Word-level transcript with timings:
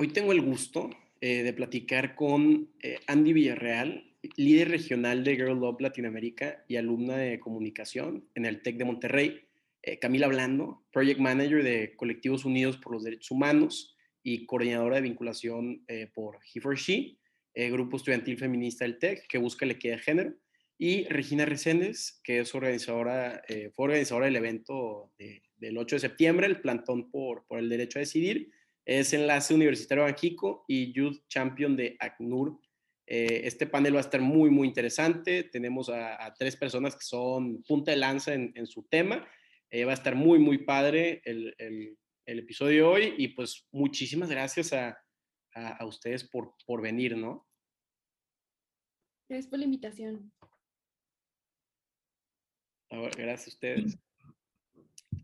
Hoy 0.00 0.08
tengo 0.08 0.32
el 0.32 0.40
gusto 0.40 0.88
eh, 1.20 1.42
de 1.42 1.52
platicar 1.52 2.14
con 2.14 2.70
eh, 2.80 3.00
Andy 3.06 3.34
Villarreal, 3.34 4.14
líder 4.34 4.70
regional 4.70 5.24
de 5.24 5.36
Girl 5.36 5.60
Love 5.60 5.78
Latinoamérica 5.78 6.64
y 6.66 6.76
alumna 6.76 7.18
de 7.18 7.38
comunicación 7.38 8.26
en 8.34 8.46
el 8.46 8.62
TEC 8.62 8.78
de 8.78 8.86
Monterrey. 8.86 9.40
Eh, 9.82 9.98
Camila 9.98 10.28
Blando, 10.28 10.86
Project 10.90 11.20
Manager 11.20 11.62
de 11.62 11.94
Colectivos 11.96 12.46
Unidos 12.46 12.78
por 12.78 12.94
los 12.94 13.04
Derechos 13.04 13.30
Humanos 13.30 13.94
y 14.22 14.46
coordinadora 14.46 14.96
de 14.96 15.02
vinculación 15.02 15.84
por 16.14 16.38
He 16.54 16.62
for 16.62 16.78
She, 16.78 17.18
grupo 17.70 17.98
estudiantil 17.98 18.38
feminista 18.38 18.86
del 18.86 18.98
TEC 18.98 19.26
que 19.28 19.36
busca 19.36 19.66
la 19.66 19.74
equidad 19.74 19.96
de 19.96 20.02
género. 20.02 20.34
Y 20.78 21.04
Regina 21.08 21.44
Reséndez, 21.44 22.22
que 22.24 22.38
es 22.40 22.54
organizadora, 22.54 23.42
fue 23.74 23.84
organizadora 23.84 24.26
del 24.26 24.36
evento 24.36 25.12
del 25.58 25.76
8 25.76 25.96
de 25.96 26.00
septiembre, 26.00 26.46
el 26.46 26.62
plantón 26.62 27.10
por, 27.10 27.46
por 27.46 27.58
el 27.58 27.68
derecho 27.68 27.98
a 27.98 28.00
decidir, 28.00 28.50
es 28.90 29.12
enlace 29.12 29.54
universitario 29.54 30.02
Banjico 30.02 30.64
y 30.66 30.92
Youth 30.92 31.22
Champion 31.28 31.76
de 31.76 31.96
ACNUR. 32.00 32.60
Eh, 33.06 33.42
este 33.44 33.68
panel 33.68 33.94
va 33.94 33.98
a 33.98 34.00
estar 34.00 34.20
muy, 34.20 34.50
muy 34.50 34.66
interesante. 34.66 35.44
Tenemos 35.44 35.88
a, 35.88 36.34
tres 36.36 36.56
personas 36.56 36.96
que 36.96 37.04
son 37.04 37.62
punta 37.62 37.92
de 37.92 37.98
lanza 37.98 38.34
en, 38.34 38.66
su 38.66 38.82
tema. 38.82 39.24
Eh, 39.70 39.84
va 39.84 39.92
a 39.92 39.94
estar 39.94 40.16
muy, 40.16 40.40
muy 40.40 40.58
padre 40.58 41.22
el, 41.24 41.54
episodio 42.26 42.74
de 42.74 42.82
hoy 42.82 43.14
y 43.16 43.28
pues 43.28 43.68
muchísimas 43.70 44.28
gracias 44.28 44.72
a, 44.72 44.98
ustedes 45.86 46.24
por, 46.24 46.56
por 46.66 46.82
venir, 46.82 47.16
¿no? 47.16 47.46
Gracias 49.28 49.48
por 49.48 49.60
la 49.60 49.66
invitación. 49.66 50.32
gracias 52.90 53.46
a 53.46 53.50
ustedes. 53.50 53.98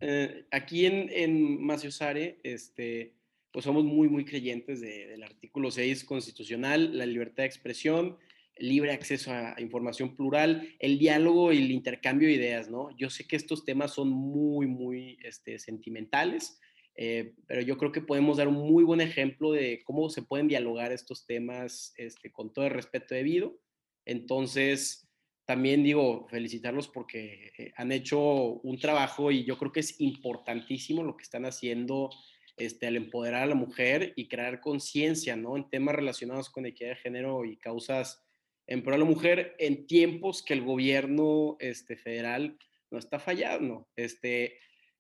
Eh, 0.00 0.46
aquí 0.52 0.86
en, 0.86 1.10
en 1.10 1.64
Maciosare, 1.64 2.38
este, 2.44 3.16
pues 3.52 3.64
somos 3.64 3.84
muy, 3.84 4.08
muy 4.08 4.24
creyentes 4.24 4.80
del 4.80 5.22
artículo 5.22 5.70
6 5.70 6.04
constitucional, 6.04 6.96
la 6.96 7.06
libertad 7.06 7.42
de 7.42 7.48
expresión, 7.48 8.18
libre 8.58 8.92
acceso 8.92 9.32
a, 9.32 9.54
información 9.58 10.14
plural, 10.14 10.68
el 10.78 10.98
diálogo 10.98 11.52
y 11.52 11.58
el 11.58 11.70
intercambio 11.70 12.28
de 12.28 12.34
ideas, 12.34 12.70
¿no? 12.70 12.96
Yo 12.96 13.10
sé 13.10 13.26
que 13.26 13.36
estos 13.36 13.64
temas 13.64 13.92
son 13.92 14.08
muy, 14.08 14.66
muy 14.66 15.18
este, 15.22 15.58
sentimentales, 15.58 16.58
eh, 16.96 17.34
pero 17.46 17.60
yo 17.60 17.76
creo 17.76 17.92
que 17.92 18.00
podemos 18.00 18.38
dar 18.38 18.48
un 18.48 18.54
muy 18.54 18.82
buen 18.82 19.00
ejemplo 19.00 19.52
de 19.52 19.82
cómo 19.84 20.08
se 20.08 20.22
pueden 20.22 20.48
dialogar 20.48 20.92
estos 20.92 21.26
temas 21.26 21.92
este, 21.98 22.32
con 22.32 22.52
todo 22.52 22.66
el 22.66 22.72
respeto 22.72 23.14
debido. 23.14 23.58
Entonces, 24.06 25.06
también 25.44 25.84
digo, 25.84 26.26
felicitarlos 26.28 26.88
porque 26.88 27.52
eh, 27.58 27.72
han 27.76 27.92
hecho 27.92 28.20
un 28.20 28.78
trabajo 28.78 29.30
y 29.30 29.44
yo 29.44 29.58
creo 29.58 29.72
que 29.72 29.80
es 29.80 30.00
importantísimo 30.00 31.04
lo 31.04 31.16
que 31.16 31.22
están 31.22 31.44
haciendo 31.44 32.10
este, 32.56 32.86
al 32.86 32.96
empoderar 32.96 33.42
a 33.42 33.46
la 33.46 33.54
mujer 33.54 34.12
y 34.16 34.28
crear 34.28 34.60
conciencia, 34.60 35.36
¿no? 35.36 35.56
En 35.56 35.68
temas 35.68 35.94
relacionados 35.94 36.50
con 36.50 36.66
equidad 36.66 36.90
de 36.90 36.96
género 36.96 37.44
y 37.44 37.56
causas 37.56 38.24
en 38.66 38.82
pro 38.82 38.92
de 38.92 38.98
la 38.98 39.04
mujer 39.04 39.54
en 39.58 39.86
tiempos 39.86 40.42
que 40.42 40.54
el 40.54 40.62
gobierno 40.62 41.56
este, 41.60 41.96
federal 41.96 42.58
no 42.90 42.98
está 42.98 43.18
fallando. 43.18 43.88
Este, 43.94 44.58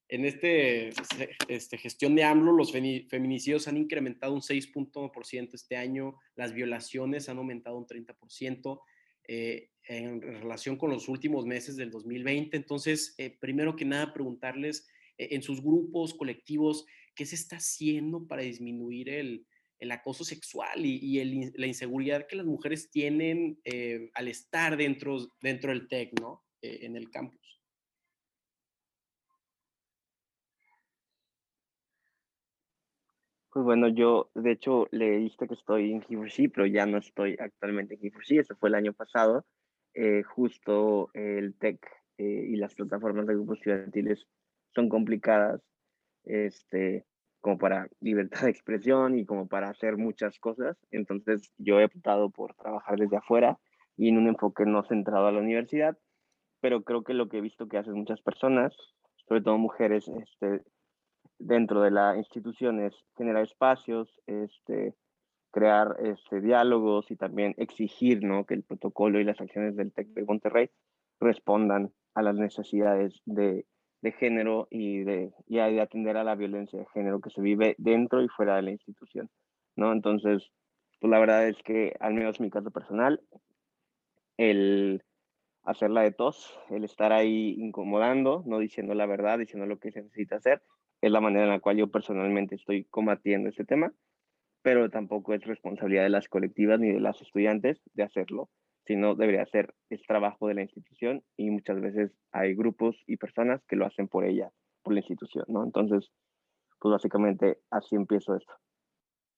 en 0.08 0.24
este, 0.24 0.90
este, 1.48 1.78
gestión 1.78 2.14
de 2.14 2.22
AMLO, 2.22 2.52
los 2.52 2.72
feminicidios 2.72 3.66
han 3.66 3.76
incrementado 3.76 4.34
un 4.34 4.40
6.1% 4.40 5.54
este 5.54 5.76
año, 5.76 6.16
las 6.36 6.52
violaciones 6.52 7.28
han 7.28 7.38
aumentado 7.38 7.76
un 7.76 7.86
30%. 7.86 8.80
Eh, 9.28 9.70
en 9.88 10.20
relación 10.20 10.76
con 10.76 10.90
los 10.90 11.08
últimos 11.08 11.46
meses 11.46 11.76
del 11.76 11.90
2020. 11.90 12.56
Entonces, 12.56 13.14
eh, 13.18 13.30
primero 13.30 13.76
que 13.76 13.84
nada, 13.84 14.12
preguntarles 14.12 14.88
en 15.18 15.42
sus 15.42 15.62
grupos, 15.62 16.14
colectivos, 16.14 16.86
¿Qué 17.16 17.24
se 17.24 17.34
está 17.34 17.56
haciendo 17.56 18.26
para 18.26 18.42
disminuir 18.42 19.08
el, 19.08 19.46
acoso 19.90 20.22
sexual 20.22 20.84
y, 20.84 21.52
la 21.56 21.66
inseguridad 21.66 22.26
que 22.26 22.36
las 22.36 22.44
mujeres 22.44 22.90
tienen 22.90 23.58
eh, 23.64 24.10
al 24.14 24.28
estar 24.28 24.76
dentro, 24.76 25.16
dentro 25.40 25.70
del 25.70 25.88
TEC, 25.88 26.20
¿no? 26.20 26.44
Eh, 26.60 26.80
en 26.82 26.94
el 26.94 27.10
campus. 27.10 27.40
Pues 33.50 33.64
bueno, 33.64 33.88
yo 33.88 34.30
de 34.34 34.52
hecho 34.52 34.86
le 34.90 35.16
diste 35.16 35.48
que 35.48 35.54
estoy 35.54 35.92
en 35.92 36.02
he 36.02 36.48
pero 36.48 36.66
ya 36.66 36.84
no 36.84 36.98
estoy 36.98 37.36
actualmente 37.40 37.94
en 37.94 38.12
he 38.30 38.38
eso 38.38 38.54
fue 38.56 38.68
el 38.68 38.74
año 38.74 38.92
pasado. 38.92 39.46
Eh, 39.94 40.22
justo 40.22 41.08
el 41.14 41.54
TEC 41.54 41.80
y 42.18 42.56
las 42.56 42.74
plataformas 42.74 43.26
de 43.26 43.34
grupos 43.34 43.58
estudiantiles 43.58 44.26
son 44.76 44.88
complicadas 44.88 45.60
este, 46.24 47.04
como 47.40 47.58
para 47.58 47.88
libertad 48.00 48.42
de 48.42 48.50
expresión 48.50 49.18
y 49.18 49.24
como 49.24 49.48
para 49.48 49.70
hacer 49.70 49.96
muchas 49.96 50.38
cosas. 50.38 50.76
Entonces 50.92 51.50
yo 51.58 51.80
he 51.80 51.86
optado 51.86 52.30
por 52.30 52.54
trabajar 52.54 52.98
desde 52.98 53.16
afuera 53.16 53.58
y 53.96 54.10
en 54.10 54.18
un 54.18 54.28
enfoque 54.28 54.66
no 54.66 54.84
centrado 54.84 55.26
a 55.26 55.32
la 55.32 55.40
universidad, 55.40 55.96
pero 56.60 56.82
creo 56.82 57.02
que 57.02 57.14
lo 57.14 57.28
que 57.28 57.38
he 57.38 57.40
visto 57.40 57.66
que 57.66 57.78
hacen 57.78 57.94
muchas 57.94 58.20
personas, 58.20 58.76
sobre 59.26 59.40
todo 59.40 59.56
mujeres, 59.58 60.08
este, 60.08 60.62
dentro 61.38 61.80
de 61.82 61.90
la 61.90 62.16
institución 62.16 62.80
es 62.80 62.94
generar 63.16 63.44
espacios, 63.44 64.20
este, 64.26 64.94
crear 65.52 65.96
este, 66.00 66.42
diálogos 66.42 67.10
y 67.10 67.16
también 67.16 67.54
exigir 67.56 68.22
¿no? 68.22 68.44
que 68.44 68.54
el 68.54 68.62
protocolo 68.62 69.18
y 69.20 69.24
las 69.24 69.40
acciones 69.40 69.74
del 69.76 69.92
TEC 69.92 70.08
de 70.08 70.24
Monterrey 70.24 70.70
respondan 71.18 71.92
a 72.14 72.22
las 72.22 72.36
necesidades 72.36 73.22
de 73.24 73.64
de 74.02 74.12
género 74.12 74.68
y 74.70 75.04
de, 75.04 75.32
y 75.46 75.56
de 75.56 75.80
atender 75.80 76.16
a 76.16 76.24
la 76.24 76.34
violencia 76.34 76.78
de 76.78 76.86
género 76.92 77.20
que 77.20 77.30
se 77.30 77.40
vive 77.40 77.74
dentro 77.78 78.22
y 78.22 78.28
fuera 78.28 78.56
de 78.56 78.62
la 78.62 78.70
institución, 78.70 79.30
¿no? 79.74 79.92
Entonces, 79.92 80.50
pues 81.00 81.10
la 81.10 81.18
verdad 81.18 81.48
es 81.48 81.56
que, 81.62 81.94
al 82.00 82.14
menos 82.14 82.38
en 82.38 82.44
mi 82.44 82.50
caso 82.50 82.70
personal, 82.70 83.20
el 84.36 85.02
hacerla 85.64 86.02
de 86.02 86.12
tos, 86.12 86.58
el 86.70 86.84
estar 86.84 87.12
ahí 87.12 87.56
incomodando, 87.58 88.42
no 88.46 88.58
diciendo 88.58 88.94
la 88.94 89.06
verdad, 89.06 89.38
diciendo 89.38 89.66
lo 89.66 89.78
que 89.78 89.90
se 89.90 90.02
necesita 90.02 90.36
hacer, 90.36 90.62
es 91.00 91.10
la 91.10 91.20
manera 91.20 91.44
en 91.44 91.50
la 91.50 91.60
cual 91.60 91.76
yo 91.76 91.88
personalmente 91.88 92.54
estoy 92.54 92.84
combatiendo 92.84 93.48
este 93.48 93.64
tema, 93.64 93.92
pero 94.62 94.88
tampoco 94.90 95.34
es 95.34 95.44
responsabilidad 95.44 96.04
de 96.04 96.10
las 96.10 96.28
colectivas 96.28 96.80
ni 96.80 96.92
de 96.92 97.00
las 97.00 97.20
estudiantes 97.20 97.80
de 97.94 98.02
hacerlo 98.04 98.48
sino 98.86 99.14
debería 99.14 99.44
ser 99.46 99.74
el 99.90 100.00
trabajo 100.06 100.48
de 100.48 100.54
la 100.54 100.62
institución 100.62 101.22
y 101.36 101.50
muchas 101.50 101.80
veces 101.80 102.12
hay 102.32 102.54
grupos 102.54 102.96
y 103.06 103.16
personas 103.16 103.60
que 103.68 103.76
lo 103.76 103.86
hacen 103.86 104.08
por 104.08 104.24
ella, 104.24 104.50
por 104.82 104.94
la 104.94 105.00
institución, 105.00 105.44
¿no? 105.48 105.64
Entonces, 105.64 106.10
pues 106.78 106.92
básicamente 106.92 107.58
así 107.70 107.96
empiezo 107.96 108.36
esto. 108.36 108.52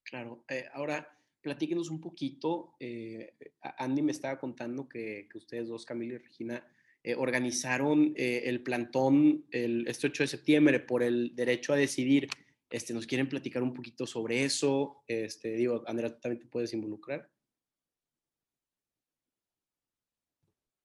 Claro, 0.02 0.44
eh, 0.48 0.66
ahora 0.72 1.08
platíquenos 1.40 1.90
un 1.90 2.00
poquito, 2.00 2.74
eh, 2.80 3.34
Andy 3.78 4.02
me 4.02 4.12
estaba 4.12 4.38
contando 4.38 4.88
que, 4.88 5.28
ustedes 5.34 5.68
dos, 5.68 5.86
Camila 5.86 6.14
y 6.14 6.18
Regina, 6.18 6.66
eh, 7.02 7.14
organizaron 7.14 8.12
el 8.16 8.62
plantón 8.62 9.46
el, 9.50 9.86
este 9.86 10.08
8 10.08 10.24
de 10.24 10.26
septiembre 10.26 10.80
por 10.80 11.02
el 11.02 11.34
derecho 11.34 11.72
a 11.72 11.76
decidir. 11.76 12.28
Este, 12.68 12.92
¿Nos 12.92 13.06
quieren 13.06 13.28
platicar 13.28 13.62
un 13.62 13.72
poquito 13.72 14.06
sobre 14.06 14.44
eso? 14.44 15.04
Este, 15.06 15.52
digo, 15.52 15.84
Andrea, 15.86 16.18
¿también 16.18 16.40
te 16.40 16.46
puedes 16.46 16.74
involucrar? 16.74 17.30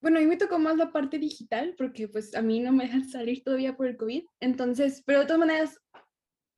Bueno, 0.03 0.17
a 0.17 0.21
mí 0.21 0.27
me 0.27 0.35
tocó 0.35 0.59
más 0.59 0.75
la 0.75 0.91
parte 0.91 1.17
digital 1.17 1.75
porque 1.77 2.09
pues 2.09 2.35
a 2.35 2.41
mí 2.41 2.59
no 2.59 2.73
me 2.73 2.83
dejan 2.83 3.07
salir 3.07 3.41
todavía 3.41 3.77
por 3.77 3.87
el 3.87 3.95
COVID. 3.95 4.25
Entonces, 4.41 5.01
pero 5.05 5.21
de 5.21 5.27
todas 5.27 5.39
maneras, 5.39 5.79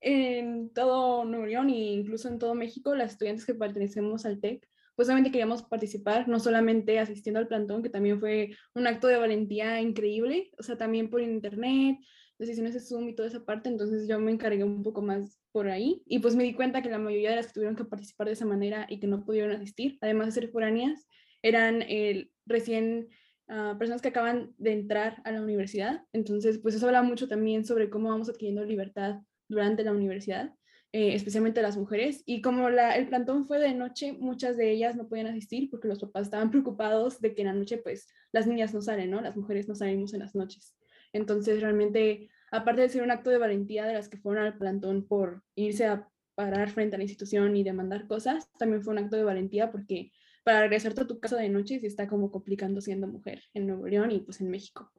en 0.00 0.72
todo 0.74 1.24
Nuevo 1.24 1.46
León 1.46 1.70
e 1.70 1.92
incluso 1.92 2.26
en 2.26 2.40
todo 2.40 2.56
México, 2.56 2.96
las 2.96 3.12
estudiantes 3.12 3.46
que 3.46 3.54
pertenecemos 3.54 4.26
al 4.26 4.40
TEC, 4.40 4.68
pues 4.96 5.06
obviamente 5.06 5.30
queríamos 5.30 5.62
participar, 5.62 6.26
no 6.26 6.40
solamente 6.40 6.98
asistiendo 6.98 7.38
al 7.38 7.46
plantón, 7.46 7.84
que 7.84 7.88
también 7.88 8.18
fue 8.18 8.50
un 8.74 8.88
acto 8.88 9.06
de 9.06 9.16
valentía 9.16 9.80
increíble, 9.80 10.50
o 10.58 10.64
sea, 10.64 10.76
también 10.76 11.08
por 11.08 11.22
internet, 11.22 11.98
decisiones 12.40 12.74
de 12.74 12.80
Zoom 12.80 13.10
y 13.10 13.14
toda 13.14 13.28
esa 13.28 13.44
parte, 13.44 13.68
entonces 13.68 14.08
yo 14.08 14.18
me 14.18 14.32
encargué 14.32 14.64
un 14.64 14.82
poco 14.82 15.02
más 15.02 15.38
por 15.52 15.68
ahí 15.68 16.02
y 16.06 16.18
pues 16.18 16.34
me 16.34 16.42
di 16.42 16.52
cuenta 16.52 16.82
que 16.82 16.90
la 16.90 16.98
mayoría 16.98 17.30
de 17.30 17.36
las 17.36 17.46
que 17.46 17.52
tuvieron 17.52 17.76
que 17.76 17.84
participar 17.84 18.26
de 18.26 18.32
esa 18.32 18.44
manera 18.44 18.88
y 18.90 18.98
que 18.98 19.06
no 19.06 19.24
pudieron 19.24 19.52
asistir, 19.52 19.98
además 20.00 20.26
de 20.26 20.32
ser 20.32 20.50
foráneas, 20.50 21.06
eran 21.42 21.82
el 21.82 22.32
recién 22.44 23.08
personas 23.46 24.02
que 24.02 24.08
acaban 24.08 24.54
de 24.58 24.72
entrar 24.72 25.22
a 25.24 25.30
la 25.30 25.40
universidad. 25.40 26.04
Entonces, 26.12 26.58
pues 26.58 26.74
eso 26.74 26.86
habla 26.86 27.02
mucho 27.02 27.28
también 27.28 27.64
sobre 27.64 27.90
cómo 27.90 28.08
vamos 28.08 28.28
adquiriendo 28.28 28.64
libertad 28.64 29.20
durante 29.48 29.84
la 29.84 29.92
universidad, 29.92 30.52
eh, 30.92 31.14
especialmente 31.14 31.62
las 31.62 31.76
mujeres. 31.76 32.22
Y 32.26 32.40
como 32.40 32.68
el 32.68 33.08
plantón 33.08 33.46
fue 33.46 33.58
de 33.58 33.74
noche, 33.74 34.12
muchas 34.12 34.56
de 34.56 34.70
ellas 34.70 34.96
no 34.96 35.08
podían 35.08 35.28
asistir 35.28 35.70
porque 35.70 35.88
los 35.88 36.00
papás 36.00 36.22
estaban 36.22 36.50
preocupados 36.50 37.20
de 37.20 37.34
que 37.34 37.42
en 37.42 37.48
la 37.48 37.54
noche, 37.54 37.78
pues, 37.78 38.08
las 38.32 38.46
niñas 38.46 38.74
no 38.74 38.82
salen, 38.82 39.10
¿no? 39.10 39.20
Las 39.20 39.36
mujeres 39.36 39.68
no 39.68 39.74
salimos 39.74 40.12
en 40.14 40.20
las 40.20 40.34
noches. 40.34 40.74
Entonces, 41.12 41.60
realmente, 41.60 42.28
aparte 42.50 42.82
de 42.82 42.88
ser 42.88 43.02
un 43.02 43.10
acto 43.10 43.30
de 43.30 43.38
valentía 43.38 43.86
de 43.86 43.94
las 43.94 44.08
que 44.08 44.18
fueron 44.18 44.44
al 44.44 44.58
plantón 44.58 45.06
por 45.06 45.42
irse 45.54 45.86
a 45.86 46.08
parar 46.34 46.68
frente 46.70 46.96
a 46.96 46.98
la 46.98 47.04
institución 47.04 47.56
y 47.56 47.64
demandar 47.64 48.06
cosas, 48.06 48.50
también 48.58 48.82
fue 48.82 48.92
un 48.92 48.98
acto 48.98 49.16
de 49.16 49.24
valentía 49.24 49.70
porque 49.70 50.12
para 50.46 50.60
regresarte 50.60 51.00
a 51.00 51.06
tu 51.08 51.18
casa 51.18 51.36
de 51.38 51.48
noche 51.48 51.80
si 51.80 51.86
está 51.86 52.06
como 52.06 52.30
complicando 52.30 52.80
siendo 52.80 53.08
mujer 53.08 53.42
en 53.52 53.66
Nuevo 53.66 53.88
León 53.88 54.12
y 54.12 54.20
pues 54.20 54.40
en 54.40 54.48
México. 54.48 54.92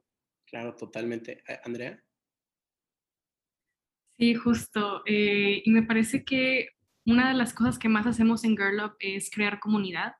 Claro, 0.44 0.76
totalmente. 0.76 1.42
Andrea. 1.64 2.04
Sí, 4.18 4.34
justo. 4.34 5.02
Eh, 5.06 5.62
y 5.64 5.70
me 5.70 5.84
parece 5.84 6.22
que 6.22 6.68
una 7.06 7.28
de 7.28 7.34
las 7.34 7.54
cosas 7.54 7.78
que 7.78 7.88
más 7.88 8.06
hacemos 8.06 8.44
en 8.44 8.58
Girl 8.58 8.78
Up 8.84 8.96
es 9.00 9.30
crear 9.30 9.58
comunidad. 9.58 10.12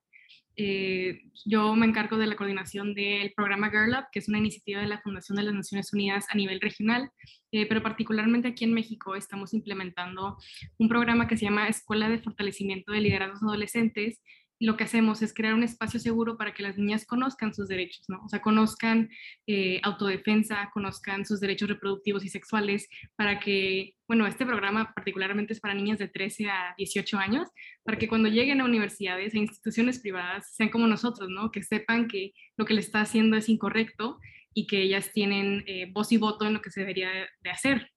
Eh, 0.56 1.20
yo 1.44 1.76
me 1.76 1.84
encargo 1.84 2.16
de 2.16 2.26
la 2.26 2.34
coordinación 2.34 2.94
del 2.94 3.34
programa 3.34 3.68
Girl 3.68 3.98
Up, 3.98 4.06
que 4.10 4.20
es 4.20 4.28
una 4.30 4.38
iniciativa 4.38 4.80
de 4.80 4.88
la 4.88 5.02
Fundación 5.02 5.36
de 5.36 5.42
las 5.42 5.54
Naciones 5.54 5.92
Unidas 5.92 6.24
a 6.30 6.36
nivel 6.36 6.58
regional, 6.62 7.10
eh, 7.52 7.66
pero 7.66 7.82
particularmente 7.82 8.48
aquí 8.48 8.64
en 8.64 8.72
México 8.72 9.14
estamos 9.14 9.52
implementando 9.52 10.38
un 10.78 10.88
programa 10.88 11.28
que 11.28 11.36
se 11.36 11.44
llama 11.44 11.68
Escuela 11.68 12.08
de 12.08 12.18
Fortalecimiento 12.18 12.92
de 12.92 13.02
Liderazgos 13.02 13.42
Adolescentes, 13.42 14.22
lo 14.60 14.76
que 14.76 14.84
hacemos 14.84 15.22
es 15.22 15.32
crear 15.32 15.54
un 15.54 15.62
espacio 15.62 16.00
seguro 16.00 16.36
para 16.36 16.52
que 16.52 16.62
las 16.62 16.76
niñas 16.76 17.06
conozcan 17.06 17.54
sus 17.54 17.68
derechos, 17.68 18.04
¿no? 18.08 18.20
O 18.24 18.28
sea, 18.28 18.40
conozcan 18.40 19.08
eh, 19.46 19.80
autodefensa, 19.84 20.70
conozcan 20.72 21.24
sus 21.24 21.40
derechos 21.40 21.68
reproductivos 21.68 22.24
y 22.24 22.28
sexuales, 22.28 22.88
para 23.14 23.38
que, 23.38 23.94
bueno, 24.08 24.26
este 24.26 24.44
programa 24.44 24.92
particularmente 24.94 25.52
es 25.52 25.60
para 25.60 25.74
niñas 25.74 25.98
de 25.98 26.08
13 26.08 26.48
a 26.48 26.74
18 26.76 27.18
años, 27.18 27.48
para 27.84 27.98
que 27.98 28.08
cuando 28.08 28.28
lleguen 28.28 28.60
a 28.60 28.64
universidades, 28.64 29.34
a 29.34 29.38
instituciones 29.38 30.00
privadas, 30.00 30.52
sean 30.54 30.70
como 30.70 30.86
nosotros, 30.88 31.28
¿no? 31.30 31.52
Que 31.52 31.62
sepan 31.62 32.08
que 32.08 32.32
lo 32.56 32.64
que 32.64 32.74
le 32.74 32.80
está 32.80 33.00
haciendo 33.00 33.36
es 33.36 33.48
incorrecto 33.48 34.18
y 34.54 34.66
que 34.66 34.82
ellas 34.82 35.12
tienen 35.12 35.62
eh, 35.66 35.88
voz 35.92 36.10
y 36.10 36.16
voto 36.16 36.46
en 36.46 36.54
lo 36.54 36.62
que 36.62 36.70
se 36.70 36.80
debería 36.80 37.10
de 37.42 37.50
hacer, 37.50 37.92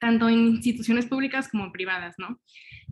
tanto 0.00 0.28
en 0.28 0.46
instituciones 0.46 1.06
públicas 1.06 1.48
como 1.48 1.70
privadas, 1.70 2.16
¿no? 2.18 2.40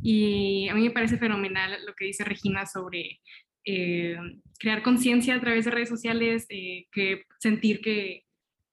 Y 0.03 0.69
a 0.69 0.75
mí 0.75 0.83
me 0.83 0.91
parece 0.91 1.19
fenomenal 1.19 1.79
lo 1.87 1.95
que 1.95 2.07
dice 2.07 2.25
Regina 2.25 2.67
sobre 2.67 3.21
eh, 3.65 4.17
crear 4.59 4.83
conciencia 4.83 5.35
a 5.35 5.41
través 5.41 5.65
de 5.65 5.71
redes 5.71 5.89
sociales, 5.89 6.47
eh, 6.49 6.87
que 6.93 7.25
sentir 7.39 7.81
que, 7.81 8.25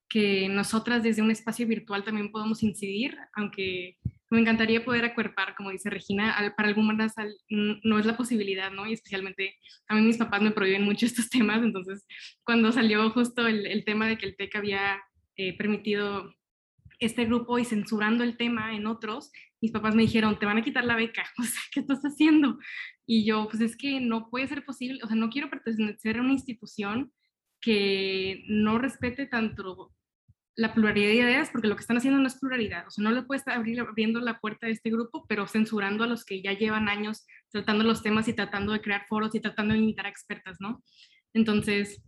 que 0.07 0.49
nosotras 0.49 1.03
desde 1.03 1.21
un 1.21 1.31
espacio 1.31 1.67
virtual 1.67 2.03
también 2.03 2.31
podemos 2.31 2.63
incidir, 2.63 3.17
aunque 3.33 3.97
me 4.31 4.39
encantaría 4.39 4.85
poder 4.85 5.05
acuerpar, 5.05 5.55
como 5.55 5.71
dice 5.71 5.89
Regina, 5.89 6.53
para 6.55 6.69
algunas 6.69 7.13
no 7.49 7.99
es 7.99 8.05
la 8.05 8.15
posibilidad, 8.15 8.71
¿no? 8.71 8.85
Y 8.85 8.93
especialmente 8.93 9.55
a 9.87 9.95
mí 9.95 10.01
mis 10.01 10.17
papás 10.17 10.41
me 10.41 10.51
prohíben 10.51 10.83
mucho 10.83 11.05
estos 11.07 11.29
temas, 11.29 11.63
entonces 11.63 12.05
cuando 12.43 12.71
salió 12.71 13.09
justo 13.11 13.47
el, 13.47 13.65
el 13.65 13.83
tema 13.85 14.07
de 14.07 14.17
que 14.17 14.27
el 14.27 14.35
TEC 14.35 14.55
había 14.55 15.01
eh, 15.41 15.55
permitido 15.57 16.35
este 16.99 17.25
grupo 17.25 17.57
y 17.57 17.65
censurando 17.65 18.23
el 18.23 18.37
tema 18.37 18.75
en 18.75 18.85
otros, 18.87 19.31
mis 19.61 19.71
papás 19.71 19.95
me 19.95 20.03
dijeron, 20.03 20.37
te 20.37 20.45
van 20.45 20.57
a 20.57 20.63
quitar 20.63 20.83
la 20.83 20.95
beca, 20.95 21.23
o 21.37 21.43
sea, 21.43 21.61
¿qué 21.71 21.79
estás 21.79 22.01
haciendo? 22.01 22.59
Y 23.05 23.25
yo, 23.25 23.47
pues 23.49 23.61
es 23.61 23.75
que 23.75 23.99
no 23.99 24.29
puede 24.29 24.47
ser 24.47 24.65
posible, 24.65 24.99
o 25.03 25.07
sea, 25.07 25.15
no 25.15 25.29
quiero 25.29 25.49
pertenecer 25.49 26.17
a 26.17 26.21
una 26.21 26.33
institución 26.33 27.11
que 27.61 28.43
no 28.47 28.77
respete 28.77 29.25
tanto 29.25 29.93
la 30.55 30.73
pluralidad 30.73 31.07
de 31.07 31.15
ideas, 31.15 31.49
porque 31.51 31.69
lo 31.69 31.75
que 31.75 31.81
están 31.81 31.97
haciendo 31.97 32.19
no 32.19 32.27
es 32.27 32.37
pluralidad, 32.37 32.85
o 32.85 32.91
sea, 32.91 33.03
no 33.03 33.11
le 33.11 33.23
puede 33.23 33.39
estar 33.39 33.55
abriendo 33.55 34.19
la 34.19 34.39
puerta 34.39 34.67
a 34.67 34.69
este 34.69 34.89
grupo, 34.89 35.25
pero 35.27 35.47
censurando 35.47 36.03
a 36.03 36.07
los 36.07 36.25
que 36.25 36.41
ya 36.41 36.51
llevan 36.53 36.89
años 36.89 37.25
tratando 37.49 37.83
los 37.85 38.03
temas 38.03 38.27
y 38.27 38.33
tratando 38.33 38.73
de 38.73 38.81
crear 38.81 39.05
foros 39.07 39.33
y 39.35 39.39
tratando 39.39 39.73
de 39.73 39.79
invitar 39.79 40.05
a 40.05 40.09
expertas, 40.09 40.57
¿no? 40.59 40.83
Entonces, 41.33 42.03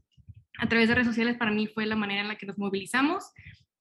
a 0.60 0.68
través 0.68 0.90
de 0.90 0.96
redes 0.96 1.08
sociales 1.08 1.38
para 1.38 1.52
mí 1.52 1.68
fue 1.68 1.86
la 1.86 1.96
manera 1.96 2.22
en 2.22 2.28
la 2.28 2.36
que 2.36 2.46
nos 2.46 2.58
movilizamos 2.58 3.24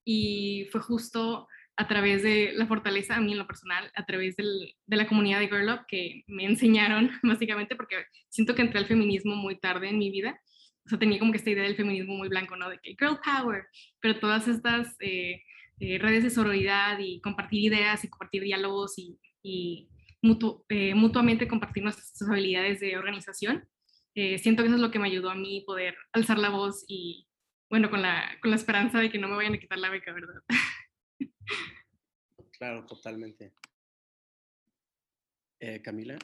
y 0.05 0.67
fue 0.71 0.81
justo 0.81 1.47
a 1.77 1.87
través 1.87 2.21
de 2.21 2.51
la 2.53 2.67
fortaleza, 2.67 3.15
a 3.15 3.21
mí 3.21 3.31
en 3.31 3.39
lo 3.39 3.47
personal, 3.47 3.91
a 3.95 4.05
través 4.05 4.35
del, 4.35 4.75
de 4.85 4.97
la 4.97 5.07
comunidad 5.07 5.39
de 5.39 5.47
Girl 5.47 5.69
Up 5.69 5.85
que 5.87 6.23
me 6.27 6.45
enseñaron, 6.51 7.11
básicamente, 7.23 7.75
porque 7.75 8.05
siento 8.29 8.55
que 8.55 8.61
entré 8.61 8.79
al 8.79 8.87
feminismo 8.87 9.35
muy 9.35 9.59
tarde 9.59 9.89
en 9.89 9.97
mi 9.97 10.11
vida. 10.11 10.39
O 10.85 10.89
sea, 10.89 10.99
tenía 10.99 11.19
como 11.19 11.31
que 11.31 11.37
esta 11.37 11.51
idea 11.51 11.63
del 11.63 11.75
feminismo 11.75 12.15
muy 12.15 12.27
blanco, 12.27 12.55
¿no? 12.55 12.69
De 12.69 12.79
que 12.79 12.95
Girl 12.99 13.19
Power, 13.23 13.65
pero 13.99 14.19
todas 14.19 14.47
estas 14.47 14.95
eh, 14.99 15.41
eh, 15.79 15.99
redes 15.99 16.23
de 16.23 16.29
sororidad 16.31 16.97
y 16.99 17.21
compartir 17.21 17.61
ideas 17.61 18.03
y 18.03 18.09
compartir 18.09 18.43
diálogos 18.43 18.97
y, 18.97 19.19
y 19.43 19.89
eh, 20.69 20.95
mutuamente 20.95 21.47
compartir 21.47 21.83
nuestras 21.83 22.29
habilidades 22.29 22.79
de 22.79 22.97
organización, 22.97 23.67
siento 24.13 24.61
que 24.61 24.67
eso 24.67 24.75
es 24.75 24.81
lo 24.81 24.91
que 24.91 24.99
me 24.99 25.07
ayudó 25.07 25.29
a 25.29 25.35
mí 25.35 25.63
poder 25.65 25.95
alzar 26.11 26.37
la 26.37 26.49
voz 26.49 26.83
y, 26.87 27.27
bueno, 27.71 27.89
con 27.89 28.01
la, 28.01 28.37
con 28.41 28.51
la 28.51 28.57
esperanza 28.57 28.99
de 28.99 29.09
que 29.09 29.17
no 29.17 29.29
me 29.29 29.37
vayan 29.37 29.53
a 29.53 29.57
quitar 29.57 29.79
la 29.79 29.89
beca, 29.89 30.13
¿verdad? 30.13 30.43
Claro, 32.59 32.85
totalmente. 32.85 33.53
Eh, 35.59 35.81
Camila. 35.81 36.15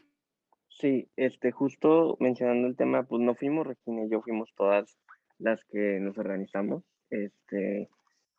Sí, 0.70 1.10
este, 1.16 1.52
justo 1.52 2.16
mencionando 2.20 2.68
el 2.68 2.76
tema, 2.76 3.08
pues 3.08 3.24
no 3.24 3.34
fuimos 3.34 3.66
Regina 3.66 4.04
y 4.04 4.10
yo, 4.12 4.22
fuimos 4.22 4.54
todas 4.56 5.00
las 5.40 5.64
que 5.64 6.00
nos 6.00 6.16
organizamos. 6.20 6.84
Este, 7.10 7.90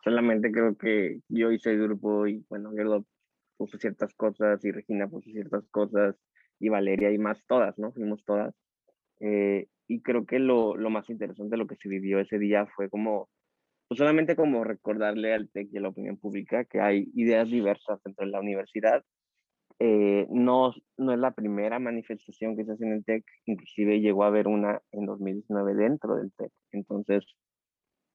solamente 0.05 0.52
creo 0.52 0.78
que 0.78 1.22
yo 1.28 1.50
hice 1.50 1.72
el 1.72 1.82
grupo 1.82 2.28
y 2.28 2.44
bueno, 2.49 2.70
yo 2.76 3.05
puso 3.56 3.78
ciertas 3.78 4.14
cosas 4.14 4.64
y 4.64 4.70
Regina 4.70 5.08
puso 5.08 5.28
ciertas 5.32 5.66
cosas 5.70 6.14
y 6.60 6.69
Valeria 6.69 7.10
y 7.10 7.19
más 7.19 7.44
todas, 7.49 7.76
¿no? 7.78 7.90
Fuimos 7.90 8.25
todas. 8.25 8.55
Eh, 9.19 9.66
y 9.88 10.02
creo 10.02 10.26
que 10.26 10.38
lo, 10.38 10.76
lo, 10.76 10.90
más 10.90 11.08
interesante 11.08 11.52
de 11.52 11.56
lo 11.56 11.67
que 11.67 11.76
se 11.76 11.88
vivió 11.88 12.20
ese 12.20 12.38
día 12.38 12.67
fue 12.76 12.90
como, 12.90 13.29
pues 13.88 13.99
solamente 13.99 14.37
como 14.37 14.62
recordarle 14.62 15.32
al 15.32 15.49
TEC 15.50 15.70
y 15.73 15.79
a 15.79 15.81
la 15.81 15.88
opinión 15.88 16.19
pública 16.19 16.64
que 16.67 16.81
hay 16.81 17.11
ideas 17.14 17.50
diversas 17.50 18.00
dentro 18.05 18.26
de 18.26 18.32
la 18.32 18.40
universidad. 18.40 19.02
Eh, 19.81 20.26
no, 20.31 20.75
no 20.99 21.12
es 21.12 21.19
la 21.19 21.31
primera 21.31 21.79
manifestación 21.79 22.56
que 22.56 22.64
se 22.64 22.73
hace 22.73 22.85
en 22.85 22.93
el 22.93 23.05
TEC, 23.05 23.25
inclusive 23.46 24.00
llegó 24.00 24.25
a 24.25 24.26
haber 24.26 24.46
una 24.46 24.82
en 24.93 25.06
2019 25.06 25.75
dentro 25.75 26.17
del 26.17 26.32
TEC. 26.32 26.52
Entonces, 26.73 27.25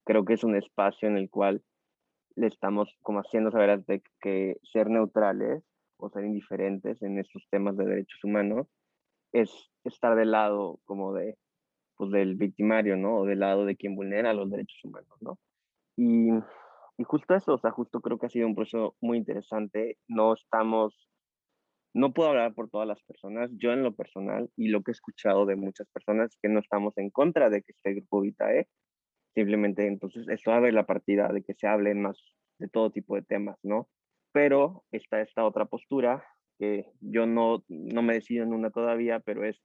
creo 0.05 0.25
que 0.25 0.33
es 0.33 0.43
un 0.43 0.55
espacio 0.55 1.07
en 1.07 1.17
el 1.17 1.29
cual 1.29 1.63
le 2.35 2.47
estamos 2.47 2.95
como 3.01 3.19
haciendo 3.19 3.51
saber 3.51 3.71
al 3.71 3.85
TEC 3.85 4.03
que 4.21 4.57
ser 4.61 4.89
neutrales 4.89 5.63
o 5.97 6.09
ser 6.09 6.25
indiferentes 6.25 7.01
en 7.01 7.17
estos 7.17 7.47
temas 7.49 7.77
de 7.77 7.85
derechos 7.85 8.23
humanos 8.23 8.67
es 9.31 9.71
estar 9.83 10.15
del 10.15 10.31
lado 10.31 10.79
como 10.85 11.13
de 11.13 11.37
pues, 11.97 12.11
del 12.11 12.35
victimario, 12.35 12.97
¿no? 12.97 13.17
O 13.19 13.25
del 13.25 13.39
lado 13.39 13.65
de 13.65 13.75
quien 13.75 13.95
vulnera 13.95 14.33
los 14.33 14.49
derechos 14.49 14.79
humanos, 14.83 15.17
¿no? 15.21 15.39
Y, 15.97 16.29
y 16.97 17.03
justo 17.03 17.35
eso, 17.35 17.53
o 17.53 17.57
sea, 17.57 17.71
justo 17.71 18.01
creo 18.01 18.17
que 18.17 18.27
ha 18.27 18.29
sido 18.29 18.47
un 18.47 18.55
proceso 18.55 18.95
muy 19.01 19.17
interesante. 19.17 19.97
No 20.07 20.33
estamos, 20.33 21.09
no 21.93 22.13
puedo 22.13 22.29
hablar 22.29 22.53
por 22.53 22.69
todas 22.69 22.87
las 22.87 23.01
personas, 23.03 23.51
yo 23.53 23.71
en 23.73 23.83
lo 23.83 23.95
personal 23.95 24.49
y 24.55 24.69
lo 24.69 24.83
que 24.83 24.91
he 24.91 24.93
escuchado 24.93 25.45
de 25.45 25.55
muchas 25.55 25.87
personas 25.89 26.37
que 26.41 26.49
no 26.49 26.59
estamos 26.59 26.97
en 26.97 27.09
contra 27.09 27.49
de 27.49 27.61
que 27.61 27.73
este 27.73 27.93
grupo 27.93 28.21
Vitae, 28.21 28.67
simplemente 29.35 29.87
entonces 29.87 30.27
esto 30.29 30.51
abre 30.51 30.71
la 30.71 30.85
partida 30.85 31.29
de 31.29 31.43
que 31.43 31.53
se 31.55 31.67
hablen 31.67 32.01
más 32.01 32.17
de 32.59 32.67
todo 32.69 32.91
tipo 32.91 33.15
de 33.15 33.23
temas, 33.23 33.57
¿no? 33.63 33.89
Pero 34.31 34.83
está 34.91 35.21
esta 35.21 35.45
otra 35.45 35.65
postura 35.65 36.23
que 36.59 36.91
yo 37.01 37.25
no, 37.25 37.63
no 37.67 38.01
me 38.01 38.13
decido 38.13 38.43
en 38.43 38.53
una 38.53 38.69
todavía, 38.69 39.19
pero 39.19 39.43
es 39.43 39.61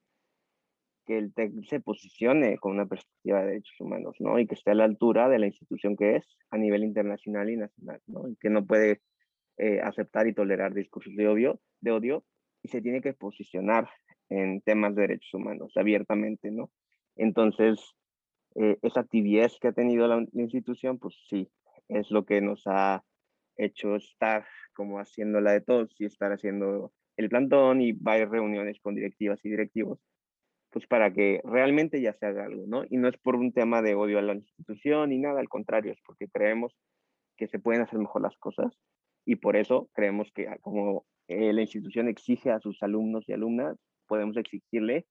que 1.09 1.17
el 1.17 1.33
TEC 1.33 1.65
se 1.65 1.81
posicione 1.81 2.59
con 2.59 2.73
una 2.73 2.85
perspectiva 2.85 3.41
de 3.41 3.47
derechos 3.47 3.81
humanos, 3.81 4.15
¿no? 4.21 4.39
Y 4.39 4.47
que 4.47 4.55
esté 4.55 4.73
a 4.73 4.75
la 4.75 4.85
altura 4.85 5.31
de 5.31 5.39
la 5.39 5.47
institución 5.47 5.97
que 5.97 6.17
es 6.17 6.37
a 6.51 6.59
nivel 6.59 6.85
internacional 6.85 7.49
y 7.49 7.57
nacional, 7.57 8.03
¿no? 8.07 8.25
Que 8.39 8.51
no 8.51 8.67
puede 8.67 9.01
eh, 9.57 9.81
aceptar 9.81 10.27
y 10.27 10.35
tolerar 10.35 10.75
discursos 10.75 11.17
de 11.17 11.27
odio, 11.27 11.61
de 11.81 11.93
odio 11.93 12.25
y 12.63 12.69
se 12.69 12.83
tiene 12.83 13.01
que 13.01 13.15
posicionar 13.15 13.89
en 14.29 14.61
temas 14.61 14.95
de 14.95 15.03
derechos 15.03 15.33
humanos 15.33 15.73
abiertamente, 15.77 16.51
¿no? 16.51 16.71
Entonces, 17.17 17.81
eh, 18.57 18.77
esa 18.83 19.03
tibieza 19.03 19.57
que 19.63 19.69
ha 19.69 19.73
tenido 19.73 20.07
la, 20.09 20.17
la, 20.17 20.43
institución, 20.43 20.99
pues 20.99 21.15
sí, 21.31 21.49
es 21.89 22.11
lo 22.11 22.27
que 22.27 22.43
nos 22.43 22.65
ha 22.67 23.03
hecho 23.57 23.97
estar 23.97 24.45
como 24.75 24.99
haciéndola 24.99 25.53
de 25.53 25.63
todos 25.63 25.91
y 25.99 26.05
estar 26.05 26.33
haciendo 26.33 26.93
el 27.17 27.31
plantón 27.31 27.81
y 27.81 27.93
varias 27.93 28.29
reuniones 28.29 28.79
con 28.81 28.95
directivas 28.95 29.43
y 29.43 29.49
directivos 29.49 29.99
pues 30.71 30.87
para 30.87 31.13
que 31.13 31.41
realmente 31.45 32.01
ya 32.01 32.13
se 32.15 32.27
haga 32.27 32.45
algo, 32.45 32.65
¿no? 32.67 32.85
Y 32.89 32.97
no 32.99 33.09
es 33.09 33.17
por 33.19 33.37
un 33.37 33.53
tema 33.53 33.83
de 33.83 33.95
odio 33.95 34.19
a 34.19 34.23
la 34.23 34.35
institución 34.35 35.11
ni 35.11 35.19
nada, 35.19 35.41
al 35.41 35.49
contrario, 35.49 35.93
es 35.93 36.01
porque 36.05 36.29
creemos 36.29 36.75
que 37.37 37.49
se 37.49 37.59
pueden 37.59 37.83
hacer 37.83 37.99
mejor 37.99 38.23
las 38.23 38.37
cosas 38.37 38.77
y 39.25 39.37
por 39.37 39.57
eso 39.57 39.89
creemos 39.93 40.31
que 40.35 40.49
ah, 40.49 40.59
como 40.61 41.07
eh, 41.29 41.53
la 41.53 41.63
institución 41.63 42.09
exige 42.09 42.51
a 42.51 42.61
sus 42.61 42.83
alumnos 42.83 43.25
y 43.29 43.33
alumnas, 43.33 43.77
podemos 44.07 44.37
exigirle. 44.37 45.07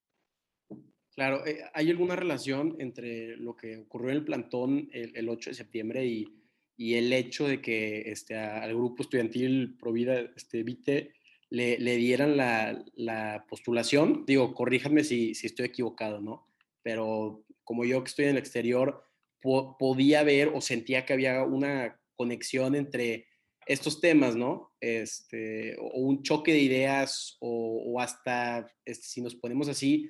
Claro, 1.12 1.46
eh, 1.46 1.62
¿hay 1.74 1.90
alguna 1.90 2.16
relación 2.16 2.76
entre 2.80 3.38
lo 3.38 3.56
que 3.56 3.78
ocurrió 3.78 4.10
en 4.10 4.18
el 4.18 4.26
plantón 4.26 4.90
el, 4.92 5.30
8 5.30 5.52
de 5.52 5.56
septiembre 5.56 6.06
y, 6.06 6.28
y, 6.76 6.96
el 6.96 7.12
hecho 7.14 7.48
de 7.48 7.62
que 7.62 8.02
este, 8.12 8.36
al 8.36 8.76
grupo 8.76 9.04
estudiantil 9.04 9.78
Provida 9.78 10.20
este, 10.20 10.64
Vite 10.64 11.14
le, 11.50 11.98
dieran 11.98 12.38
la, 12.38 12.84
la, 12.96 13.46
postulación. 13.48 14.26
Digo, 14.26 14.54
corríjanme 14.54 15.04
si, 15.04 15.32
estoy 15.32 15.68
equivocado, 15.68 16.20
¿no? 16.20 16.48
Pero 16.84 17.44
como 17.64 17.86
yo 17.86 18.04
que 18.04 18.10
estoy 18.10 18.26
en 18.26 18.32
el 18.32 18.38
exterior, 18.38 19.04
podía 19.42 20.24
ver 20.24 20.50
o 20.54 20.62
sentía 20.62 21.06
que 21.06 21.14
había 21.14 21.44
una 21.44 22.00
conexión 22.16 22.76
entre 22.76 23.28
estos 23.66 24.02
temas, 24.02 24.36
¿no? 24.36 24.74
Este, 24.80 25.78
o 25.80 26.00
un 26.00 26.24
choque 26.24 26.54
de 26.54 26.60
ideas 26.60 27.38
o, 27.40 28.00
hasta, 28.00 28.72
este, 28.86 29.08
si 29.08 29.22
nos 29.22 29.36
ponemos 29.36 29.68
así, 29.68 30.10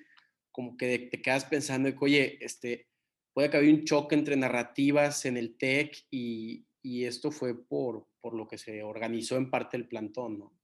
como 0.51 0.77
que 0.77 0.99
te 0.99 1.21
quedas 1.21 1.45
pensando 1.45 1.91
que, 1.91 2.05
oye, 2.05 2.37
este, 2.41 2.87
puede 3.33 3.49
que 3.49 3.57
un 3.59 3.83
choque 3.83 4.15
entre 4.15 4.35
narrativas 4.35 5.25
en 5.25 5.37
el 5.37 5.57
TEC 5.57 6.05
y, 6.09 6.65
y 6.81 7.05
esto 7.05 7.31
fue 7.31 7.67
por, 7.67 8.07
por 8.21 8.35
lo 8.35 8.47
que 8.47 8.57
se 8.57 8.83
organizó 8.83 9.37
en 9.37 9.49
parte 9.49 9.77
el 9.77 9.87
plantón, 9.87 10.39
¿no? 10.39 10.56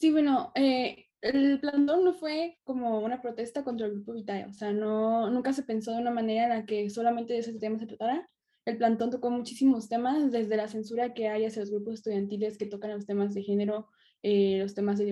Sí, 0.00 0.10
bueno, 0.10 0.50
eh, 0.54 1.08
el 1.20 1.60
plantón 1.60 2.04
no 2.04 2.14
fue 2.14 2.58
como 2.64 3.00
una 3.00 3.20
protesta 3.20 3.62
contra 3.64 3.86
el 3.86 3.92
grupo 3.92 4.14
Vitae, 4.14 4.46
o 4.46 4.52
sea, 4.54 4.72
no, 4.72 5.28
nunca 5.28 5.52
se 5.52 5.62
pensó 5.62 5.92
de 5.92 5.98
una 6.00 6.10
manera 6.10 6.44
en 6.44 6.48
la 6.48 6.64
que 6.64 6.88
solamente 6.88 7.34
de 7.34 7.40
ese 7.40 7.52
tema 7.58 7.78
se 7.78 7.86
tratara. 7.86 8.26
El 8.64 8.78
plantón 8.78 9.10
tocó 9.10 9.30
muchísimos 9.30 9.90
temas, 9.90 10.32
desde 10.32 10.56
la 10.56 10.68
censura 10.68 11.12
que 11.12 11.28
hay 11.28 11.44
hacia 11.44 11.60
los 11.60 11.70
grupos 11.70 11.94
estudiantiles 11.94 12.56
que 12.56 12.64
tocan 12.64 12.92
los 12.92 13.04
temas 13.04 13.34
de 13.34 13.42
género, 13.42 13.88
eh, 14.22 14.60
los 14.60 14.74
temas 14.74 14.96
de 14.96 15.04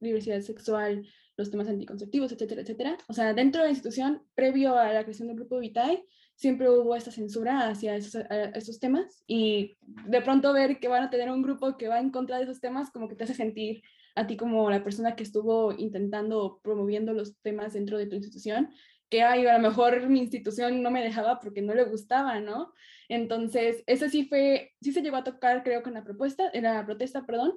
diversidad 0.00 0.40
sexual, 0.42 1.04
los 1.36 1.50
temas 1.50 1.68
anticonceptivos, 1.68 2.30
etcétera, 2.30 2.62
etcétera. 2.62 2.98
O 3.08 3.14
sea, 3.14 3.34
dentro 3.34 3.62
de 3.62 3.68
la 3.68 3.72
institución, 3.72 4.22
previo 4.36 4.78
a 4.78 4.92
la 4.92 5.02
creación 5.02 5.26
del 5.26 5.38
grupo 5.38 5.58
Vitae, 5.58 6.04
siempre 6.36 6.70
hubo 6.70 6.94
esta 6.94 7.10
censura 7.10 7.68
hacia 7.68 7.96
esos, 7.96 8.22
esos, 8.54 8.78
temas 8.78 9.24
y 9.26 9.76
de 10.06 10.20
pronto 10.20 10.52
ver 10.52 10.78
que 10.78 10.88
van 10.88 11.02
a 11.02 11.10
tener 11.10 11.30
un 11.30 11.42
grupo 11.42 11.76
que 11.76 11.88
va 11.88 11.98
en 11.98 12.10
contra 12.10 12.36
de 12.36 12.44
esos 12.44 12.60
temas 12.60 12.90
como 12.90 13.08
que 13.08 13.16
te 13.16 13.24
hace 13.24 13.34
sentir 13.34 13.82
a 14.16 14.26
ti 14.26 14.36
como 14.36 14.68
la 14.70 14.82
persona 14.82 15.14
que 15.14 15.22
estuvo 15.22 15.72
intentando 15.72 16.60
promoviendo 16.62 17.12
los 17.12 17.38
temas 17.42 17.74
dentro 17.74 17.98
de 17.98 18.06
tu 18.06 18.16
institución, 18.16 18.70
que 19.08 19.22
ay, 19.22 19.46
a 19.46 19.58
lo 19.58 19.68
mejor 19.68 20.08
mi 20.08 20.18
institución 20.18 20.82
no 20.82 20.90
me 20.90 21.04
dejaba 21.04 21.38
porque 21.38 21.62
no 21.62 21.74
le 21.74 21.84
gustaba, 21.84 22.40
¿no? 22.40 22.72
Entonces, 23.08 23.84
eso 23.86 24.08
sí 24.08 24.26
fue, 24.26 24.72
sí 24.80 24.92
se 24.92 25.02
llegó 25.02 25.16
a 25.16 25.24
tocar, 25.24 25.62
creo 25.62 25.82
en 25.86 25.94
la 25.94 26.02
propuesta, 26.02 26.50
en 26.52 26.64
la 26.64 26.84
protesta, 26.84 27.24
perdón, 27.24 27.56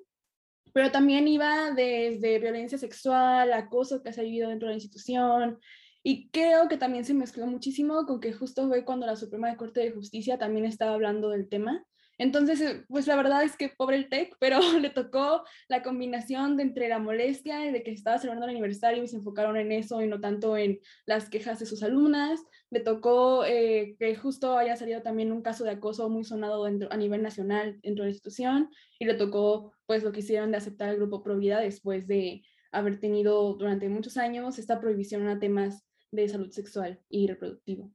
pero 0.74 0.92
también 0.92 1.28
iba 1.28 1.72
desde 1.72 2.38
violencia 2.40 2.78
sexual, 2.78 3.52
acoso 3.54 4.04
que 4.04 4.14
se 4.14 4.22
ha 4.22 4.24
vivido 4.24 4.50
dentro 4.50 4.68
de 4.68 4.74
la 4.74 4.78
institución, 4.78 5.60
y 6.04 6.30
creo 6.30 6.68
que 6.68 6.78
también 6.78 7.04
se 7.04 7.14
mezcló 7.14 7.48
muchísimo 7.48 8.06
con 8.06 8.20
que 8.20 8.34
justo 8.34 8.68
fue 8.68 8.86
cuando 8.86 9.06
la 9.06 9.16
Suprema 9.16 9.56
Corte 9.58 9.82
de 9.82 9.92
Justicia 9.92 10.38
también 10.38 10.66
estaba 10.66 10.94
hablando 10.94 11.30
del 11.30 11.50
tema. 11.50 11.84
Entonces, 12.20 12.60
eh, 12.60 12.84
pues 12.90 13.08
la 13.08 13.16
verdad 13.16 13.44
es 13.44 13.56
que 13.56 13.70
pobre 13.70 13.96
el 13.96 14.10
TEC, 14.10 14.36
pero 14.40 14.60
le 14.80 14.90
tocó 14.90 15.44
la 15.70 15.82
combinación 15.82 16.58
de 16.58 16.64
entre 16.64 16.90
la 16.90 17.00
molestia 17.00 17.66
y 17.66 17.72
de 17.72 17.82
que 17.82 17.92
estaba 17.92 18.20
celebrando 18.20 18.46
el 18.46 18.52
aniversario 18.52 19.04
y 19.04 19.08
se 19.08 19.16
enfocaron 19.16 19.56
en 19.56 19.72
eso 19.72 20.02
y 20.02 20.08
no 20.08 20.20
tanto 20.20 20.58
en 20.58 20.80
las 21.06 21.30
quejas 21.30 21.60
de 21.60 21.66
sus 21.66 21.82
alumnas. 21.82 22.42
Le 22.70 22.82
tocó 22.82 23.46
eh, 23.46 23.96
que 23.98 24.16
justo 24.16 24.58
haya 24.58 24.76
salido 24.76 25.02
también 25.02 25.32
un 25.32 25.42
caso 25.42 25.64
de 25.64 25.72
acoso 25.72 26.10
muy 26.10 26.26
sonado 26.26 26.66
a 26.66 26.98
nivel 26.98 27.24
nacional 27.24 27.80
dentro 27.82 28.04
de 28.04 28.10
la 28.10 28.14
institución 28.14 28.70
y 29.00 29.06
le 29.06 29.14
tocó 29.14 29.72
pues 29.86 30.04
lo 30.04 30.12
que 30.12 30.20
hicieron 30.20 30.52
de 30.52 30.58
aceptar 30.58 30.90
el 30.90 30.98
grupo 30.98 31.24
Provida 31.24 31.62
después 31.62 32.06
de 32.06 32.44
haber 32.74 33.00
tenido 33.00 33.54
durante 33.54 33.88
muchos 33.88 34.18
años 34.18 34.60
esta 34.60 34.82
prohibición 34.82 35.28
a 35.30 35.40
temas 35.40 35.86
de 36.12 36.28
salud 36.28 36.52
sexual 36.52 37.00
y 37.10 37.28
reproductiva. 37.28 37.90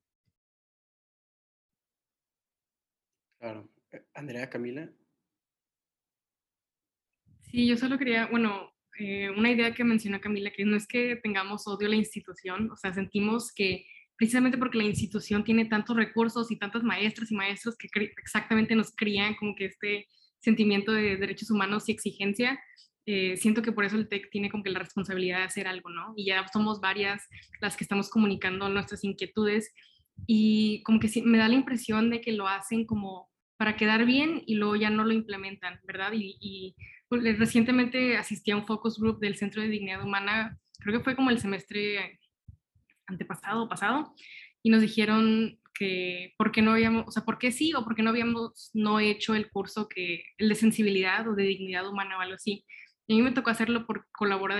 Claro. 3.38 3.73
Andrea, 4.14 4.48
Camila. 4.48 4.90
Sí, 7.42 7.66
yo 7.66 7.76
solo 7.76 7.98
quería, 7.98 8.26
bueno, 8.26 8.72
eh, 8.98 9.30
una 9.30 9.50
idea 9.50 9.74
que 9.74 9.84
mencionó 9.84 10.20
Camila, 10.20 10.50
que 10.50 10.64
no 10.64 10.76
es 10.76 10.86
que 10.86 11.16
tengamos 11.16 11.66
odio 11.66 11.86
a 11.86 11.90
la 11.90 11.96
institución, 11.96 12.70
o 12.70 12.76
sea, 12.76 12.92
sentimos 12.92 13.52
que 13.52 13.86
precisamente 14.16 14.58
porque 14.58 14.78
la 14.78 14.84
institución 14.84 15.44
tiene 15.44 15.64
tantos 15.64 15.96
recursos 15.96 16.50
y 16.50 16.58
tantas 16.58 16.82
maestras 16.82 17.30
y 17.30 17.34
maestros 17.34 17.76
que 17.76 17.88
exactamente 18.22 18.74
nos 18.74 18.94
crían 18.94 19.34
como 19.34 19.54
que 19.56 19.66
este 19.66 20.06
sentimiento 20.40 20.92
de 20.92 21.16
derechos 21.16 21.50
humanos 21.50 21.88
y 21.88 21.92
exigencia, 21.92 22.60
eh, 23.06 23.36
siento 23.36 23.62
que 23.62 23.72
por 23.72 23.84
eso 23.84 23.96
el 23.96 24.08
TEC 24.08 24.30
tiene 24.30 24.50
como 24.50 24.62
que 24.62 24.70
la 24.70 24.78
responsabilidad 24.78 25.38
de 25.38 25.44
hacer 25.44 25.66
algo, 25.66 25.90
¿no? 25.90 26.14
Y 26.16 26.26
ya 26.26 26.46
somos 26.52 26.80
varias 26.80 27.22
las 27.60 27.76
que 27.76 27.84
estamos 27.84 28.08
comunicando 28.08 28.68
nuestras 28.68 29.04
inquietudes 29.04 29.74
y 30.26 30.82
como 30.84 31.00
que 31.00 31.08
sí, 31.08 31.22
me 31.22 31.38
da 31.38 31.48
la 31.48 31.54
impresión 31.54 32.08
de 32.08 32.20
que 32.20 32.32
lo 32.32 32.48
hacen 32.48 32.86
como 32.86 33.28
para 33.64 33.78
quedar 33.78 34.04
bien 34.04 34.42
y 34.44 34.56
luego 34.56 34.76
ya 34.76 34.90
no 34.90 35.04
lo 35.04 35.14
implementan, 35.14 35.80
¿verdad? 35.85 36.12
Y, 36.14 36.76
pues, 37.09 37.23
recientemente 37.38 38.18
asistí 38.18 38.50
a 38.50 38.56
un 38.56 38.66
focus 38.66 38.99
group 38.99 39.21
del 39.21 39.37
Centro 39.37 39.62
de 39.62 39.68
Dignidad 39.68 40.04
Humana, 40.04 40.59
creo 40.80 40.99
que 40.99 41.02
fue 41.02 41.16
como 41.16 41.30
el 41.30 41.38
semestre 41.38 42.21
antepasado 43.06 43.62
o 43.62 43.68
pasado, 43.71 44.12
y 44.62 44.68
nos 44.68 44.83
dijeron 44.83 45.59
que 45.73 46.35
por 46.37 46.52
qué 46.52 46.61
no 46.61 46.73
habíamos, 46.73 47.04
o 47.09 47.11
sea, 47.11 47.25
por 47.25 47.38
qué 47.38 47.52
sí 47.52 47.73
o 47.73 47.85
por 47.85 47.94
qué 47.94 48.02
no 48.02 48.11
habíamos 48.11 48.71
no 48.75 49.00
hecho 49.00 49.35
el 49.35 49.49
curso 49.49 49.88
que, 49.88 50.23
el 50.37 50.50
de 50.50 50.56
sensibilidad 50.56 51.26
o 51.26 51.35
de 51.35 51.44
dignidad 51.44 51.88
humana 51.88 52.18
o 52.18 52.21
algo 52.21 52.35
así. 52.35 52.66
Y 53.06 53.14
a 53.14 53.16
mí 53.16 53.23
me 53.23 53.32
tocó 53.32 53.50
hacerlo 53.50 53.87
por 53.87 54.06
colaboradora 54.12 54.56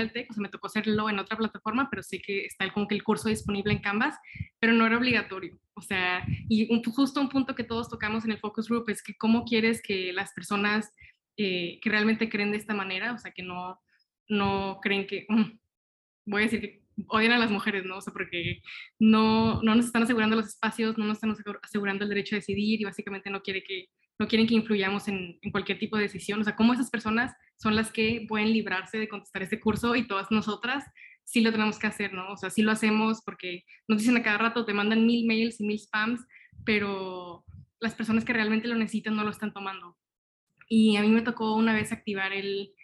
del 0.00 0.12
TEC, 0.12 0.30
o 0.30 0.34
sea, 0.34 0.42
me 0.42 0.48
tocó 0.48 0.66
hacerlo 0.66 1.08
en 1.08 1.18
otra 1.20 1.36
plataforma, 1.36 1.88
pero 1.88 2.02
sé 2.02 2.20
que 2.20 2.44
está 2.44 2.70
como 2.72 2.88
que 2.88 2.96
el 2.96 3.04
curso 3.04 3.28
disponible 3.28 3.72
en 3.72 3.80
Canvas, 3.80 4.16
pero 4.58 4.72
no 4.72 4.86
era 4.86 4.96
obligatorio. 4.96 5.56
O 5.74 5.82
sea, 5.82 6.24
y 6.48 6.68
justo 6.84 7.20
un 7.20 7.28
punto 7.28 7.54
que 7.54 7.64
todos 7.64 7.88
tocamos 7.88 8.24
en 8.24 8.32
el 8.32 8.40
focus 8.40 8.68
group 8.68 8.88
es 8.88 9.02
que 9.02 9.14
cómo 9.14 9.44
quieres 9.44 9.80
que 9.82 10.12
las 10.12 10.32
personas 10.32 10.92
eh, 11.36 11.78
que 11.80 11.90
realmente 11.90 12.28
creen 12.28 12.50
de 12.50 12.58
esta 12.58 12.74
manera, 12.74 13.14
o 13.14 13.18
sea, 13.18 13.30
que 13.30 13.42
no, 13.42 13.80
no 14.28 14.78
creen 14.82 15.06
que, 15.06 15.26
mm, 15.28 15.58
voy 16.26 16.42
a 16.42 16.44
decir 16.44 16.60
que 16.60 16.82
odian 17.08 17.32
a 17.32 17.38
las 17.38 17.50
mujeres, 17.50 17.84
¿no? 17.84 17.96
O 17.96 18.00
sea, 18.00 18.12
porque 18.12 18.60
no, 18.98 19.62
no 19.62 19.74
nos 19.74 19.86
están 19.86 20.02
asegurando 20.02 20.36
los 20.36 20.48
espacios, 20.48 20.98
no 20.98 21.06
nos 21.06 21.16
están 21.16 21.34
asegurando 21.62 22.04
el 22.04 22.10
derecho 22.10 22.34
a 22.34 22.38
decidir 22.38 22.80
y 22.80 22.84
básicamente 22.84 23.30
no 23.30 23.40
quiere 23.42 23.62
que 23.62 23.86
no 24.20 24.28
quieren 24.28 24.46
que 24.46 24.54
influyamos 24.54 25.08
en, 25.08 25.38
en, 25.40 25.50
cualquier 25.50 25.78
tipo 25.78 25.96
de 25.96 26.02
decisión. 26.04 26.40
O 26.40 26.44
sea, 26.44 26.54
cómo 26.54 26.74
esas 26.74 26.90
personas 26.90 27.34
son 27.56 27.74
las 27.74 27.90
que 27.90 28.26
pueden 28.28 28.52
librarse 28.52 28.98
de 28.98 29.08
contestar 29.08 29.42
este 29.42 29.58
curso 29.58 29.96
y 29.96 30.06
todas 30.06 30.30
nosotras 30.30 30.84
sí 31.24 31.40
lo 31.40 31.52
tenemos 31.52 31.78
que 31.78 31.86
hacer, 31.86 32.12
¿no? 32.12 32.32
O 32.32 32.36
sea, 32.36 32.50
sí 32.50 32.60
lo 32.62 32.70
hacemos 32.70 33.22
porque 33.24 33.64
nos 33.88 33.98
dicen 33.98 34.16
a 34.16 34.22
cada 34.22 34.36
rato, 34.36 34.64
te 34.64 34.74
mandan 34.74 35.06
mil 35.06 35.26
mails 35.26 35.60
y 35.60 35.64
mil 35.64 35.78
spams, 35.78 36.20
pero 36.64 37.44
las 37.78 37.94
personas 37.94 38.24
que 38.24 38.32
realmente 38.32 38.68
lo 38.68 38.74
necesitan 38.74 39.16
no 39.16 39.24
lo 39.24 39.30
están 39.30 39.52
tomando. 39.52 39.96
Y 40.68 40.96
a 40.96 41.02
mí 41.02 41.08
me 41.08 41.22
tocó 41.22 41.54
una 41.54 41.72
vez 41.72 41.90
activar 41.90 42.32
el, 42.32 42.74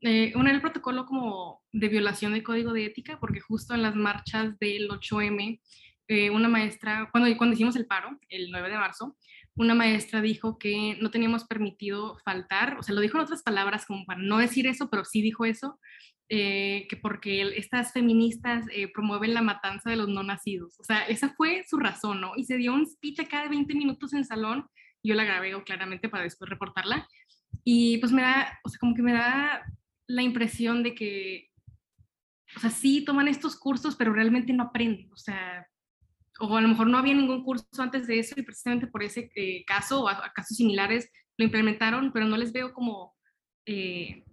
eh, 0.00 0.32
el 0.34 0.60
protocolo 0.60 1.06
como 1.06 1.62
de 1.72 1.88
violación 1.88 2.34
del 2.34 2.42
código 2.42 2.72
de 2.72 2.86
ética, 2.86 3.18
porque 3.18 3.40
justo 3.40 3.74
en 3.74 3.82
las 3.82 3.96
marchas 3.96 4.58
del 4.58 4.88
8M, 4.88 5.60
eh, 6.08 6.30
una 6.30 6.48
maestra, 6.48 7.08
cuando, 7.10 7.34
cuando 7.36 7.54
hicimos 7.54 7.74
el 7.76 7.86
paro, 7.86 8.18
el 8.28 8.50
9 8.50 8.68
de 8.68 8.76
marzo, 8.76 9.16
una 9.56 9.74
maestra 9.74 10.20
dijo 10.20 10.58
que 10.58 10.98
no 11.00 11.10
teníamos 11.10 11.44
permitido 11.44 12.18
faltar, 12.24 12.76
o 12.78 12.82
sea, 12.82 12.94
lo 12.94 13.00
dijo 13.00 13.18
en 13.18 13.24
otras 13.24 13.42
palabras 13.42 13.86
como 13.86 14.04
para 14.04 14.20
no 14.20 14.38
decir 14.38 14.66
eso, 14.66 14.90
pero 14.90 15.04
sí 15.04 15.22
dijo 15.22 15.44
eso, 15.44 15.78
eh, 16.28 16.86
que 16.88 16.96
porque 16.96 17.42
estas 17.56 17.92
feministas 17.92 18.64
eh, 18.72 18.90
promueven 18.92 19.34
la 19.34 19.42
matanza 19.42 19.90
de 19.90 19.96
los 19.96 20.08
no 20.08 20.22
nacidos. 20.22 20.80
O 20.80 20.84
sea, 20.84 21.02
esa 21.06 21.28
fue 21.34 21.64
su 21.68 21.78
razón, 21.78 22.20
¿no? 22.20 22.32
Y 22.36 22.44
se 22.44 22.56
dio 22.56 22.74
un 22.74 22.86
speech 22.86 23.20
a 23.20 23.28
cada 23.28 23.48
20 23.48 23.74
minutos 23.74 24.12
en 24.14 24.24
salón, 24.24 24.66
yo 25.02 25.14
la 25.14 25.24
grabé 25.24 25.52
claramente 25.64 26.08
para 26.08 26.24
después 26.24 26.50
reportarla, 26.50 27.06
y 27.62 27.98
pues 27.98 28.10
me 28.10 28.22
da, 28.22 28.58
o 28.64 28.68
sea, 28.68 28.78
como 28.78 28.94
que 28.94 29.02
me 29.02 29.12
da 29.12 29.64
la 30.08 30.22
impresión 30.22 30.82
de 30.82 30.94
que, 30.94 31.50
o 32.56 32.60
sea, 32.60 32.70
sí 32.70 33.04
toman 33.04 33.28
estos 33.28 33.56
cursos, 33.56 33.94
pero 33.96 34.12
realmente 34.12 34.52
no 34.52 34.64
aprenden, 34.64 35.12
o 35.12 35.16
sea, 35.16 35.66
o 36.40 36.56
a 36.56 36.60
lo 36.60 36.68
mejor 36.68 36.88
no 36.88 36.98
había 36.98 37.14
ningún 37.14 37.44
curso 37.44 37.66
antes 37.78 38.06
de 38.06 38.18
eso 38.18 38.34
y 38.36 38.42
precisamente 38.42 38.86
por 38.86 39.02
ese 39.02 39.30
eh, 39.36 39.64
caso 39.64 40.02
o 40.02 40.08
a, 40.08 40.32
casos 40.32 40.56
similares 40.56 41.10
lo 41.36 41.44
implementaron, 41.44 42.12
pero 42.12 42.26
no 42.26 42.36
les 42.36 42.52
veo 42.52 42.72
como 42.72 43.14
eh, 43.66 44.24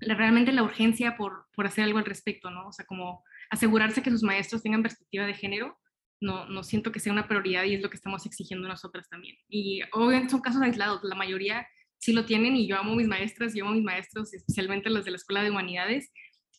realmente 0.00 0.52
la 0.52 0.62
urgencia 0.62 1.16
por, 1.16 1.46
por, 1.54 1.66
hacer 1.66 1.84
algo 1.84 1.98
al 1.98 2.04
respecto, 2.04 2.50
¿no? 2.50 2.68
O 2.68 2.72
sea, 2.72 2.84
como 2.84 3.24
asegurarse 3.50 4.02
que 4.02 4.10
sus 4.10 4.22
maestros 4.22 4.62
tengan 4.62 4.82
perspectiva 4.82 5.26
de 5.26 5.34
género, 5.34 5.78
no, 6.20 6.46
no 6.46 6.62
siento 6.62 6.92
que 6.92 7.00
sea 7.00 7.12
una 7.12 7.28
prioridad 7.28 7.64
y 7.64 7.74
es 7.74 7.82
lo 7.82 7.90
que 7.90 7.96
estamos 7.96 8.26
exigiendo 8.26 8.68
nosotras 8.68 9.08
también. 9.08 9.36
Y 9.48 9.82
obviamente 9.92 10.30
son 10.30 10.40
casos 10.40 10.62
aislados, 10.62 11.00
la 11.04 11.14
mayoría 11.14 11.66
sí 11.98 12.12
lo 12.12 12.24
tienen 12.24 12.56
y 12.56 12.66
yo 12.66 12.76
amo 12.78 12.94
mis 12.94 13.08
maestras, 13.08 13.54
yo 13.54 13.64
amo 13.64 13.74
mis 13.74 13.84
maestros, 13.84 14.32
especialmente 14.32 14.90
los 14.90 15.04
de 15.04 15.10
la 15.12 15.16
Escuela 15.16 15.42
de 15.42 15.50
Humanidades, 15.50 16.10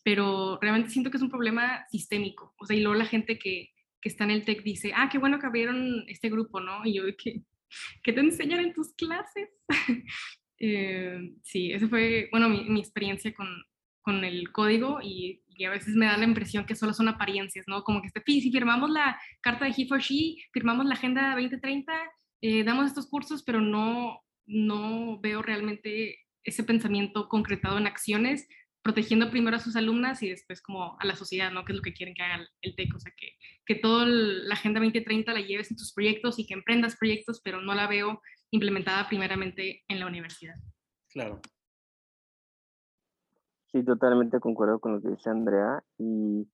pero 0.04 0.58
realmente 0.62 0.90
siento 0.90 1.12
que 1.12 1.18
es 1.18 1.24
un 1.24 1.30
problema 1.30 1.86
sistémico. 1.90 2.54
O 2.60 2.66
sea, 2.66 2.76
y 2.76 2.82
luego 2.82 2.98
la 2.98 3.06
gente 3.06 3.38
que, 3.38 3.70
que 4.08 4.12
está 4.12 4.24
en 4.24 4.32
el 4.32 4.46
TEC 4.46 4.64
dice, 4.64 4.94
ah, 4.96 5.10
qué 5.12 5.18
bueno 5.18 5.38
que 5.38 5.46
abrieron 5.46 6.06
este 6.08 6.30
grupo, 6.30 6.62
¿no? 6.62 6.86
Y 6.86 6.94
yo, 6.94 7.04
¿qué, 7.18 7.42
qué 8.02 8.14
te 8.14 8.22
enseñan 8.22 8.62
en 8.62 8.74
tus 8.74 8.94
clases? 8.94 9.50
eh, 10.60 11.34
sí, 11.44 11.74
esa 11.74 11.90
fue, 11.90 12.30
bueno, 12.32 12.48
mi, 12.48 12.64
mi 12.70 12.80
experiencia 12.80 13.34
con, 13.34 13.48
con, 14.02 14.24
el 14.24 14.50
código 14.54 15.00
y, 15.04 15.44
y, 15.50 15.66
a 15.66 15.72
veces 15.72 15.96
me 15.96 16.06
da 16.06 16.18
la 16.18 16.24
impresión 16.24 16.66
que 16.66 16.76
solo 16.76 16.94
son 16.94 17.10
apariencias, 17.10 17.66
¿no? 17.68 17.84
Como 17.84 18.02
que 18.02 18.08
este, 18.08 18.24
si 18.26 18.50
firmamos 18.50 18.90
la 18.90 19.20
carta 19.42 19.66
de 19.66 19.74
He 19.78 19.88
for 19.88 20.00
She, 20.00 20.38
firmamos 20.54 20.86
la 20.86 20.94
Agenda 20.94 21.32
2030, 21.32 21.94
eh, 22.42 22.64
damos 22.64 22.86
estos 22.88 23.10
cursos, 23.10 23.44
pero 23.44 23.60
no, 23.60 24.22
no 24.46 25.20
veo 25.20 25.42
realmente 25.42 26.20
ese 26.44 26.64
pensamiento 26.64 27.28
concretado 27.28 27.78
en 27.78 27.88
acciones 27.88 28.48
protegiendo 28.88 29.30
primero 29.30 29.58
a 29.58 29.60
sus 29.60 29.76
alumnas 29.76 30.24
y 30.24 30.30
después 30.30 30.62
como 30.62 30.96
a 30.98 31.06
la 31.06 31.18
sociedad, 31.18 31.52
¿no? 31.52 31.66
Que 31.66 31.74
es 31.74 31.76
lo 31.76 31.82
que 31.82 31.94
quieren 31.94 32.16
que 32.16 32.24
haga 32.24 32.48
el 32.62 32.74
TEC, 32.74 32.96
o 32.96 33.00
sea, 33.02 33.12
que, 33.18 33.34
que 33.66 33.76
toda 33.76 34.06
la 34.06 34.54
Agenda 34.54 34.80
2030 34.80 35.34
la 35.34 35.42
lleves 35.42 35.70
en 35.72 35.76
tus 35.76 35.94
proyectos 35.94 36.40
y 36.40 36.48
que 36.48 36.54
emprendas 36.54 36.96
proyectos, 36.96 37.42
pero 37.44 37.60
no 37.60 37.74
la 37.74 37.86
veo 37.88 38.22
implementada 38.50 39.06
primeramente 39.10 39.84
en 39.90 40.00
la 40.00 40.08
universidad. 40.08 40.56
Claro. 41.10 41.42
Sí, 43.74 43.84
totalmente 43.84 44.40
concuerdo 44.40 44.80
con 44.80 44.94
lo 44.94 45.02
que 45.02 45.10
dice 45.10 45.30
Andrea 45.30 45.84
y, 45.98 46.48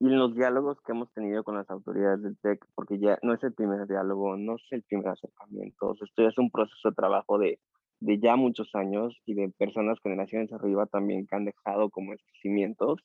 y 0.00 0.06
en 0.06 0.18
los 0.18 0.34
diálogos 0.34 0.78
que 0.80 0.92
hemos 0.92 1.12
tenido 1.12 1.44
con 1.44 1.56
las 1.56 1.68
autoridades 1.68 2.22
del 2.22 2.38
TEC, 2.38 2.64
porque 2.74 2.98
ya 2.98 3.18
no 3.20 3.34
es 3.34 3.44
el 3.44 3.52
primer 3.52 3.86
diálogo, 3.86 4.38
no 4.38 4.54
es 4.56 4.62
el 4.70 4.82
primer 4.82 5.08
acercamiento, 5.08 5.92
esto 5.92 6.22
ya 6.22 6.28
es 6.28 6.38
un 6.38 6.50
proceso 6.50 6.88
de 6.88 6.94
trabajo 6.94 7.36
de 7.36 7.60
de 8.00 8.18
ya 8.18 8.36
muchos 8.36 8.74
años 8.74 9.20
y 9.24 9.34
de 9.34 9.48
personas 9.50 9.98
generaciones 10.02 10.52
arriba 10.52 10.86
también 10.86 11.26
que 11.26 11.36
han 11.36 11.44
dejado 11.44 11.90
como 11.90 12.12
estos 12.12 12.32
cimientos. 12.40 13.00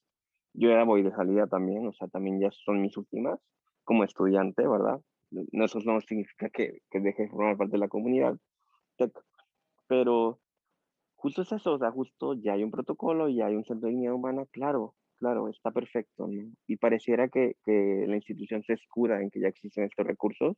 Yo 0.54 0.70
ya 0.70 0.84
voy 0.84 1.02
de 1.02 1.12
salida 1.12 1.48
también, 1.48 1.88
o 1.88 1.94
sea, 1.94 2.08
también 2.08 2.40
ya 2.40 2.50
son 2.52 2.82
mis 2.82 2.98
últimas 2.98 3.40
como 3.84 4.04
estudiante, 4.04 4.68
¿verdad? 4.68 5.00
No, 5.30 5.66
eso 5.66 5.80
no 5.86 6.02
significa 6.02 6.50
que, 6.50 6.82
que 6.90 7.00
deje 7.00 7.24
de 7.24 7.30
formar 7.30 7.58
parte 7.58 7.74
de 7.74 7.80
la 7.80 7.88
comunidad, 7.88 8.38
pero 9.88 10.40
justo 11.16 11.42
es 11.44 11.52
eso, 11.52 11.76
o 11.76 11.92
justo 11.92 12.34
ya 12.34 12.54
hay 12.54 12.64
un 12.64 12.72
protocolo, 12.72 13.30
ya 13.30 13.46
hay 13.48 13.56
un 13.56 13.64
centro 13.64 13.88
de 13.88 13.92
dignidad 13.92 14.14
humana, 14.14 14.46
claro, 14.52 14.96
claro, 15.18 15.50
está 15.50 15.72
perfecto. 15.72 16.30
Y 16.68 16.78
pareciera 16.78 17.30
que, 17.30 17.56
que 17.64 18.06
la 18.08 18.16
institución 18.16 18.64
se 18.64 18.74
escuda 18.74 19.22
en 19.22 19.30
que 19.30 19.40
ya 19.40 19.48
existen 19.48 19.86
estos 19.86 20.06
recursos, 20.06 20.58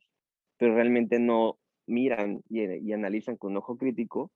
pero 0.56 0.74
realmente 0.74 1.18
no 1.18 1.58
miran 1.86 2.42
y, 2.48 2.62
y, 2.62 2.92
analizan 2.92 3.36
con 3.36 3.56
ojo 3.56 3.76
crítico 3.76 4.30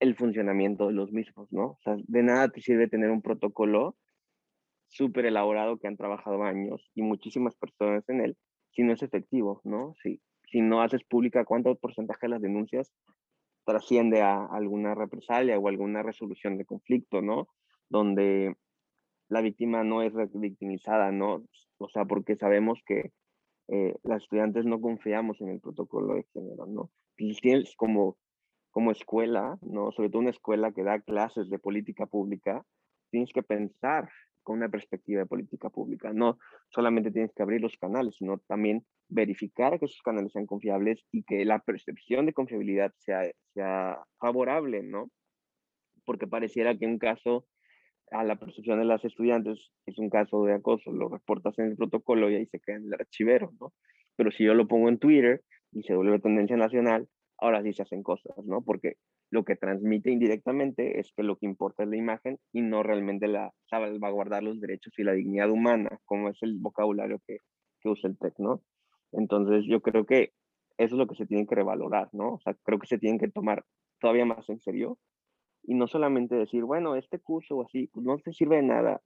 el 0.00 0.14
funcionamiento 0.14 0.86
de 0.86 0.92
los 0.92 1.12
mismos, 1.12 1.52
¿no? 1.52 1.70
O 1.72 1.78
sea, 1.82 1.96
de 1.96 2.22
nada 2.22 2.48
te 2.48 2.60
sirve 2.60 2.88
tener 2.88 3.10
un 3.10 3.22
protocolo 3.22 3.96
súper 4.86 5.26
elaborado 5.26 5.78
que 5.78 5.88
han 5.88 5.96
trabajado 5.96 6.42
años 6.44 6.90
y 6.94 7.02
muchísimas 7.02 7.54
personas 7.56 8.08
en 8.08 8.20
él, 8.20 8.36
si 8.70 8.82
no 8.82 8.92
es 8.92 9.02
efectivo, 9.02 9.60
¿no? 9.64 9.94
Si, 10.02 10.20
si 10.50 10.60
no 10.60 10.82
haces 10.82 11.04
pública 11.04 11.44
cuánto 11.44 11.74
porcentaje 11.76 12.26
de 12.26 12.30
las 12.30 12.42
denuncias 12.42 12.92
trasciende 13.64 14.22
a 14.22 14.46
alguna 14.46 14.94
represalia 14.94 15.58
o 15.58 15.68
alguna 15.68 16.02
resolución 16.02 16.56
de 16.56 16.64
conflicto, 16.64 17.20
¿no? 17.20 17.48
Donde 17.90 18.54
la 19.28 19.42
víctima 19.42 19.84
no 19.84 20.02
es 20.02 20.14
victimizada, 20.32 21.12
¿no? 21.12 21.44
O 21.76 21.88
sea, 21.90 22.06
porque 22.06 22.36
sabemos 22.36 22.80
que 22.86 23.12
eh, 23.68 23.94
las 24.02 24.22
estudiantes 24.22 24.64
no 24.64 24.80
confiamos 24.80 25.40
en 25.40 25.50
el 25.50 25.60
protocolo 25.60 26.14
de 26.14 26.24
género, 26.32 26.66
¿no? 26.66 26.90
Tienes 27.16 27.74
como, 27.76 28.16
como 28.70 28.90
escuela, 28.90 29.58
¿no? 29.60 29.92
Sobre 29.92 30.08
todo 30.08 30.20
una 30.20 30.30
escuela 30.30 30.72
que 30.72 30.84
da 30.84 31.00
clases 31.00 31.50
de 31.50 31.58
política 31.58 32.06
pública, 32.06 32.64
tienes 33.10 33.30
que 33.32 33.42
pensar 33.42 34.08
con 34.42 34.56
una 34.56 34.70
perspectiva 34.70 35.20
de 35.20 35.26
política 35.26 35.68
pública. 35.68 36.12
No 36.14 36.38
solamente 36.70 37.10
tienes 37.10 37.32
que 37.34 37.42
abrir 37.42 37.60
los 37.60 37.76
canales, 37.76 38.16
sino 38.16 38.38
también 38.46 38.86
verificar 39.08 39.78
que 39.78 39.84
esos 39.84 40.00
canales 40.02 40.32
sean 40.32 40.46
confiables 40.46 41.04
y 41.12 41.22
que 41.22 41.44
la 41.44 41.58
percepción 41.58 42.24
de 42.24 42.32
confiabilidad 42.32 42.94
sea, 42.96 43.30
sea 43.52 43.98
favorable, 44.18 44.82
¿no? 44.82 45.10
Porque 46.06 46.26
pareciera 46.26 46.74
que 46.78 46.86
un 46.86 46.98
caso 46.98 47.44
a 48.10 48.24
la 48.24 48.36
percepción 48.36 48.78
de 48.78 48.84
las 48.84 49.04
estudiantes 49.04 49.70
es 49.86 49.98
un 49.98 50.10
caso 50.10 50.44
de 50.44 50.54
acoso, 50.54 50.90
lo 50.90 51.08
reportas 51.08 51.58
en 51.58 51.66
el 51.66 51.76
protocolo 51.76 52.30
y 52.30 52.36
ahí 52.36 52.46
se 52.46 52.60
queda 52.60 52.76
en 52.76 52.86
el 52.86 52.94
archivero, 52.94 53.52
¿no? 53.60 53.72
Pero 54.16 54.30
si 54.30 54.44
yo 54.44 54.54
lo 54.54 54.66
pongo 54.66 54.88
en 54.88 54.98
Twitter 54.98 55.42
y 55.72 55.82
se 55.82 55.94
vuelve 55.94 56.18
tendencia 56.18 56.56
nacional, 56.56 57.08
ahora 57.38 57.62
sí 57.62 57.72
se 57.72 57.82
hacen 57.82 58.02
cosas, 58.02 58.36
¿no? 58.44 58.62
Porque 58.62 58.94
lo 59.30 59.44
que 59.44 59.56
transmite 59.56 60.10
indirectamente 60.10 60.98
es 60.98 61.12
que 61.14 61.22
lo 61.22 61.36
que 61.36 61.46
importa 61.46 61.82
es 61.82 61.88
la 61.88 61.96
imagen 61.96 62.38
y 62.52 62.62
no 62.62 62.82
realmente 62.82 63.28
la 63.28 63.52
salvaguardar 63.68 64.42
los 64.42 64.60
derechos 64.60 64.94
y 64.98 65.04
la 65.04 65.12
dignidad 65.12 65.50
humana, 65.50 66.00
como 66.04 66.30
es 66.30 66.38
el 66.42 66.56
vocabulario 66.58 67.20
que, 67.26 67.38
que 67.80 67.88
usa 67.88 68.08
el 68.08 68.18
TEC, 68.18 68.34
¿no? 68.38 68.62
Entonces 69.12 69.64
yo 69.66 69.80
creo 69.80 70.04
que 70.06 70.32
eso 70.78 70.94
es 70.94 70.98
lo 70.98 71.06
que 71.06 71.16
se 71.16 71.26
tiene 71.26 71.46
que 71.46 71.54
revalorar, 71.54 72.08
¿no? 72.12 72.34
O 72.34 72.40
sea, 72.40 72.54
creo 72.62 72.78
que 72.78 72.86
se 72.86 72.98
tienen 72.98 73.18
que 73.18 73.28
tomar 73.28 73.64
todavía 74.00 74.24
más 74.24 74.48
en 74.48 74.60
serio 74.60 74.98
y 75.68 75.74
no 75.74 75.86
solamente 75.86 76.34
decir, 76.34 76.64
bueno, 76.64 76.96
este 76.96 77.18
curso 77.18 77.56
o 77.56 77.62
así, 77.62 77.88
pues 77.88 78.04
no 78.06 78.16
te 78.18 78.32
sirve 78.32 78.56
de 78.56 78.62
nada. 78.62 79.02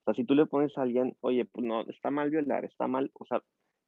O 0.00 0.04
sea, 0.06 0.14
si 0.14 0.24
tú 0.24 0.34
le 0.34 0.46
pones 0.46 0.76
a 0.78 0.82
alguien, 0.82 1.14
oye, 1.20 1.44
pues 1.44 1.66
no, 1.66 1.82
está 1.82 2.10
mal 2.10 2.30
violar, 2.30 2.64
está 2.64 2.88
mal, 2.88 3.10
o 3.12 3.26
sea, 3.26 3.42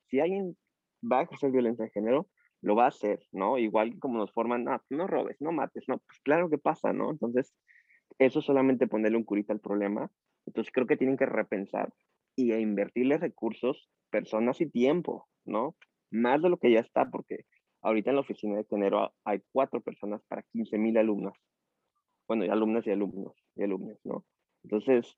si 0.08 0.20
alguien 0.20 0.54
va 1.02 1.20
a 1.20 1.23
ejercer 1.23 1.50
violencia 1.50 1.87
de 1.87 1.90
género, 1.90 2.28
lo 2.61 2.76
va 2.76 2.85
a 2.85 2.88
hacer, 2.88 3.20
¿no? 3.32 3.56
Igual 3.56 3.99
como 3.99 4.18
nos 4.18 4.30
forman, 4.32 4.64
no, 4.64 4.78
no 4.90 5.06
robes, 5.06 5.40
no 5.40 5.52
mates, 5.52 5.85
no, 5.88 6.00
pues 6.00 6.20
claro 6.20 6.50
que 6.50 6.58
pasa, 6.58 6.92
¿no? 6.92 7.11
Entonces, 7.11 7.54
eso 8.18 8.42
solamente 8.42 8.88
ponerle 8.88 9.16
un 9.16 9.24
curita 9.24 9.55
al 9.55 9.61
problema. 9.61 10.11
Entonces, 10.44 10.70
creo 10.70 10.87
que 10.87 10.98
tienen 10.98 11.16
que 11.16 11.24
repensar 11.24 11.94
y 12.37 12.52
invertirle 12.52 13.16
recursos, 13.16 13.88
personas 14.11 14.61
y 14.61 14.68
tiempo, 14.68 15.29
¿no? 15.46 15.76
Más 16.11 16.42
de 16.42 16.50
lo 16.50 16.59
que 16.59 16.72
ya 16.72 16.81
está, 16.81 17.09
porque 17.09 17.46
ahorita 17.81 18.11
en 18.11 18.16
la 18.16 18.20
oficina 18.20 18.59
de 18.59 18.64
género 18.64 19.14
hay 19.24 19.40
cuatro 19.50 19.81
personas 19.81 20.20
para 20.29 20.42
15 20.42 20.76
mil 20.76 20.98
alumnos. 20.98 21.33
Bueno, 22.28 22.44
y 22.44 22.48
alumnas 22.48 22.86
y 22.86 22.90
alumnos 22.90 23.34
y 23.56 23.64
alumnos, 23.64 23.98
¿no? 24.04 24.24
Entonces, 24.62 25.16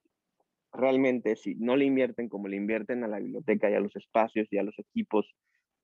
realmente, 0.72 1.34
si 1.36 1.56
no 1.56 1.76
le 1.76 1.84
invierten 1.84 2.28
como 2.28 2.48
le 2.48 2.56
invierten 2.56 3.02
a 3.04 3.08
la 3.08 3.18
biblioteca 3.18 3.70
y 3.70 3.74
a 3.74 3.80
los 3.80 3.94
espacios 3.96 4.46
y 4.52 4.58
a 4.58 4.62
los 4.62 4.78
equipos 4.78 5.26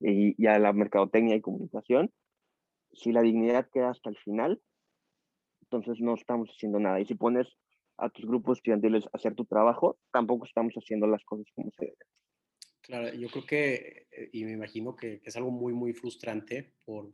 y, 0.01 0.47
a 0.47 0.59
la 0.59 0.73
mercadotecnia 0.73 1.35
y 1.35 1.41
comunicación, 1.41 2.13
si 2.93 3.13
la 3.13 3.23
dignidad 3.23 3.69
queda 3.73 3.91
hasta 3.91 4.09
el 4.09 4.17
final, 4.19 4.63
entonces 5.63 6.01
no 6.01 6.15
estamos 6.15 6.49
haciendo 6.51 6.79
nada. 6.79 7.01
Y 7.01 7.07
si 7.07 7.15
pones 7.15 7.49
a 7.99 8.09
tus 8.09 8.25
grupos 8.25 8.59
estudiantiles 8.59 9.05
a 9.07 9.11
hacer 9.15 9.35
tu 9.35 9.45
trabajo, 9.47 9.99
tampoco 10.13 10.47
estamos 10.47 10.75
haciendo 10.75 11.07
las 11.07 11.25
cosas 11.25 11.47
como 11.55 11.71
se 11.73 11.87
deben. 11.87 11.99
Claro, 12.83 13.13
yo 13.15 13.29
creo 13.29 13.45
que, 13.45 14.07
eh, 14.13 14.31
y 14.33 14.45
me 14.45 14.53
imagino 14.53 14.95
que, 14.95 15.21
es 15.25 15.37
algo 15.37 15.51
muy, 15.51 15.73
muy 15.73 15.93
frustrante 15.93 16.75
por, 16.85 17.11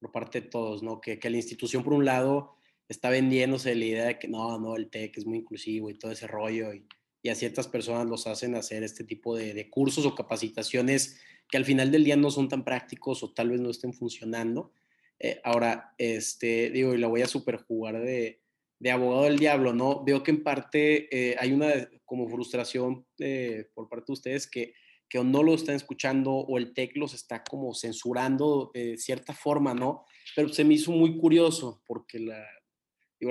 por 0.00 0.10
parte 0.10 0.40
de 0.40 0.48
todos, 0.48 0.82
¿no? 0.82 1.00
Que, 1.00 1.20
que, 1.20 1.30
la 1.30 1.36
institución, 1.36 1.84
por 1.84 1.92
un 1.92 2.04
lado, 2.04 2.56
está 2.88 3.10
vendiéndose 3.10 3.74
la 3.74 3.84
idea 3.84 4.04
de 4.06 4.18
que 4.18 4.28
no, 4.28 4.58
no, 4.58 4.76
el 4.76 4.90
TEC 4.90 5.18
es 5.18 5.26
muy 5.26 5.38
inclusivo 5.38 5.90
y 5.90 5.98
todo 5.98 6.12
ese 6.12 6.26
rollo, 6.26 6.72
y, 6.74 6.86
y 7.22 7.30
a 7.30 7.34
ciertas 7.34 7.68
personas 7.68 8.06
los 8.06 8.26
hacen 8.26 8.54
hacer 8.54 8.82
este 8.82 9.04
tipo 9.04 9.34
de, 9.36 9.54
de 9.54 9.70
cursos 9.70 10.04
o 10.04 10.14
capacitaciones 10.14 11.18
que 11.50 11.56
al 11.56 11.64
final 11.64 11.90
del 11.90 12.04
día 12.04 12.16
no 12.16 12.30
son 12.30 12.48
tan 12.48 12.64
prácticos 12.64 13.22
o 13.22 13.32
tal 13.32 13.50
vez 13.50 13.60
no 13.60 13.70
estén 13.70 13.92
funcionando. 13.92 14.72
Eh, 15.18 15.40
ahora, 15.44 15.94
este, 15.98 16.70
digo, 16.70 16.94
y 16.94 16.98
la 16.98 17.06
voy 17.06 17.22
a 17.22 17.26
superjugar 17.26 18.00
de, 18.00 18.40
de 18.78 18.90
abogado 18.90 19.24
del 19.24 19.38
diablo, 19.38 19.72
¿no? 19.72 20.04
Veo 20.04 20.22
que 20.22 20.32
en 20.32 20.42
parte 20.42 21.08
eh, 21.10 21.36
hay 21.38 21.52
una 21.52 21.72
como 22.04 22.28
frustración 22.28 23.06
eh, 23.18 23.70
por 23.74 23.88
parte 23.88 24.06
de 24.08 24.12
ustedes 24.12 24.46
que, 24.46 24.74
que 25.08 25.22
no 25.22 25.42
lo 25.42 25.54
están 25.54 25.76
escuchando 25.76 26.32
o 26.32 26.58
el 26.58 26.74
TEC 26.74 26.96
los 26.96 27.14
está 27.14 27.42
como 27.42 27.74
censurando 27.74 28.70
de 28.74 28.98
cierta 28.98 29.32
forma, 29.32 29.72
¿no? 29.72 30.04
Pero 30.36 30.48
se 30.50 30.64
me 30.64 30.74
hizo 30.74 30.92
muy 30.92 31.16
curioso 31.16 31.82
porque 31.86 32.18
la, 32.18 32.44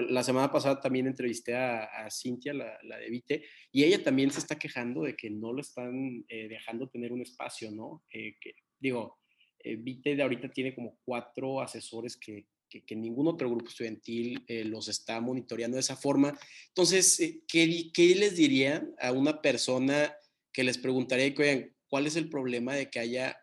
la 0.02 0.24
semana 0.24 0.52
pasada 0.52 0.80
también 0.80 1.08
entrevisté 1.08 1.56
a, 1.56 2.08
Cintia, 2.10 2.54
la, 2.54 2.98
de 2.98 3.10
Vite, 3.10 3.44
y 3.72 3.84
ella 3.84 4.04
también 4.04 4.32
se 4.32 4.40
está 4.40 4.58
quejando 4.58 5.04
de 5.04 5.16
que 5.16 5.30
no 5.30 5.54
lo 5.54 5.62
están 5.62 6.26
eh, 6.28 6.48
dejando 6.48 6.90
tener 6.90 7.12
un 7.12 7.22
espacio, 7.22 7.72
¿no? 7.72 8.04
Eh, 8.12 8.36
que, 8.40 8.56
digo, 8.80 9.20
eh, 9.60 9.76
Vite 9.76 10.16
de 10.16 10.24
ahorita 10.24 10.50
tiene 10.50 10.76
como 10.76 10.98
cuatro 11.04 11.62
asesores 11.62 12.18
que, 12.18 12.48
que, 12.70 12.96
ningún 12.96 13.28
otro 13.28 13.50
grupo 13.50 13.70
estudiantil 13.70 14.44
los 14.66 14.88
está 14.88 15.22
monitoreando 15.22 15.76
de 15.76 15.82
esa 15.82 15.96
forma. 15.96 16.36
Entonces, 16.70 17.44
¿qué, 17.48 17.92
¿qué, 17.94 18.16
les 18.16 18.36
diría 18.36 18.88
a 19.00 19.12
una 19.12 19.42
persona 19.42 20.12
que 20.52 20.64
les 20.64 20.80
preguntaría, 20.80 21.36
¿cuál 21.88 22.08
es 22.08 22.16
el 22.16 22.30
problema 22.30 22.74
de 22.74 22.90
que 22.90 23.00
haya 23.00 23.38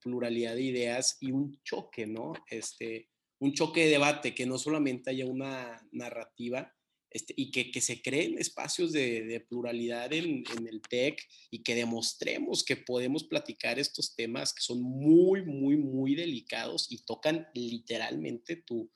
pluralidad 0.00 0.56
de 0.56 0.62
ideas 0.62 1.18
y 1.20 1.30
un 1.30 1.60
choque, 1.62 2.06
¿no? 2.08 2.32
Este, 2.50 3.10
un 3.38 3.52
choque 3.52 3.84
de 3.84 3.90
debate, 3.90 4.34
que 4.34 4.46
no 4.46 4.58
solamente 4.58 5.10
haya 5.10 5.26
una 5.26 5.86
narrativa 5.92 6.74
este, 7.10 7.32
y 7.36 7.52
que, 7.52 7.70
que, 7.70 7.80
se 7.80 8.02
creen 8.02 8.38
espacios 8.38 8.90
de, 8.90 9.44
pluralidad 9.48 10.12
en, 10.12 10.42
en, 10.58 10.66
el 10.66 10.82
TEC 10.82 11.22
y 11.48 11.62
que 11.62 11.76
demostremos 11.76 12.64
que 12.64 12.76
podemos 12.76 13.22
platicar 13.22 13.78
estos 13.78 14.16
temas 14.16 14.52
que 14.52 14.62
son 14.62 14.82
muy, 14.82 15.44
muy, 15.44 15.76
muy 15.76 16.16
delicados 16.16 16.90
y 16.90 17.04
tocan 17.04 17.46
literalmente 17.54 18.56
tu, 18.56 18.90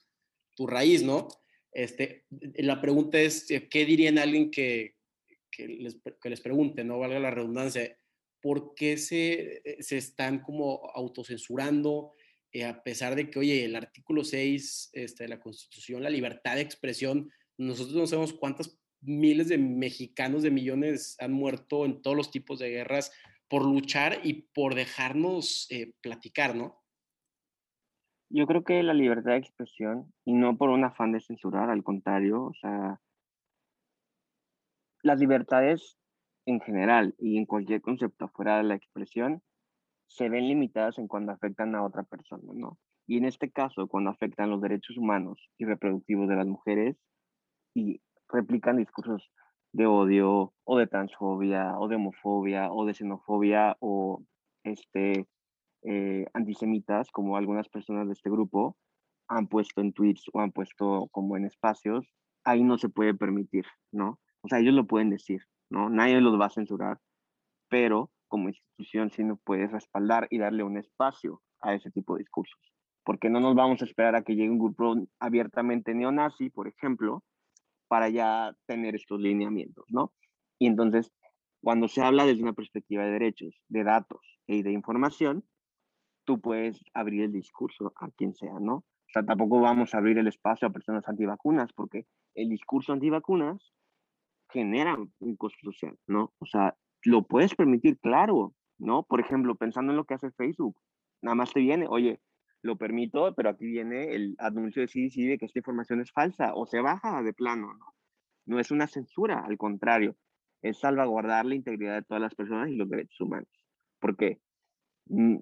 tu 0.57 0.67
raíz, 0.67 1.05
¿no? 1.05 1.29
Este, 1.71 2.27
la 2.57 2.81
pregunta 2.81 3.21
es, 3.21 3.49
eh, 3.53 3.69
¿qué 3.69 3.85
dirían 3.85 4.19
alguien 4.19 4.51
que, 4.51 4.97
que, 5.49 5.69
les, 5.69 5.99
que 6.21 6.31
les 6.31 6.41
pregunte, 6.41 6.83
no 6.83 6.99
valga 6.99 7.21
la 7.21 7.31
redundancia, 7.31 7.97
¿por 8.41 8.75
qué 8.75 8.97
se, 8.97 9.61
eh, 9.65 9.77
se 9.81 9.97
están 9.97 10.41
como 10.41 10.91
autocensurando? 10.93 12.15
Eh, 12.53 12.65
a 12.65 12.83
pesar 12.83 13.15
de 13.15 13.31
que, 13.31 13.39
oye, 13.39 13.65
el 13.65 13.77
artículo 13.77 14.25
6 14.25 14.91
este, 14.93 15.25
de 15.25 15.29
la 15.29 15.41
Constitución, 15.41 16.03
la 16.03 16.11
libertad 16.11 16.55
de 16.55 16.63
expresión, 16.63 17.31
nosotros 17.59 17.95
no 17.95 18.07
sabemos 18.07 18.33
cuántas 18.33 18.79
miles 19.01 19.49
de 19.49 19.59
mexicanos, 19.59 20.43
de 20.43 20.51
millones 20.51 21.17
han 21.21 21.33
muerto 21.33 21.85
en 21.85 22.01
todos 22.01 22.17
los 22.17 22.31
tipos 22.31 22.59
de 22.59 22.71
guerras 22.71 23.13
por 23.49 23.65
luchar 23.65 24.21
y 24.25 24.49
por 24.55 24.75
dejarnos 24.75 25.67
eh, 25.71 25.93
platicar, 26.01 26.55
¿no? 26.55 26.83
Yo 28.31 28.47
creo 28.47 28.63
que 28.63 28.83
la 28.83 28.93
libertad 28.93 29.33
de 29.33 29.39
expresión, 29.39 30.13
y 30.25 30.35
no 30.35 30.57
por 30.59 30.69
un 30.69 30.85
afán 30.85 31.13
de 31.13 31.21
censurar, 31.21 31.71
al 31.71 31.83
contrario, 31.83 32.45
o 32.45 32.55
sea, 32.61 33.01
las 35.03 35.19
libertades 35.19 35.99
en 36.45 36.61
general 36.61 37.15
y 37.19 37.39
en 37.39 37.47
cualquier 37.47 37.81
concepto 37.81 38.29
fuera 38.29 38.59
de 38.59 38.65
la 38.65 38.75
expresión 38.75 39.43
se 40.09 40.29
ven 40.29 40.49
limitadas 40.49 40.99
en 40.99 41.07
cuando 41.07 41.33
afectan 41.33 41.75
a 41.75 41.85
otra 41.85 42.03
persona, 42.03 42.53
¿no? 42.55 42.79
Y 43.07 43.19
en 43.19 43.25
este 43.25 43.51
caso, 43.51 43.87
cuando 43.89 44.11
afectan 44.11 44.51
los 44.51 44.61
derechos 44.61 44.97
humanos 44.99 45.49
y 45.59 45.65
reproductivos 45.65 46.29
de 46.29 46.37
las 46.37 46.47
mujeres 46.47 46.97
y 47.75 48.01
replican 48.29 48.77
discursos 48.77 49.31
de 49.73 49.87
odio 49.87 50.53
o 50.65 50.79
de 50.79 50.87
transfobia 50.87 51.79
o 51.79 51.89
de 51.89 51.97
homofobia 51.97 52.73
o 52.73 52.85
de 52.85 52.95
xenofobia 52.95 53.77
o 53.81 54.23
este, 54.65 55.27
eh, 55.83 56.27
antisemitas, 56.35 57.11
como 57.11 57.37
algunas 57.37 57.69
personas 57.69 58.07
de 58.07 58.15
este 58.15 58.31
grupo, 58.31 58.77
han 59.29 59.47
puesto 59.47 59.81
en 59.81 59.93
tweets 59.93 60.25
o 60.33 60.41
han 60.41 60.53
puesto 60.53 61.09
como 61.13 61.37
en 61.37 61.45
espacios, 61.45 62.07
ahí 62.45 62.63
no 62.65 62.79
se 62.79 62.89
puede 62.89 63.15
permitir, 63.15 63.67
¿no? 63.93 64.19
O 64.41 64.49
sea, 64.49 64.59
ellos 64.59 64.75
lo 64.75 64.87
pueden 64.87 65.11
decir, 65.11 65.43
¿no? 65.71 65.91
Nadie 65.91 66.21
los 66.21 66.41
va 66.41 66.47
a 66.47 66.51
censurar, 66.51 66.99
pero 67.69 68.11
como 68.29 68.49
institución 68.49 69.11
sí 69.11 69.25
nos 69.25 69.41
puede 69.41 69.67
respaldar 69.67 70.29
y 70.31 70.39
darle 70.39 70.63
un 70.63 70.77
espacio 70.77 71.43
a 71.61 71.75
ese 71.75 71.91
tipo 71.91 72.15
de 72.15 72.21
discursos. 72.21 72.61
Porque 73.05 73.31
no 73.31 73.41
nos 73.41 73.55
vamos 73.55 73.83
a 73.83 73.85
esperar 73.85 74.15
a 74.15 74.23
que 74.23 74.35
llegue 74.35 74.51
un 74.51 74.59
grupo 74.59 74.95
abiertamente 75.19 75.95
neonazi, 75.95 76.51
por 76.51 76.69
ejemplo, 76.69 77.25
para 77.89 78.09
ya 78.11 78.55
tener 78.67 78.95
estos 78.95 79.19
lineamientos, 79.21 79.87
¿no? 79.89 80.13
Y 80.59 80.67
entonces, 80.67 81.11
cuando 81.63 81.89
se 81.89 82.03
habla 82.03 82.27
desde 82.27 82.43
una 82.43 82.53
perspectiva 82.53 83.05
de 83.05 83.13
derechos, 83.13 83.61
de 83.69 83.85
datos 83.85 84.21
y 84.47 84.63
de 84.63 84.73
información, 84.73 85.45
tú 86.25 86.41
puedes 86.41 86.85
abrir 86.93 87.23
el 87.23 87.33
discurso 87.33 87.93
a 87.97 88.11
quien 88.11 88.35
sea, 88.35 88.61
¿no? 88.61 88.75
O 88.75 89.11
sea, 89.11 89.25
tampoco 89.25 89.61
vamos 89.61 89.95
a 89.95 89.99
abrir 89.99 90.19
el 90.19 90.29
espacio 90.29 90.69
a 90.69 90.73
personas 90.73 91.09
antivacunas, 91.09 91.73
porque 91.73 92.07
el 92.35 92.51
discurso 92.51 92.93
antivacunas 92.93 93.73
genera 94.51 94.97
un 95.19 95.37
costo 95.37 95.71
¿no? 96.07 96.33
O 96.39 96.47
sea, 96.47 96.77
lo 97.05 97.23
puedes 97.23 97.55
permitir, 97.55 97.99
claro, 97.99 98.55
¿no? 98.79 99.03
Por 99.05 99.21
ejemplo, 99.21 99.55
pensando 99.57 99.93
en 99.93 99.97
lo 99.97 100.05
que 100.05 100.15
hace 100.15 100.31
Facebook, 100.33 100.81
nada 101.23 101.35
más 101.35 101.53
te 101.53 101.61
viene, 101.61 101.87
oye, 101.89 102.21
lo 102.63 102.77
permito, 102.77 103.35
pero 103.35 103.51
aquí 103.51 103.67
viene 103.67 104.15
el 104.15 104.35
anuncio 104.39 104.83
de 104.83 104.89
CDC 104.89 105.29
de 105.29 105.39
que 105.39 105.47
esta 105.47 105.61
información 105.61 106.01
es 106.01 106.13
falsa 106.13 106.55
o 106.55 106.67
se 106.67 106.81
baja 106.81 107.23
de 107.23 107.33
plano, 107.33 107.75
¿no? 107.75 107.95
No 108.47 108.59
es 108.59 108.71
una 108.71 108.87
censura, 108.87 109.45
al 109.45 109.59
contrario, 109.59 110.17
es 110.63 110.79
salvaguardar 110.79 111.45
la 111.45 111.55
integridad 111.55 111.95
de 111.95 112.03
todas 112.03 112.21
las 112.21 112.35
personas 112.35 112.71
y 112.71 112.77
los 112.77 112.89
derechos 112.89 113.21
humanos. 113.21 113.49
Porque 114.01 114.41
mm, 115.07 115.37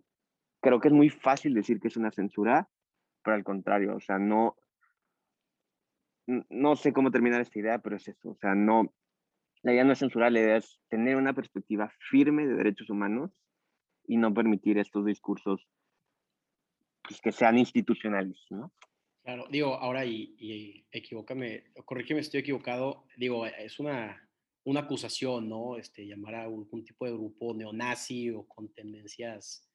creo 0.60 0.80
que 0.80 0.88
es 0.88 0.94
muy 0.94 1.08
fácil 1.08 1.54
decir 1.54 1.80
que 1.80 1.88
es 1.88 1.96
una 1.96 2.10
censura, 2.10 2.68
pero 3.22 3.36
al 3.36 3.44
contrario, 3.44 3.96
o 3.96 4.00
sea, 4.00 4.18
no, 4.18 4.56
no 6.26 6.76
sé 6.76 6.92
cómo 6.92 7.10
terminar 7.10 7.40
esta 7.40 7.58
idea, 7.58 7.78
pero 7.78 7.96
es 7.96 8.08
eso, 8.08 8.30
o 8.30 8.36
sea, 8.36 8.54
no, 8.54 8.92
la 9.66 9.72
idea 9.72 9.82
no 9.82 9.94
es 9.94 9.98
censurar, 9.98 10.30
la 10.30 10.38
idea 10.38 10.56
es 10.58 10.78
tener 10.88 11.16
una 11.16 11.34
perspectiva 11.34 11.92
firme 12.08 12.46
de 12.46 12.54
derechos 12.54 12.88
humanos 12.88 13.32
y 14.06 14.16
no 14.16 14.32
permitir 14.32 14.78
estos 14.78 15.04
discursos 15.04 15.66
pues, 17.02 17.20
que 17.20 17.32
sean 17.32 17.58
institucionales. 17.58 18.46
Claro, 19.24 19.48
digo, 19.50 19.74
ahora 19.74 20.04
y, 20.04 20.36
y 20.38 20.86
equivócame, 20.92 21.64
corrígeme 21.84 22.20
estoy 22.20 22.38
equivocado, 22.38 23.06
digo, 23.16 23.44
es 23.44 23.80
una, 23.80 24.30
una 24.62 24.80
acusación, 24.82 25.48
¿no? 25.48 25.76
Este, 25.76 26.06
llamar 26.06 26.36
a 26.36 26.42
algún 26.44 26.84
tipo 26.84 27.04
de 27.04 27.14
grupo 27.14 27.52
neonazi 27.52 28.30
o 28.30 28.46
con 28.46 28.72
tendencias 28.72 29.68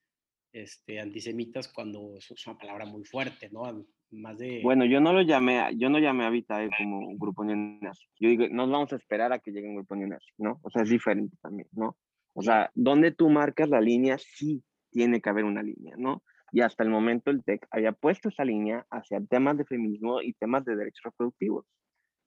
este, 0.53 1.01
antisemitas 1.01 1.67
cuando 1.67 2.15
es 2.15 2.47
una 2.47 2.57
palabra 2.57 2.85
muy 2.85 3.03
fuerte, 3.03 3.49
¿no? 3.49 3.85
Más 4.11 4.37
de... 4.37 4.61
Bueno, 4.61 4.85
yo 4.85 4.99
no 4.99 5.13
lo 5.13 5.21
llamé, 5.21 5.69
yo 5.77 5.89
no 5.89 5.99
llamé 5.99 6.25
a 6.25 6.29
Vitae 6.29 6.69
como 6.77 6.99
un 6.99 7.17
grupo 7.17 7.43
neonazi. 7.45 8.05
Yo 8.19 8.29
digo, 8.29 8.45
nos 8.49 8.69
vamos 8.69 8.91
a 8.91 8.97
esperar 8.97 9.31
a 9.31 9.39
que 9.39 9.51
llegue 9.51 9.67
un 9.67 9.75
grupo 9.75 9.95
neonazi, 9.95 10.31
¿no? 10.37 10.59
O 10.63 10.69
sea, 10.69 10.83
es 10.83 10.89
diferente 10.89 11.37
también, 11.41 11.69
¿no? 11.71 11.97
O 12.33 12.41
sea, 12.41 12.71
donde 12.75 13.11
tú 13.11 13.29
marcas 13.29 13.69
la 13.69 13.81
línea, 13.81 14.17
sí 14.17 14.63
tiene 14.91 15.21
que 15.21 15.29
haber 15.29 15.45
una 15.45 15.63
línea, 15.63 15.95
¿no? 15.97 16.23
Y 16.51 16.61
hasta 16.61 16.83
el 16.83 16.89
momento 16.89 17.31
el 17.31 17.43
TEC 17.43 17.65
había 17.71 17.93
puesto 17.93 18.29
esa 18.29 18.43
línea 18.43 18.85
hacia 18.89 19.21
temas 19.21 19.57
de 19.57 19.65
feminismo 19.65 20.21
y 20.21 20.33
temas 20.33 20.65
de 20.65 20.75
derechos 20.75 21.03
reproductivos, 21.05 21.65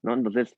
¿no? 0.02 0.14
Entonces, 0.14 0.56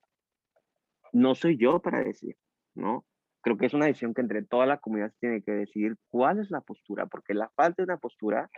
no 1.13 1.35
soy 1.35 1.57
yo 1.57 1.81
para 1.81 2.05
decir, 2.05 2.37
¿no? 2.75 3.05
Creo 3.41 3.57
que 3.57 3.67
es 3.67 3.75
una 3.75 3.87
decisión 3.87 4.15
que 4.15 4.23
entre 4.23 4.45
toda 4.45 4.67
la 4.67 4.79
comunidad 4.79 5.11
se 5.11 5.19
tiene 5.21 5.43
que 5.43 5.53
decidir 5.53 5.97
cuál 6.09 6.39
es 6.39 6.51
la 6.51 6.61
postura, 6.61 7.07
porque 7.07 7.35
la 7.35 7.49
falta 7.51 7.83
de 7.83 7.85
una 7.85 7.99
postura 7.99 8.51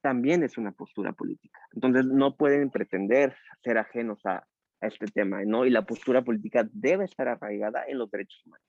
también 0.00 0.42
es 0.42 0.58
una 0.58 0.72
postura 0.72 1.12
política. 1.12 1.60
Entonces, 1.74 2.04
no 2.06 2.36
pueden 2.36 2.70
pretender 2.70 3.36
ser 3.62 3.78
ajenos 3.78 4.24
a, 4.24 4.46
a 4.80 4.86
este 4.86 5.06
tema, 5.06 5.44
¿no? 5.44 5.66
Y 5.66 5.70
la 5.70 5.86
postura 5.86 6.22
política 6.22 6.68
debe 6.72 7.04
estar 7.04 7.28
arraigada 7.28 7.84
en 7.86 7.98
los 7.98 8.10
derechos 8.10 8.42
humanos. 8.46 8.66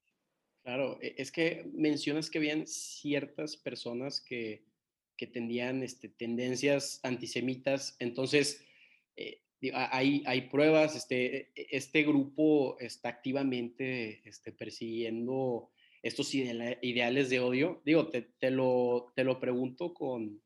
Claro, 0.64 1.00
e, 1.02 1.16
es 1.18 1.32
que 1.32 1.70
mencionas 1.74 2.30
que 2.30 2.38
habían 2.38 2.68
ciertas 2.68 3.58
personas 3.58 4.22
que, 4.22 4.64
que 5.18 5.28
tendían 5.28 5.84
este, 5.84 6.10
tendencias 6.10 7.00
antisemitas, 7.04 7.96
entonces 8.00 8.64
eh, 9.16 9.42
hay, 9.74 10.24
hay 10.26 10.50
pruebas, 10.50 10.96
este, 10.96 11.52
e, 11.56 11.68
este 11.72 12.04
grupo 12.04 12.78
está 12.80 13.10
activamente 13.10 14.28
este, 14.28 14.52
persiguiendo 14.52 15.72
estos 16.04 16.34
ideales 16.34 17.30
de 17.30 17.40
odio. 17.40 17.82
Digo, 17.86 18.08
te, 18.08 18.24
te, 18.24 18.50
lo, 18.50 19.14
te 19.16 19.24
lo 19.24 19.40
pregunto 19.40 19.94
con, 19.94 20.42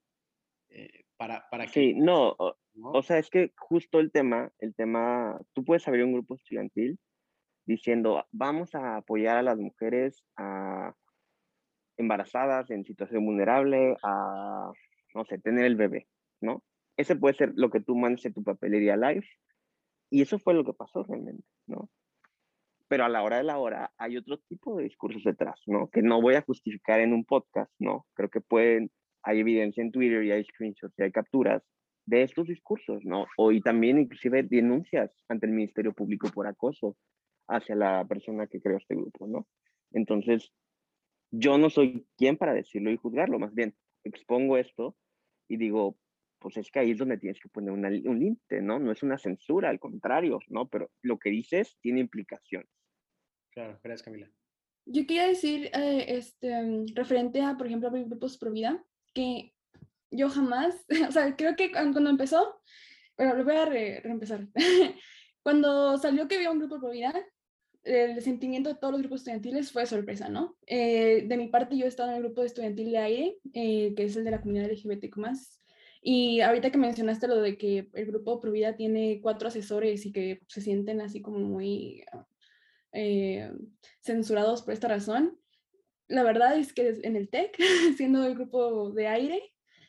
eh, 0.76 1.06
para, 1.18 1.48
para 1.50 1.66
que... 1.66 1.72
Sí, 1.72 1.94
no, 1.94 2.36
o, 2.38 2.56
no, 2.74 2.92
o 2.92 3.02
sea, 3.02 3.18
es 3.18 3.30
que 3.30 3.54
justo 3.58 4.00
el 4.00 4.12
tema, 4.12 4.52
el 4.60 4.76
tema, 4.76 5.40
tú 5.54 5.64
puedes 5.64 5.88
abrir 5.88 6.04
un 6.04 6.14
grupo 6.14 6.36
estudiantil 6.36 7.00
diciendo, 7.66 8.26
vamos 8.32 8.76
a 8.76 8.98
apoyar 8.98 9.38
a 9.38 9.44
las 9.44 9.58
mujeres 9.58 10.24
a 10.38 10.94
embarazadas 11.98 12.70
en 12.72 12.84
situación 12.84 13.26
vulnerable, 13.26 13.96
a, 14.04 14.72
no 15.14 15.26
sé, 15.26 15.40
tener 15.40 15.66
el 15.66 15.76
bebé, 15.78 16.08
¿no? 16.42 16.64
Ese 16.98 17.16
puede 17.16 17.36
ser 17.36 17.54
lo 17.56 17.70
que 17.70 17.80
tú 17.80 17.96
mandes 17.96 18.26
en 18.26 18.34
tu 18.34 18.44
papelería 18.44 18.98
live. 18.98 19.26
Y 20.10 20.22
eso 20.22 20.40
fue 20.40 20.54
lo 20.54 20.64
que 20.64 20.74
pasó 20.74 21.04
realmente, 21.04 21.48
¿no? 21.68 21.90
Pero 22.88 23.06
a 23.06 23.10
la 23.10 23.24
hora 23.24 23.38
de 23.38 23.44
la 23.44 23.58
hora 23.58 23.92
hay 23.98 24.18
otro 24.18 24.38
tipo 24.40 24.78
de 24.78 24.84
discursos 24.84 25.24
detrás, 25.24 25.60
¿no? 25.66 25.90
Que 25.90 26.02
no 26.02 26.22
voy 26.22 26.36
a 26.36 26.42
justificar 26.42 27.00
en 27.00 27.14
un 27.14 27.26
podcast, 27.26 27.72
¿no? 27.80 28.06
Creo 28.14 28.30
que 28.30 28.42
pueden, 28.42 28.92
hay 29.26 29.40
evidencia 29.40 29.84
en 29.84 29.92
Twitter 29.92 30.24
y 30.24 30.32
hay 30.32 30.44
screenshots 30.44 30.98
y 30.98 31.04
hay 31.04 31.12
capturas 31.12 31.64
de 32.06 32.22
estos 32.22 32.48
discursos, 32.48 33.04
¿no? 33.04 33.26
O 33.38 33.52
y 33.52 33.62
también 33.62 34.00
inclusive 34.00 34.44
denuncias 34.44 35.12
ante 35.28 35.48
el 35.48 35.54
Ministerio 35.54 35.94
Público 35.94 36.30
por 36.30 36.48
acoso 36.48 36.96
hacia 37.48 37.76
la 37.76 38.06
persona 38.06 38.48
que 38.48 38.62
creó 38.62 38.78
este 38.78 38.96
grupo, 38.96 39.28
¿no? 39.28 39.48
Entonces, 39.92 40.52
yo 41.32 41.58
no 41.58 41.70
soy 41.70 42.08
quien 42.18 42.38
para 42.38 42.54
decirlo 42.54 42.92
y 42.92 42.98
juzgarlo, 42.98 43.40
más 43.40 43.54
bien 43.54 43.76
expongo 44.04 44.58
esto 44.58 44.96
y 45.48 45.58
digo, 45.58 45.98
pues 46.40 46.58
es 46.58 46.70
que 46.70 46.80
ahí 46.80 46.92
es 46.92 47.00
donde 47.00 47.18
tienes 47.18 47.40
que 47.40 47.50
poner 47.50 47.72
una, 47.72 47.90
un 47.90 48.20
límite, 48.20 48.62
¿no? 48.62 48.78
No 48.78 48.92
es 48.92 49.02
una 49.02 49.18
censura, 49.18 49.70
al 49.70 49.80
contrario, 49.80 50.40
¿no? 50.50 50.68
Pero 50.70 50.92
lo 51.02 51.18
que 51.18 51.32
dices 51.32 51.76
tiene 51.82 52.02
implicaciones. 52.02 52.70
Claro, 53.52 53.80
gracias 53.84 54.04
Camila. 54.04 54.30
Yo 54.86 55.08
quería 55.08 55.28
decir, 55.28 55.72
eh, 55.74 56.06
este, 56.10 56.86
referente 56.94 57.42
a, 57.42 57.58
por 57.58 57.66
ejemplo, 57.66 57.90
a 57.90 57.92
grupos 57.92 58.38
pro 58.38 58.52
vida, 58.52 58.86
que 59.16 59.56
yo 60.12 60.30
jamás, 60.30 60.86
o 61.10 61.12
sea, 61.12 61.36
creo 61.36 61.56
que 61.56 61.72
cuando 61.72 62.08
empezó, 62.08 62.62
bueno, 63.18 63.34
lo 63.34 63.44
voy 63.44 63.56
a 63.56 63.66
re 63.66 64.02
reempezar. 64.02 64.48
cuando 65.44 65.98
salió 65.98 66.28
que 66.28 66.36
había 66.36 66.52
un 66.52 66.60
grupo 66.60 66.80
pro 66.80 66.92
vida, 66.92 67.14
el 67.84 68.22
sentimiento 68.22 68.70
de 68.70 68.76
todos 68.76 68.94
los 68.94 69.02
grupos 69.02 69.22
estudiantiles 69.22 69.72
fue 69.72 69.86
sorpresa, 69.86 70.28
¿no? 70.28 70.58
Eh, 70.66 71.26
de 71.28 71.38
mi 71.38 71.48
parte, 71.48 71.78
yo 71.78 71.86
he 71.86 71.88
estado 71.88 72.10
en 72.10 72.18
el 72.18 72.24
grupo 72.24 72.44
estudiantil 72.44 72.92
de 72.92 72.98
aire, 72.98 73.38
eh, 73.54 73.94
que 73.96 74.04
es 74.04 74.16
el 74.16 74.24
de 74.24 74.32
la 74.32 74.42
comunidad 74.42 74.72
LGBTQ+, 74.72 75.20
y 76.02 76.42
ahorita 76.42 76.72
que 76.72 76.78
mencionaste 76.78 77.28
lo 77.28 77.42
de 77.42 77.58
que 77.58 77.90
el 77.94 78.06
grupo 78.06 78.40
Provida 78.40 78.76
tiene 78.76 79.20
cuatro 79.22 79.48
asesores 79.48 80.06
y 80.06 80.12
que 80.12 80.42
se 80.48 80.62
sienten 80.62 81.02
así 81.02 81.22
como 81.22 81.40
muy 81.40 82.04
eh, 82.92 83.52
censurados 84.02 84.62
por 84.62 84.74
esta 84.74 84.88
razón, 84.88 85.38
la 86.08 86.24
verdad 86.24 86.58
es 86.58 86.74
que 86.74 87.00
en 87.04 87.16
el 87.16 87.30
TEC, 87.30 87.58
siendo 87.98 88.26
el 88.26 88.36
grupo 88.36 88.92
de 88.92 89.08
aire, 89.08 89.42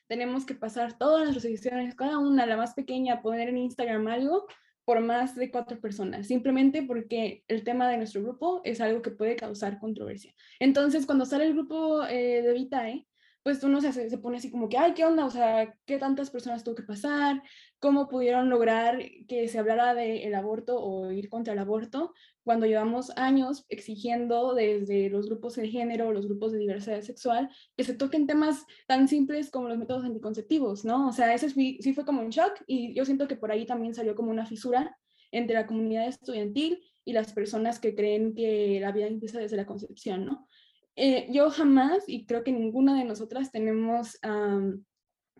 tenemos 0.08 0.46
que 0.46 0.54
pasar 0.54 0.96
todas 0.98 1.26
las 1.26 1.42
decisiones, 1.42 1.94
cada 1.94 2.18
una, 2.18 2.46
la 2.46 2.56
más 2.56 2.74
pequeña, 2.74 3.22
poner 3.22 3.48
en 3.48 3.58
Instagram 3.58 4.06
algo, 4.06 4.46
por 4.84 5.00
más 5.00 5.34
de 5.34 5.50
cuatro 5.50 5.80
personas, 5.80 6.28
simplemente 6.28 6.82
porque 6.84 7.42
el 7.48 7.64
tema 7.64 7.88
de 7.88 7.96
nuestro 7.96 8.22
grupo 8.22 8.60
es 8.62 8.80
algo 8.80 9.02
que 9.02 9.10
puede 9.10 9.34
causar 9.34 9.80
controversia. 9.80 10.32
Entonces, 10.60 11.06
cuando 11.06 11.26
sale 11.26 11.44
el 11.46 11.54
grupo 11.54 12.04
eh, 12.06 12.40
de 12.40 12.52
Vitae, 12.52 13.06
pues 13.46 13.62
uno 13.62 13.80
se, 13.80 13.92
se 14.10 14.18
pone 14.18 14.38
así 14.38 14.50
como 14.50 14.68
que, 14.68 14.76
ay, 14.76 14.92
¿qué 14.92 15.04
onda? 15.04 15.24
O 15.24 15.30
sea, 15.30 15.72
¿qué 15.86 15.98
tantas 15.98 16.30
personas 16.30 16.64
tuvo 16.64 16.74
que 16.74 16.82
pasar? 16.82 17.44
¿Cómo 17.78 18.08
pudieron 18.08 18.50
lograr 18.50 18.98
que 19.28 19.46
se 19.46 19.60
hablara 19.60 19.94
del 19.94 20.34
aborto 20.34 20.82
o 20.82 21.12
ir 21.12 21.28
contra 21.28 21.52
el 21.52 21.60
aborto 21.60 22.12
cuando 22.42 22.66
llevamos 22.66 23.12
años 23.16 23.64
exigiendo 23.68 24.52
desde 24.52 25.10
los 25.10 25.26
grupos 25.26 25.54
de 25.54 25.68
género, 25.68 26.10
los 26.10 26.26
grupos 26.26 26.50
de 26.50 26.58
diversidad 26.58 27.02
sexual, 27.02 27.48
que 27.76 27.84
se 27.84 27.94
toquen 27.94 28.26
temas 28.26 28.66
tan 28.88 29.06
simples 29.06 29.52
como 29.52 29.68
los 29.68 29.78
métodos 29.78 30.04
anticonceptivos, 30.04 30.84
¿no? 30.84 31.06
O 31.06 31.12
sea, 31.12 31.32
ese 31.32 31.48
sí, 31.48 31.78
sí 31.80 31.94
fue 31.94 32.04
como 32.04 32.22
un 32.22 32.30
shock 32.30 32.64
y 32.66 32.94
yo 32.94 33.04
siento 33.04 33.28
que 33.28 33.36
por 33.36 33.52
ahí 33.52 33.64
también 33.64 33.94
salió 33.94 34.16
como 34.16 34.32
una 34.32 34.46
fisura 34.46 34.98
entre 35.30 35.54
la 35.54 35.68
comunidad 35.68 36.08
estudiantil 36.08 36.82
y 37.04 37.12
las 37.12 37.32
personas 37.32 37.78
que 37.78 37.94
creen 37.94 38.34
que 38.34 38.80
la 38.80 38.90
vida 38.90 39.06
empieza 39.06 39.38
desde 39.38 39.56
la 39.56 39.66
concepción, 39.66 40.24
¿no? 40.24 40.48
Eh, 40.96 41.28
yo 41.30 41.50
jamás, 41.50 42.04
y 42.06 42.26
creo 42.26 42.42
que 42.42 42.52
ninguna 42.52 42.98
de 42.98 43.04
nosotras 43.04 43.52
tenemos 43.52 44.18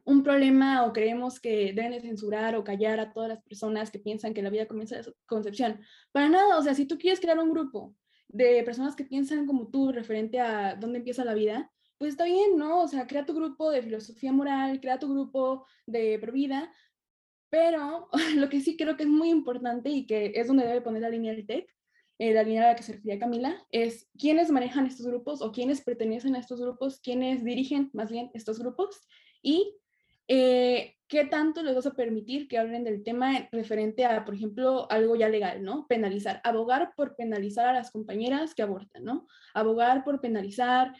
un 0.06 0.22
problema 0.22 0.84
o 0.84 0.92
creemos 0.92 1.40
que 1.40 1.72
deben 1.72 2.00
censurar 2.00 2.54
o 2.54 2.62
callar 2.62 3.00
a 3.00 3.12
todas 3.12 3.28
las 3.28 3.42
personas 3.42 3.90
que 3.90 3.98
piensan 3.98 4.34
que 4.34 4.42
la 4.42 4.50
vida 4.50 4.66
comienza 4.66 4.96
de 4.96 5.12
concepción. 5.26 5.80
Para 6.12 6.28
nada, 6.28 6.58
o 6.58 6.62
sea, 6.62 6.74
si 6.74 6.86
tú 6.86 6.96
quieres 6.96 7.20
crear 7.20 7.38
un 7.40 7.50
grupo 7.50 7.94
de 8.28 8.62
personas 8.62 8.94
que 8.94 9.04
piensan 9.04 9.46
como 9.46 9.68
tú 9.68 9.90
referente 9.92 10.38
a 10.38 10.76
dónde 10.76 10.98
empieza 10.98 11.24
la 11.24 11.34
vida, 11.34 11.72
pues 11.98 12.10
está 12.10 12.24
bien, 12.24 12.56
¿no? 12.56 12.82
O 12.82 12.88
sea, 12.88 13.06
crea 13.06 13.26
tu 13.26 13.34
grupo 13.34 13.70
de 13.70 13.82
filosofía 13.82 14.32
moral, 14.32 14.80
crea 14.80 14.98
tu 14.98 15.12
grupo 15.12 15.66
de 15.86 16.18
vida, 16.32 16.72
Pero 17.50 18.08
lo 18.36 18.48
que 18.48 18.60
sí 18.60 18.76
creo 18.76 18.96
que 18.96 19.04
es 19.04 19.08
muy 19.08 19.30
importante 19.30 19.90
y 19.90 20.06
que 20.06 20.32
es 20.36 20.46
donde 20.46 20.66
debe 20.66 20.82
poner 20.82 21.02
la 21.02 21.10
línea 21.10 21.32
del 21.32 21.46
TEC, 21.46 21.75
eh, 22.18 22.33
la 22.33 22.42
línea 22.42 22.64
a 22.64 22.68
la 22.68 22.76
que 22.76 22.83
se 22.83 22.92
refería 22.92 23.18
Camila, 23.18 23.66
es 23.70 24.09
quiénes 24.18 24.50
manejan 24.50 24.87
estos 24.87 25.07
grupos 25.07 25.42
o 25.42 25.52
quiénes 25.52 25.83
pertenecen 25.83 26.35
a 26.35 26.38
estos 26.38 26.61
grupos, 26.61 27.00
quiénes 27.00 27.44
dirigen 27.44 27.90
más 27.92 28.11
bien 28.11 28.31
estos 28.35 28.59
grupos 28.59 29.00
y 29.42 29.76
eh, 30.29 30.96
qué 31.09 31.24
tanto 31.24 31.62
les 31.62 31.74
vas 31.74 31.87
a 31.87 31.94
permitir 31.94 32.48
que 32.48 32.59
hablen 32.59 32.85
del 32.85 33.05
tema 33.05 33.48
referente 33.52 34.05
a, 34.05 34.24
por 34.24 34.35
ejemplo, 34.35 34.90
algo 34.90 35.14
ya 35.14 35.29
legal, 35.29 35.62
¿no? 35.62 35.87
Penalizar, 35.87 36.40
abogar 36.42 36.92
por 36.96 37.14
penalizar 37.16 37.68
a 37.68 37.72
las 37.72 37.90
compañeras 37.90 38.55
que 38.55 38.62
abortan, 38.62 39.05
¿no? 39.05 39.26
Abogar 39.55 40.02
por 40.02 40.20
penalizar 40.20 40.92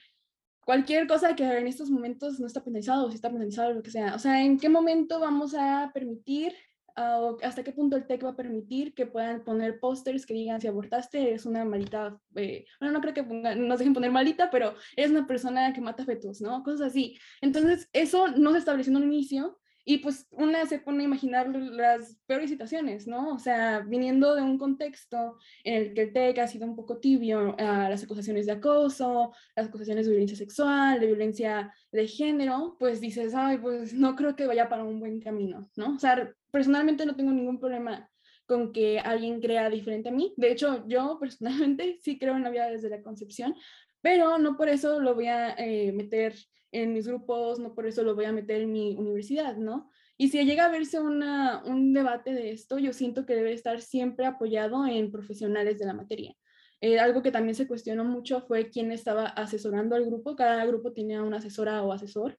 cualquier 0.65 1.07
cosa 1.07 1.35
que 1.35 1.45
en 1.45 1.67
estos 1.67 1.91
momentos 1.91 2.39
no 2.39 2.47
está 2.47 2.63
penalizado 2.63 3.07
o 3.07 3.11
si 3.11 3.17
está 3.17 3.31
penalizado 3.31 3.73
lo 3.73 3.83
que 3.83 3.91
sea. 3.91 4.15
O 4.15 4.19
sea, 4.19 4.45
¿en 4.45 4.59
qué 4.59 4.69
momento 4.69 5.19
vamos 5.19 5.55
a 5.55 5.91
permitir 5.93 6.55
o 6.97 7.37
hasta 7.43 7.63
qué 7.63 7.73
punto 7.73 7.97
el 7.97 8.07
TEC 8.07 8.25
va 8.25 8.31
a 8.31 8.37
permitir 8.37 8.95
que 8.95 9.07
puedan 9.07 9.45
poner 9.45 9.79
pósters 9.79 10.27
que 10.27 10.35
digan 10.35 10.61
si 10.61 10.67
abortaste 10.67 11.21
eres 11.21 11.47
una 11.47 11.65
malita, 11.65 12.19
eh, 12.35 12.65
bueno, 12.81 12.95
no 12.95 13.01
creo 13.01 13.15
que 13.15 13.23
nos 13.23 13.79
dejen 13.79 13.95
poner 13.95 14.11
malita, 14.11 14.51
pero 14.51 14.75
eres 14.97 15.11
una 15.11 15.27
persona 15.27 15.73
que 15.73 15.81
mata 15.81 16.05
fetos, 16.05 16.41
¿no? 16.41 16.63
Cosas 16.63 16.89
así. 16.89 17.19
Entonces, 17.41 17.89
eso 17.93 18.29
no 18.29 18.53
se 18.53 18.59
estableció 18.59 18.91
en 18.93 19.03
un 19.03 19.13
inicio 19.13 19.59
y 19.89 19.99
pues 19.99 20.27
una 20.33 20.67
se 20.67 20.81
pone 20.81 21.03
a 21.03 21.07
imaginar 21.07 21.49
las 21.49 22.19
peores 22.27 22.51
situaciones, 22.51 23.07
¿no? 23.07 23.35
O 23.35 23.39
sea, 23.39 23.79
viniendo 23.87 24.35
de 24.35 24.43
un 24.43 24.59
contexto 24.59 25.39
en 25.63 25.75
el 25.75 25.95
que 25.95 26.03
el 26.03 26.13
TEC 26.13 26.39
ha 26.41 26.49
sido 26.49 26.67
un 26.67 26.75
poco 26.75 26.99
tibio 26.99 27.55
a 27.57 27.89
las 27.89 28.03
acusaciones 28.03 28.47
de 28.47 28.53
acoso, 28.53 29.33
las 29.55 29.69
acusaciones 29.69 30.07
de 30.07 30.11
violencia 30.11 30.37
sexual, 30.37 30.99
de 30.99 31.07
violencia 31.07 31.73
de 31.93 32.09
género, 32.09 32.77
pues 32.81 33.01
dices, 33.01 33.33
ay, 33.33 33.59
pues 33.59 33.95
no 33.95 34.17
creo 34.17 34.35
que 34.35 34.49
vaya 34.49 34.69
para 34.69 34.83
un 34.83 34.99
buen 34.99 35.21
camino, 35.21 35.71
¿no? 35.77 35.95
O 35.95 35.99
sea, 36.01 36.35
personalmente 36.57 37.05
no 37.05 37.15
tengo 37.15 37.33
ningún 37.33 37.61
problema 37.61 38.11
con 38.47 38.73
que 38.73 38.99
alguien 38.99 39.43
crea 39.43 39.69
diferente 39.69 40.09
a 40.09 40.13
mí. 40.13 40.33
De 40.39 40.51
hecho, 40.51 40.89
yo 40.89 41.19
personalmente 41.21 41.99
sí 42.01 42.19
creo 42.19 42.35
en 42.35 42.45
la 42.45 42.49
vida 42.49 42.71
desde 42.71 42.89
la 42.89 43.03
concepción, 43.03 43.55
pero 44.01 44.39
no 44.39 44.57
por 44.57 44.71
eso 44.71 44.99
lo 44.99 45.15
voy 45.15 45.27
a 45.27 45.51
eh, 45.59 45.93
meter 45.93 46.35
en 46.73 46.95
mis 46.95 47.07
grupos, 47.07 47.59
no 47.59 47.75
por 47.75 47.87
eso 47.87 48.03
lo 48.03 48.15
voy 48.15 48.25
a 48.25 48.33
meter 48.33 48.63
en 48.63 48.73
mi 48.73 48.95
universidad, 48.97 49.59
¿no? 49.59 49.91
Y 50.17 50.29
si 50.29 50.43
llega 50.47 50.65
a 50.65 50.71
verse 50.71 50.99
una, 50.99 51.63
un 51.67 51.93
debate 51.93 52.33
de 52.33 52.53
esto, 52.53 52.79
yo 52.79 52.95
siento 52.95 53.27
que 53.27 53.35
debe 53.35 53.53
estar 53.53 53.83
siempre 53.83 54.25
apoyado 54.25 54.87
en 54.87 55.13
profesionales 55.13 55.79
de 55.79 55.85
la 55.85 55.93
materia. 55.93 56.35
Eh, 56.81 56.99
algo 56.99 57.23
que 57.23 57.31
también 57.31 57.55
se 57.55 57.67
cuestionó 57.67 58.03
mucho 58.03 58.41
fue 58.41 58.71
quién 58.71 58.93
estaba 58.93 59.27
asesorando 59.27 59.95
al 59.95 60.07
grupo. 60.07 60.37
Cada 60.37 60.65
grupo 60.65 60.95
tenía 60.95 61.23
una 61.23 61.37
asesora 61.37 61.83
o 61.83 61.93
asesor. 61.93 62.39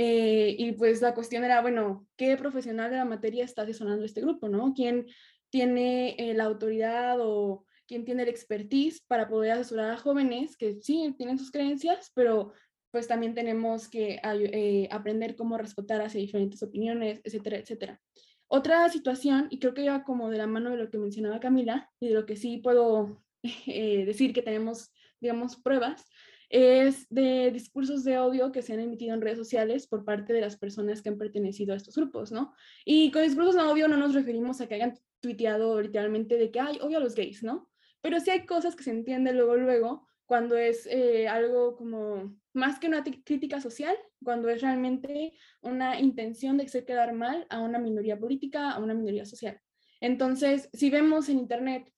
Eh, 0.00 0.54
y 0.56 0.70
pues 0.72 1.02
la 1.02 1.12
cuestión 1.12 1.42
era, 1.42 1.60
bueno, 1.60 2.06
¿qué 2.16 2.36
profesional 2.36 2.88
de 2.88 2.98
la 2.98 3.04
materia 3.04 3.44
está 3.44 3.62
asesorando 3.62 4.04
este 4.04 4.20
grupo, 4.20 4.48
no? 4.48 4.72
¿Quién 4.72 5.08
tiene 5.50 6.10
eh, 6.10 6.34
la 6.34 6.44
autoridad 6.44 7.16
o 7.20 7.66
quién 7.84 8.04
tiene 8.04 8.22
el 8.22 8.28
expertise 8.28 9.02
para 9.08 9.28
poder 9.28 9.50
asesorar 9.50 9.90
a 9.90 9.96
jóvenes 9.96 10.56
que 10.56 10.80
sí 10.80 11.12
tienen 11.18 11.36
sus 11.36 11.50
creencias, 11.50 12.12
pero 12.14 12.52
pues 12.92 13.08
también 13.08 13.34
tenemos 13.34 13.88
que 13.88 14.20
eh, 14.22 14.88
aprender 14.92 15.34
cómo 15.34 15.58
respetar 15.58 16.00
hacia 16.00 16.20
diferentes 16.20 16.62
opiniones, 16.62 17.20
etcétera, 17.24 17.56
etcétera. 17.56 18.00
Otra 18.46 18.88
situación, 18.90 19.48
y 19.50 19.58
creo 19.58 19.74
que 19.74 19.82
iba 19.82 20.04
como 20.04 20.30
de 20.30 20.38
la 20.38 20.46
mano 20.46 20.70
de 20.70 20.76
lo 20.76 20.90
que 20.90 20.98
mencionaba 20.98 21.40
Camila, 21.40 21.90
y 21.98 22.06
de 22.06 22.14
lo 22.14 22.24
que 22.24 22.36
sí 22.36 22.58
puedo 22.58 23.24
decir 23.66 24.32
que 24.32 24.42
tenemos, 24.42 24.92
digamos, 25.20 25.56
pruebas, 25.56 26.06
es 26.48 27.06
de 27.10 27.50
discursos 27.50 28.04
de 28.04 28.18
odio 28.18 28.52
que 28.52 28.62
se 28.62 28.72
han 28.72 28.80
emitido 28.80 29.14
en 29.14 29.20
redes 29.20 29.38
sociales 29.38 29.86
por 29.86 30.04
parte 30.04 30.32
de 30.32 30.40
las 30.40 30.56
personas 30.56 31.02
que 31.02 31.10
han 31.10 31.18
pertenecido 31.18 31.74
a 31.74 31.76
estos 31.76 31.96
grupos, 31.96 32.32
¿no? 32.32 32.54
Y 32.84 33.10
con 33.10 33.22
discursos 33.22 33.54
de 33.54 33.62
odio 33.62 33.88
no 33.88 33.96
nos 33.96 34.14
referimos 34.14 34.60
a 34.60 34.66
que 34.66 34.76
hayan 34.76 34.98
tuiteado 35.20 35.80
literalmente 35.80 36.36
de 36.36 36.50
que, 36.50 36.60
hay 36.60 36.78
odio 36.80 36.98
a 36.98 37.00
los 37.00 37.14
gays, 37.14 37.42
¿no? 37.42 37.68
Pero 38.00 38.20
sí 38.20 38.30
hay 38.30 38.46
cosas 38.46 38.76
que 38.76 38.84
se 38.84 38.90
entienden 38.90 39.36
luego, 39.36 39.56
luego, 39.56 40.06
cuando 40.24 40.56
es 40.56 40.86
eh, 40.86 41.26
algo 41.26 41.76
como 41.76 42.38
más 42.52 42.78
que 42.78 42.86
una 42.86 43.02
crítica 43.02 43.60
social, 43.60 43.96
cuando 44.22 44.48
es 44.48 44.62
realmente 44.62 45.32
una 45.60 46.00
intención 46.00 46.56
de 46.56 46.64
hacer 46.64 46.84
quedar 46.84 47.12
mal 47.12 47.46
a 47.50 47.60
una 47.60 47.78
minoría 47.78 48.18
política, 48.18 48.70
a 48.70 48.78
una 48.78 48.94
minoría 48.94 49.24
social. 49.24 49.60
Entonces, 50.00 50.68
si 50.72 50.90
vemos 50.90 51.28
en 51.28 51.38
Internet 51.38 51.92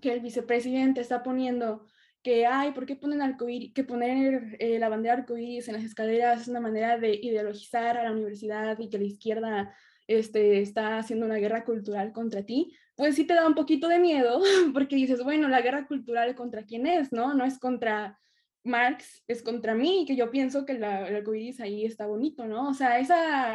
que 0.00 0.12
el 0.12 0.20
vicepresidente 0.20 1.00
está 1.00 1.22
poniendo 1.22 1.86
que, 2.22 2.46
ay, 2.46 2.72
¿por 2.72 2.86
qué 2.86 2.96
ponen 2.96 3.22
arcoíris? 3.22 3.72
Que 3.72 3.84
poner 3.84 4.56
eh, 4.58 4.78
la 4.78 4.88
bandera 4.88 5.14
arcoíris 5.14 5.68
en 5.68 5.74
las 5.74 5.84
escaleras 5.84 6.42
es 6.42 6.48
una 6.48 6.60
manera 6.60 6.98
de 6.98 7.14
ideologizar 7.14 7.96
a 7.96 8.04
la 8.04 8.12
universidad 8.12 8.78
y 8.78 8.88
que 8.90 8.98
la 8.98 9.04
izquierda 9.04 9.74
este, 10.08 10.60
está 10.60 10.98
haciendo 10.98 11.26
una 11.26 11.36
guerra 11.36 11.64
cultural 11.64 12.12
contra 12.12 12.42
ti, 12.42 12.74
pues 12.96 13.14
sí 13.14 13.24
te 13.24 13.34
da 13.34 13.46
un 13.46 13.54
poquito 13.54 13.88
de 13.88 13.98
miedo, 13.98 14.40
porque 14.74 14.96
dices, 14.96 15.22
bueno, 15.22 15.48
la 15.48 15.60
guerra 15.60 15.86
cultural 15.86 16.34
contra 16.34 16.64
quién 16.64 16.86
es, 16.86 17.12
¿no? 17.12 17.34
No 17.34 17.44
es 17.44 17.58
contra 17.58 18.18
Marx, 18.64 19.22
es 19.28 19.42
contra 19.42 19.74
mí, 19.74 20.04
que 20.06 20.16
yo 20.16 20.30
pienso 20.30 20.64
que 20.64 20.74
la, 20.74 21.06
el 21.08 21.16
arcoíris 21.16 21.60
ahí 21.60 21.84
está 21.84 22.06
bonito, 22.06 22.46
¿no? 22.46 22.68
O 22.68 22.74
sea, 22.74 22.98
ese 22.98 23.14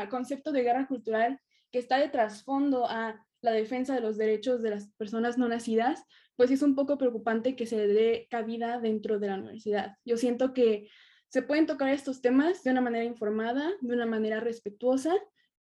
concepto 0.10 0.52
de 0.52 0.64
guerra 0.64 0.88
cultural 0.88 1.40
que 1.72 1.80
está 1.80 1.98
de 1.98 2.10
trasfondo 2.10 2.88
a 2.88 3.26
la 3.42 3.52
defensa 3.52 3.94
de 3.94 4.02
los 4.02 4.18
derechos 4.18 4.62
de 4.62 4.70
las 4.70 4.88
personas 4.94 5.38
no 5.38 5.48
nacidas, 5.50 6.06
pues 6.36 6.52
es 6.52 6.62
un 6.62 6.76
poco 6.76 6.98
preocupante 6.98 7.56
que 7.56 7.66
se 7.66 7.88
dé 7.88 8.28
cabida 8.30 8.80
dentro 8.80 9.20
de 9.20 9.28
la 9.28 9.36
universidad. 9.36 9.98
Yo 10.06 10.18
siento 10.18 10.54
que 10.54 10.90
se 11.30 11.42
pueden 11.42 11.66
tocar 11.66 11.90
estos 11.90 12.22
temas 12.22 12.64
de 12.64 12.72
una 12.72 12.82
manera 12.82 13.06
informada, 13.06 13.72
de 13.82 13.94
una 13.94 14.06
manera 14.06 14.40
respetuosa, 14.40 15.14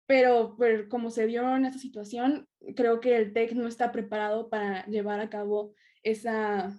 pero, 0.09 0.57
como 0.89 1.11
se 1.11 1.27
dio 1.27 1.55
en 1.55 1.67
esa 1.67 1.79
situación, 1.79 2.49
creo 2.75 2.99
que 2.99 3.15
el 3.15 3.35
TEC 3.35 3.53
no 3.53 3.69
está 3.69 3.93
preparado 3.93 4.49
para 4.49 4.87
llevar 4.87 5.21
a 5.21 5.29
cabo 5.29 5.75
esa 6.03 6.75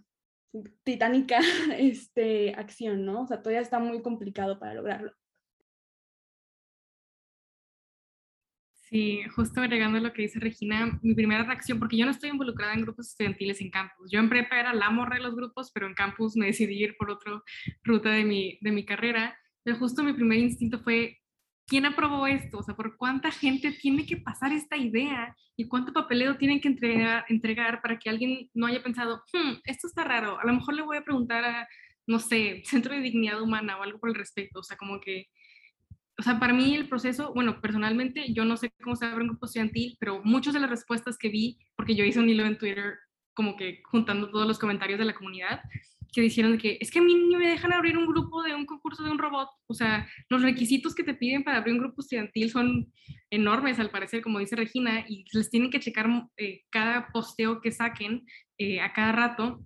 titánica 0.83 1.39
este, 1.77 2.55
acción, 2.55 3.05
¿no? 3.05 3.21
O 3.21 3.27
sea, 3.27 3.43
todavía 3.43 3.61
está 3.61 3.77
muy 3.77 4.01
complicado 4.01 4.57
para 4.57 4.73
lograrlo. 4.73 5.13
Sí, 8.89 9.21
justo 9.35 9.61
agregando 9.61 9.99
lo 9.99 10.13
que 10.13 10.23
dice 10.23 10.39
Regina, 10.39 10.99
mi 11.03 11.13
primera 11.13 11.43
reacción, 11.43 11.77
porque 11.77 11.95
yo 11.95 12.05
no 12.05 12.11
estoy 12.11 12.31
involucrada 12.31 12.73
en 12.73 12.81
grupos 12.81 13.09
estudiantiles 13.09 13.61
en 13.61 13.69
campus. 13.69 14.09
Yo 14.11 14.19
en 14.19 14.29
prepa 14.29 14.59
era 14.59 14.73
la 14.73 14.89
morra 14.89 15.17
de 15.17 15.21
los 15.21 15.35
grupos, 15.35 15.71
pero 15.71 15.85
en 15.85 15.93
campus 15.93 16.35
me 16.35 16.47
decidí 16.47 16.83
ir 16.83 16.95
por 16.97 17.11
otra 17.11 17.41
ruta 17.83 18.09
de 18.09 18.25
mi, 18.25 18.57
de 18.61 18.71
mi 18.71 18.85
carrera. 18.85 19.37
Pero 19.63 19.77
justo 19.77 20.03
mi 20.03 20.13
primer 20.13 20.39
instinto 20.39 20.79
fue, 20.79 21.19
¿quién 21.67 21.85
aprobó 21.85 22.25
esto? 22.25 22.57
O 22.57 22.63
sea, 22.63 22.75
¿por 22.75 22.97
cuánta 22.97 23.31
gente 23.31 23.71
tiene 23.71 24.07
que 24.07 24.17
pasar 24.17 24.51
esta 24.53 24.75
idea 24.75 25.35
y 25.55 25.67
cuánto 25.67 25.93
papeleo 25.93 26.37
tienen 26.37 26.59
que 26.59 26.69
entregar, 26.69 27.25
entregar 27.29 27.81
para 27.81 27.99
que 27.99 28.09
alguien 28.09 28.49
no 28.53 28.65
haya 28.65 28.81
pensado, 28.81 29.23
hmm, 29.33 29.59
esto 29.65 29.87
está 29.87 30.03
raro, 30.03 30.39
a 30.39 30.45
lo 30.45 30.53
mejor 30.53 30.73
le 30.73 30.81
voy 30.81 30.97
a 30.97 31.03
preguntar 31.03 31.43
a, 31.43 31.67
no 32.07 32.17
sé, 32.19 32.63
Centro 32.65 32.95
de 32.95 33.01
Dignidad 33.01 33.41
Humana 33.41 33.77
o 33.77 33.83
algo 33.83 33.99
por 33.99 34.09
el 34.09 34.15
respecto. 34.15 34.61
O 34.61 34.63
sea, 34.63 34.77
como 34.77 34.99
que, 34.99 35.27
o 36.19 36.21
sea, 36.21 36.37
para 36.37 36.53
mí 36.53 36.75
el 36.75 36.89
proceso, 36.89 37.33
bueno, 37.33 37.61
personalmente 37.61 38.33
yo 38.33 38.43
no 38.43 38.57
sé 38.57 38.71
cómo 38.83 38.97
se 38.97 39.05
abre 39.05 39.21
un 39.21 39.29
grupo 39.29 39.45
estudiantil, 39.45 39.95
pero 40.01 40.21
muchas 40.25 40.53
de 40.53 40.59
las 40.59 40.69
respuestas 40.69 41.17
que 41.17 41.29
vi, 41.29 41.57
porque 41.77 41.95
yo 41.95 42.03
hice 42.03 42.19
un 42.19 42.29
hilo 42.29 42.45
en 42.45 42.57
Twitter 42.57 42.95
como 43.33 43.55
que 43.55 43.81
juntando 43.85 44.29
todos 44.29 44.45
los 44.45 44.59
comentarios 44.59 44.99
de 44.99 45.05
la 45.05 45.13
comunidad, 45.13 45.61
que 46.11 46.19
dijeron 46.19 46.57
que 46.57 46.77
es 46.81 46.91
que 46.91 46.99
a 46.99 47.01
mí 47.01 47.15
no 47.31 47.39
me 47.39 47.47
dejan 47.47 47.71
abrir 47.71 47.97
un 47.97 48.05
grupo 48.05 48.43
de 48.43 48.53
un 48.53 48.65
concurso 48.65 49.01
de 49.01 49.11
un 49.11 49.17
robot. 49.17 49.47
O 49.67 49.73
sea, 49.73 50.09
los 50.27 50.41
requisitos 50.41 50.93
que 50.93 51.03
te 51.03 51.13
piden 51.13 51.45
para 51.45 51.59
abrir 51.59 51.75
un 51.75 51.79
grupo 51.79 52.01
estudiantil 52.01 52.49
son 52.49 52.91
enormes, 53.29 53.79
al 53.79 53.91
parecer, 53.91 54.21
como 54.21 54.39
dice 54.39 54.57
Regina, 54.57 55.05
y 55.07 55.23
les 55.31 55.49
tienen 55.49 55.69
que 55.69 55.79
checar 55.79 56.09
eh, 56.35 56.63
cada 56.69 57.07
posteo 57.13 57.61
que 57.61 57.71
saquen 57.71 58.25
eh, 58.57 58.81
a 58.81 58.91
cada 58.91 59.13
rato. 59.13 59.63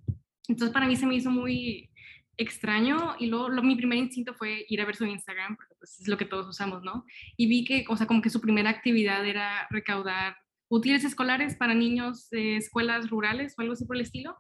Entonces, 0.48 0.72
para 0.72 0.86
mí 0.86 0.96
se 0.96 1.08
me 1.08 1.16
hizo 1.16 1.32
muy 1.32 1.90
extraño 2.38 3.16
y 3.20 3.28
luego 3.28 3.50
mi 3.62 3.76
primer 3.76 4.00
instinto 4.00 4.34
fue 4.34 4.66
ir 4.68 4.82
a 4.82 4.86
ver 4.86 4.96
su 4.96 5.06
Instagram, 5.06 5.56
porque 5.56 5.76
pues, 5.80 6.00
es 6.00 6.08
lo 6.08 6.18
que 6.18 6.26
todos 6.26 6.48
usamos, 6.48 6.84
¿no? 6.84 7.06
Y 7.38 7.48
vi 7.48 7.64
que, 7.66 7.86
o 7.88 7.96
sea, 7.96 8.08
como 8.08 8.22
que 8.22 8.30
su 8.30 8.42
primera 8.42 8.70
actividad 8.70 9.26
era 9.26 9.68
recaudar 9.70 10.36
útiles 10.70 11.04
escolares 11.04 11.56
para 11.56 11.76
niños 11.76 12.30
de 12.30 12.58
escuelas 12.58 13.10
rurales 13.10 13.54
o 13.58 13.62
algo 13.62 13.74
así 13.74 13.86
por 13.86 13.96
el 13.96 14.02
estilo. 14.02 14.36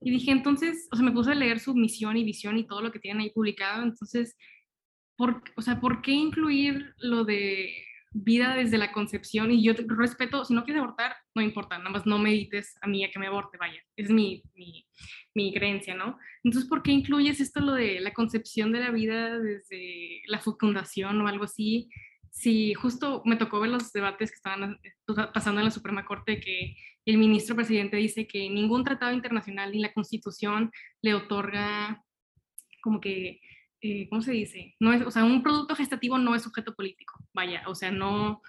Y 0.00 0.10
dije, 0.10 0.30
entonces, 0.30 0.88
o 0.90 0.96
sea, 0.96 1.04
me 1.04 1.12
puse 1.12 1.32
a 1.32 1.34
leer 1.34 1.60
su 1.60 1.74
misión 1.74 2.16
y 2.16 2.24
visión 2.24 2.56
y 2.56 2.66
todo 2.66 2.80
lo 2.80 2.90
que 2.90 2.98
tienen 2.98 3.20
ahí 3.20 3.30
publicado. 3.30 3.82
Entonces, 3.82 4.36
¿por, 5.16 5.42
o 5.56 5.62
sea, 5.62 5.80
¿por 5.80 6.00
qué 6.00 6.12
incluir 6.12 6.94
lo 6.98 7.24
de 7.24 7.70
vida 8.14 8.54
desde 8.54 8.78
la 8.78 8.92
concepción? 8.92 9.50
Y 9.50 9.62
yo 9.62 9.74
respeto, 9.88 10.44
si 10.44 10.54
no 10.54 10.64
quieres 10.64 10.82
abortar, 10.82 11.16
no 11.34 11.42
importa, 11.42 11.76
nada 11.76 11.90
más 11.90 12.06
no 12.06 12.18
me 12.18 12.48
a 12.80 12.86
mí 12.86 13.04
a 13.04 13.10
que 13.10 13.18
me 13.18 13.26
aborte, 13.26 13.58
vaya. 13.58 13.82
Es 13.96 14.08
mi, 14.08 14.42
mi, 14.54 14.86
mi 15.34 15.52
creencia, 15.52 15.94
¿no? 15.94 16.18
Entonces, 16.42 16.68
¿por 16.68 16.82
qué 16.82 16.92
incluyes 16.92 17.40
esto, 17.40 17.60
lo 17.60 17.74
de 17.74 18.00
la 18.00 18.12
concepción 18.14 18.72
de 18.72 18.80
la 18.80 18.90
vida 18.90 19.38
desde 19.38 20.22
la 20.26 20.38
fecundación 20.38 21.20
o 21.20 21.28
algo 21.28 21.44
así? 21.44 21.90
Sí, 22.30 22.74
justo 22.74 23.22
me 23.24 23.36
tocó 23.36 23.60
ver 23.60 23.70
los 23.70 23.92
debates 23.92 24.30
que 24.30 24.36
estaban 24.36 24.80
eh, 24.82 24.92
pasando 25.32 25.60
en 25.60 25.66
la 25.66 25.70
Suprema 25.70 26.04
Corte 26.04 26.40
que 26.40 26.74
el 27.04 27.18
ministro 27.18 27.54
presidente 27.54 27.96
dice 27.96 28.26
que 28.26 28.48
ningún 28.48 28.82
tratado 28.82 29.12
internacional 29.12 29.70
ni 29.70 29.80
la 29.80 29.92
constitución 29.92 30.70
le 31.02 31.14
otorga 31.14 32.02
como 32.82 33.00
que, 33.00 33.40
eh, 33.86 34.08
¿cómo 34.08 34.22
se 34.22 34.32
dice? 34.32 34.74
No 34.80 34.94
es, 34.94 35.02
o 35.02 35.10
sea, 35.10 35.24
un 35.24 35.42
producto 35.42 35.76
gestativo 35.76 36.16
no 36.16 36.34
es 36.34 36.42
sujeto 36.42 36.74
político, 36.74 37.18
vaya, 37.34 37.64
o 37.66 37.74
sea, 37.74 37.90
no, 37.90 38.40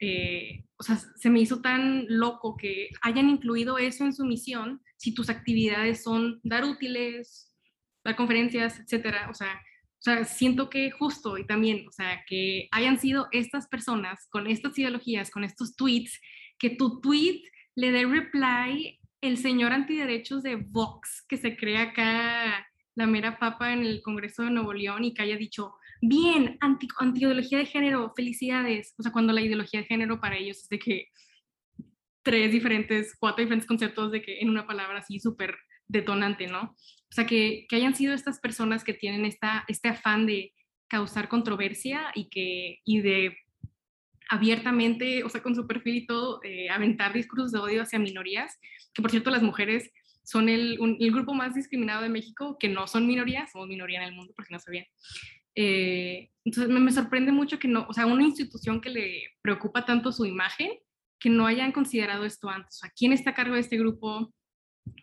eh, 0.00 0.64
o 0.76 0.82
sea, 0.82 0.96
se 0.96 1.30
me 1.30 1.38
hizo 1.38 1.60
tan 1.60 2.06
loco 2.08 2.56
que 2.56 2.88
hayan 3.00 3.28
incluido 3.28 3.78
eso 3.78 4.04
en 4.04 4.12
su 4.12 4.24
misión 4.24 4.82
si 4.96 5.14
tus 5.14 5.30
actividades 5.30 6.02
son 6.02 6.40
dar 6.42 6.64
útiles, 6.64 7.54
dar 8.04 8.16
conferencias, 8.16 8.80
etcétera. 8.80 9.30
O 9.30 9.34
sea, 9.34 9.62
siento 10.24 10.68
que 10.68 10.90
justo 10.90 11.38
y 11.38 11.46
también, 11.46 11.86
o 11.86 11.92
sea, 11.92 12.24
que 12.26 12.66
hayan 12.72 12.98
sido 12.98 13.28
estas 13.30 13.68
personas 13.68 14.26
con 14.28 14.48
estas 14.48 14.76
ideologías, 14.76 15.30
con 15.30 15.44
estos 15.44 15.76
tweets, 15.76 16.20
que 16.58 16.70
tu 16.70 17.00
tweet 17.00 17.44
le 17.76 17.92
dé 17.92 18.06
reply 18.06 18.98
el 19.20 19.36
señor 19.36 19.72
antiderechos 19.72 20.42
de 20.42 20.56
Vox, 20.56 21.24
que 21.28 21.36
se 21.36 21.56
cree 21.56 21.76
acá 21.78 22.66
la 22.94 23.06
mera 23.06 23.38
papa 23.38 23.72
en 23.72 23.80
el 23.80 24.02
Congreso 24.02 24.42
de 24.42 24.50
Nuevo 24.50 24.72
León 24.72 25.04
y 25.04 25.14
que 25.14 25.22
haya 25.22 25.36
dicho, 25.36 25.74
bien, 26.00 26.56
anti, 26.60 26.88
ideología 27.14 27.58
de 27.58 27.66
género, 27.66 28.12
felicidades. 28.16 28.94
O 28.98 29.02
sea, 29.02 29.12
cuando 29.12 29.32
la 29.32 29.42
ideología 29.42 29.80
de 29.80 29.86
género 29.86 30.20
para 30.20 30.36
ellos 30.36 30.58
es 30.58 30.68
de 30.68 30.78
que 30.78 31.08
tres 32.22 32.52
diferentes, 32.52 33.16
cuatro 33.18 33.42
diferentes 33.42 33.66
conceptos 33.66 34.12
de 34.12 34.22
que 34.22 34.40
en 34.40 34.50
una 34.50 34.66
palabra 34.66 34.98
así 34.98 35.18
súper 35.18 35.56
detonante, 35.88 36.46
¿no? 36.46 36.62
O 36.62 37.12
sea, 37.12 37.26
que, 37.26 37.66
que, 37.68 37.76
hayan 37.76 37.94
sido 37.94 38.14
estas 38.14 38.38
personas 38.40 38.84
que 38.84 38.94
tienen 38.94 39.24
esta, 39.24 39.64
este 39.66 39.88
afán 39.88 40.26
de 40.26 40.52
causar 40.88 41.28
controversia 41.28 42.12
y, 42.14 42.28
que, 42.28 42.80
y 42.84 43.00
de 43.00 43.36
abiertamente, 44.28 45.24
o 45.24 45.28
sea, 45.28 45.42
con 45.42 45.56
su 45.56 45.66
perfil 45.66 45.96
y 45.96 46.06
todo, 46.06 46.40
eh, 46.44 46.70
aventar 46.70 47.12
discursos 47.12 47.50
de 47.50 47.58
odio 47.58 47.82
hacia 47.82 47.98
minorías, 47.98 48.58
que 48.94 49.02
por 49.02 49.10
cierto 49.10 49.30
las 49.30 49.42
mujeres 49.42 49.90
son 50.30 50.48
el, 50.48 50.78
el, 51.00 51.12
grupo 51.12 51.34
más 51.34 51.54
discriminado 51.54 52.02
de 52.02 52.08
México, 52.08 52.56
que 52.58 52.68
no 52.68 52.86
son 52.86 53.06
minorías, 53.06 53.50
somos 53.50 53.66
minoría 53.66 54.00
en 54.00 54.08
el 54.08 54.14
mundo, 54.14 54.32
porque 54.36 54.54
no 54.54 54.60
sabían. 54.60 54.86
Eh, 55.56 56.30
entonces 56.44 56.72
me, 56.72 56.78
me, 56.78 56.92
sorprende 56.92 57.32
mucho 57.32 57.58
que 57.58 57.66
no, 57.66 57.84
o 57.88 57.92
sea, 57.92 58.06
una 58.06 58.22
institución 58.22 58.80
que 58.80 58.90
le 58.90 59.24
preocupa 59.42 59.84
tanto 59.84 60.12
su 60.12 60.24
imagen, 60.24 60.70
que 61.18 61.30
no 61.30 61.46
hayan 61.46 61.72
considerado 61.72 62.24
esto 62.24 62.48
antes. 62.48 62.76
O 62.76 62.78
sea, 62.78 62.92
¿quién 62.96 63.12
está 63.12 63.30
a 63.30 63.34
cargo 63.34 63.54
de 63.54 63.60
este 63.60 63.76
grupo? 63.76 64.32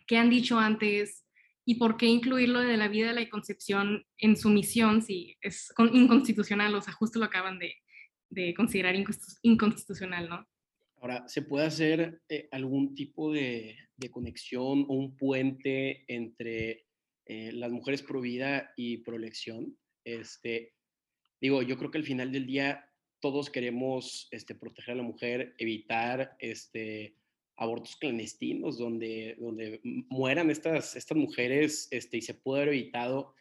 ¿Qué 0.06 0.16
han 0.16 0.30
dicho 0.30 0.58
antes? 0.58 1.26
¿Y 1.66 1.74
por 1.74 1.98
qué 1.98 2.06
incluirlo 2.06 2.60
de 2.60 2.78
la 2.78 2.88
vida 2.88 3.08
de 3.08 3.20
la 3.20 3.28
concepción 3.28 4.06
en 4.16 4.34
su 4.34 4.48
misión 4.48 5.02
si 5.02 5.36
es 5.42 5.70
inconstitucional? 5.92 6.74
O 6.74 6.80
sea, 6.80 6.94
justo 6.94 7.18
lo 7.18 7.26
acaban 7.26 7.58
de, 7.58 7.74
de 8.30 8.54
considerar 8.54 8.94
inconstitucional, 9.42 10.30
¿no? 10.30 10.48
Ahora, 11.00 11.28
¿se 11.28 11.42
puede 11.42 11.66
hacer 11.66 12.22
eh, 12.30 12.48
algún 12.50 12.94
tipo 12.94 13.30
de, 13.30 13.76
de, 13.98 14.10
conexión 14.10 14.86
o 14.88 14.94
un 14.94 15.16
puente 15.16 16.04
entre 16.08 16.86
eh, 17.26 17.52
las 17.52 17.70
mujeres 17.70 18.02
pro 18.02 18.20
vida 18.20 18.72
y 18.76 18.98
pro 18.98 19.16
elección? 19.16 19.76
Este, 20.04 20.74
digo, 21.40 21.62
yo 21.62 21.76
creo 21.76 21.90
que 21.90 21.98
al 21.98 22.04
final 22.04 22.32
del 22.32 22.46
día 22.46 22.88
todos 23.20 23.50
queremos 23.50 24.28
este, 24.30 24.54
proteger 24.54 24.94
a 24.94 24.98
la 24.98 25.02
mujer, 25.02 25.54
evitar 25.58 26.36
este, 26.38 27.16
abortos 27.56 27.96
clandestinos 27.96 28.78
donde, 28.78 29.36
donde 29.38 29.80
mueran 29.82 30.50
estas, 30.50 30.96
estas 30.96 31.18
mujeres 31.18 31.88
este, 31.90 32.18
y 32.18 32.22
se 32.22 32.34
puede 32.34 32.62
haber 32.62 32.74
evitado. 32.74 33.34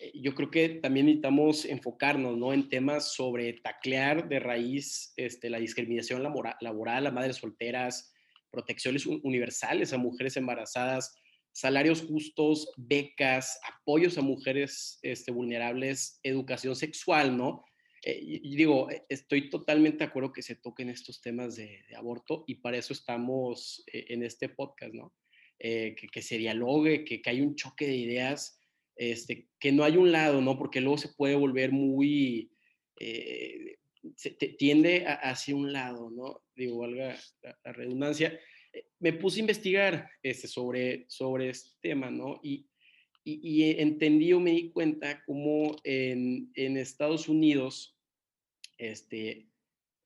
Eh, 0.00 0.12
yo 0.14 0.34
creo 0.34 0.50
que 0.50 0.68
también 0.68 1.06
necesitamos 1.06 1.64
enfocarnos 1.64 2.38
¿no? 2.38 2.52
en 2.52 2.68
temas 2.68 3.12
sobre 3.12 3.54
taclear 3.54 4.28
de 4.28 4.38
raíz 4.38 5.12
este, 5.16 5.50
la 5.50 5.58
discriminación 5.58 6.22
laboral, 6.22 7.06
a 7.06 7.10
madres 7.10 7.36
solteras, 7.36 8.13
protecciones 8.54 9.04
universales 9.06 9.92
a 9.92 9.98
mujeres 9.98 10.36
embarazadas, 10.36 11.12
salarios 11.52 12.02
justos, 12.02 12.72
becas, 12.76 13.58
apoyos 13.68 14.16
a 14.16 14.22
mujeres 14.22 14.98
este, 15.02 15.32
vulnerables, 15.32 16.20
educación 16.22 16.76
sexual, 16.76 17.36
¿no? 17.36 17.64
Eh, 18.02 18.20
y, 18.20 18.56
digo, 18.56 18.90
eh, 18.90 19.02
estoy 19.08 19.48
totalmente 19.48 19.98
de 19.98 20.04
acuerdo 20.04 20.32
que 20.32 20.42
se 20.42 20.56
toquen 20.56 20.90
estos 20.90 21.22
temas 21.22 21.56
de, 21.56 21.80
aborto 21.96 22.44
y 22.46 22.56
para 22.56 22.76
eso 22.76 22.92
estamos 22.92 23.82
eh, 23.90 24.04
en 24.08 24.22
este 24.22 24.48
podcast, 24.48 24.94
¿no? 24.94 25.14
que, 25.56 26.20
se 26.20 26.36
dialogue, 26.36 27.04
que, 27.04 27.22
que 27.22 27.30
hay 27.30 27.40
un 27.40 27.54
choque 27.54 27.86
de 27.86 27.96
ideas, 27.96 28.60
este, 28.96 29.48
que 29.58 29.72
no 29.72 29.84
hay 29.84 29.96
un 29.96 30.12
lado, 30.12 30.42
¿no? 30.42 30.58
Porque 30.58 30.82
luego 30.82 30.98
se 30.98 31.14
puede 31.14 31.36
volver 31.36 31.72
muy, 31.72 32.52
se 34.14 34.30
tiende 34.58 35.06
hacia 35.06 35.56
un 35.56 35.72
lado, 35.72 36.10
¿no? 36.10 36.43
Digo, 36.54 36.78
valga 36.78 37.16
la 37.42 37.72
redundancia 37.72 38.38
me 38.98 39.12
puse 39.12 39.38
a 39.38 39.40
investigar 39.40 40.10
este, 40.22 40.48
sobre, 40.48 41.04
sobre 41.08 41.50
este 41.50 41.70
tema, 41.80 42.10
¿no? 42.10 42.40
Y, 42.42 42.66
y, 43.24 43.80
entendí 43.80 44.32
o 44.32 44.40
me 44.40 44.50
di 44.50 44.70
cuenta 44.70 45.22
cómo 45.24 45.76
en, 45.84 46.50
en 46.54 46.76
Estados 46.76 47.28
Unidos, 47.28 47.96
este, 48.78 49.48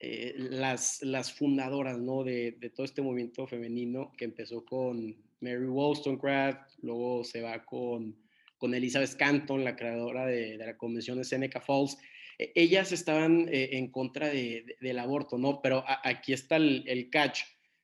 eh, 0.01 0.35
las, 0.37 1.03
las 1.03 1.33
fundadoras, 1.33 1.99
¿no? 1.99 2.23
De, 2.25 2.53
de, 2.53 2.71
todo 2.71 2.85
este 2.85 3.03
movimiento 3.03 3.47
femenino 3.47 4.13
que 4.17 4.25
empezó 4.25 4.65
con 4.65 5.17
Mary 5.41 5.67
Wollstonecraft, 5.67 6.79
luego 6.83 7.25
se 7.25 7.43
va 7.43 7.65
con, 7.65 8.17
con 8.57 8.75
Elizabeth 8.75 9.17
Canton, 9.17 9.65
la 9.65 9.77
creadora 9.77 10.27
de, 10.27 10.59
de 10.59 10.67
la 10.67 10.77
convención 10.77 11.19
de 11.19 11.25
Seneca 11.25 11.61
Falls, 11.61 11.99
ellas 12.39 12.93
estaban 12.93 13.49
eh, 13.49 13.71
en 13.73 13.91
contra 13.91 14.29
de, 14.29 14.77
del 14.81 14.99
aborto, 14.99 15.39
¿no? 15.39 15.61
Pero 15.61 15.85
aquí 15.87 16.33
está 16.33 16.57
el, 16.57 16.85
el 16.87 17.11
catch 17.11 17.41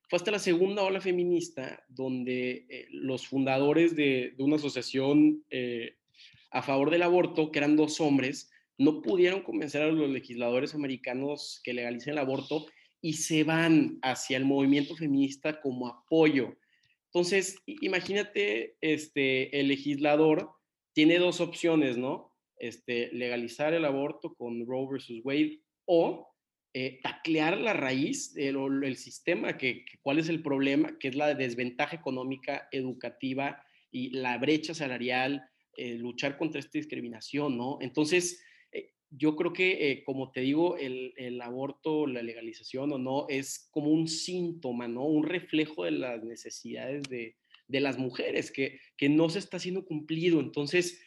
fue 0.08 0.18
hasta 0.18 0.30
la 0.30 0.38
segunda 0.38 0.82
ola 0.82 1.00
feminista 1.00 1.82
donde 1.88 2.66
eh, 2.68 2.86
los 2.90 3.26
fundadores 3.26 3.96
de, 3.96 4.34
una 4.38 4.56
asociación 4.56 5.44
eh, 5.50 5.96
a 6.50 6.62
favor 6.62 6.90
del 6.90 7.02
aborto, 7.02 7.50
que 7.50 7.58
eran 7.58 7.76
dos 7.76 8.00
hombres, 8.00 8.50
no 8.76 9.00
pudieron 9.02 9.42
convencer 9.42 9.82
a 9.82 9.90
los 9.90 10.10
legisladores 10.10 10.74
americanos 10.74 11.60
que 11.64 11.72
legalicen 11.72 12.12
el 12.12 12.18
aborto 12.18 12.66
y 13.00 13.14
se 13.14 13.44
van 13.44 13.98
hacia 14.02 14.36
el 14.36 14.44
movimiento 14.44 14.94
feminista 14.94 15.60
como 15.60 15.88
apoyo. 15.88 16.56
Entonces, 17.06 17.56
imagínate, 17.66 18.76
este, 18.80 19.58
el 19.58 19.68
legislador 19.68 20.50
tiene 20.92 21.18
dos 21.18 21.40
opciones, 21.40 21.96
¿no? 21.96 22.33
Este, 22.58 23.10
legalizar 23.12 23.74
el 23.74 23.84
aborto 23.84 24.34
con 24.34 24.66
Roe 24.66 24.86
versus 24.90 25.20
Wade 25.24 25.60
o 25.86 26.34
eh, 26.76 26.98
taclear 27.04 27.58
la 27.58 27.72
raíz 27.72 28.34
del 28.34 28.96
sistema, 28.96 29.56
que, 29.56 29.84
cuál 30.02 30.18
es 30.18 30.28
el 30.28 30.42
problema, 30.42 30.98
que 30.98 31.06
es 31.06 31.14
la 31.14 31.32
desventaja 31.34 31.94
económica, 31.94 32.68
educativa 32.72 33.62
y 33.92 34.10
la 34.10 34.38
brecha 34.38 34.74
salarial, 34.74 35.48
eh, 35.76 35.94
luchar 35.94 36.36
contra 36.36 36.58
esta 36.58 36.76
discriminación, 36.76 37.56
¿no? 37.56 37.78
Entonces, 37.80 38.42
eh, 38.72 38.90
yo 39.10 39.36
creo 39.36 39.52
que, 39.52 40.02
como 40.04 40.32
te 40.32 40.40
digo, 40.40 40.76
el, 40.76 41.14
el, 41.16 41.40
aborto, 41.42 42.08
la 42.08 42.22
legalización 42.22 42.92
o 42.92 42.98
no, 42.98 43.26
es 43.28 43.68
como 43.70 43.90
un 43.90 44.08
síntoma, 44.08 44.88
¿no? 44.88 45.04
Un 45.04 45.22
reflejo 45.22 45.84
de 45.84 45.92
las 45.92 46.24
necesidades 46.24 47.04
de, 47.04 47.36
de 47.68 47.80
las 47.80 47.98
mujeres, 47.98 48.50
que, 48.50 48.80
que 48.96 49.08
no 49.08 49.28
se 49.28 49.38
está 49.38 49.60
siendo 49.60 49.84
cumplido. 49.84 50.40
Entonces, 50.40 51.03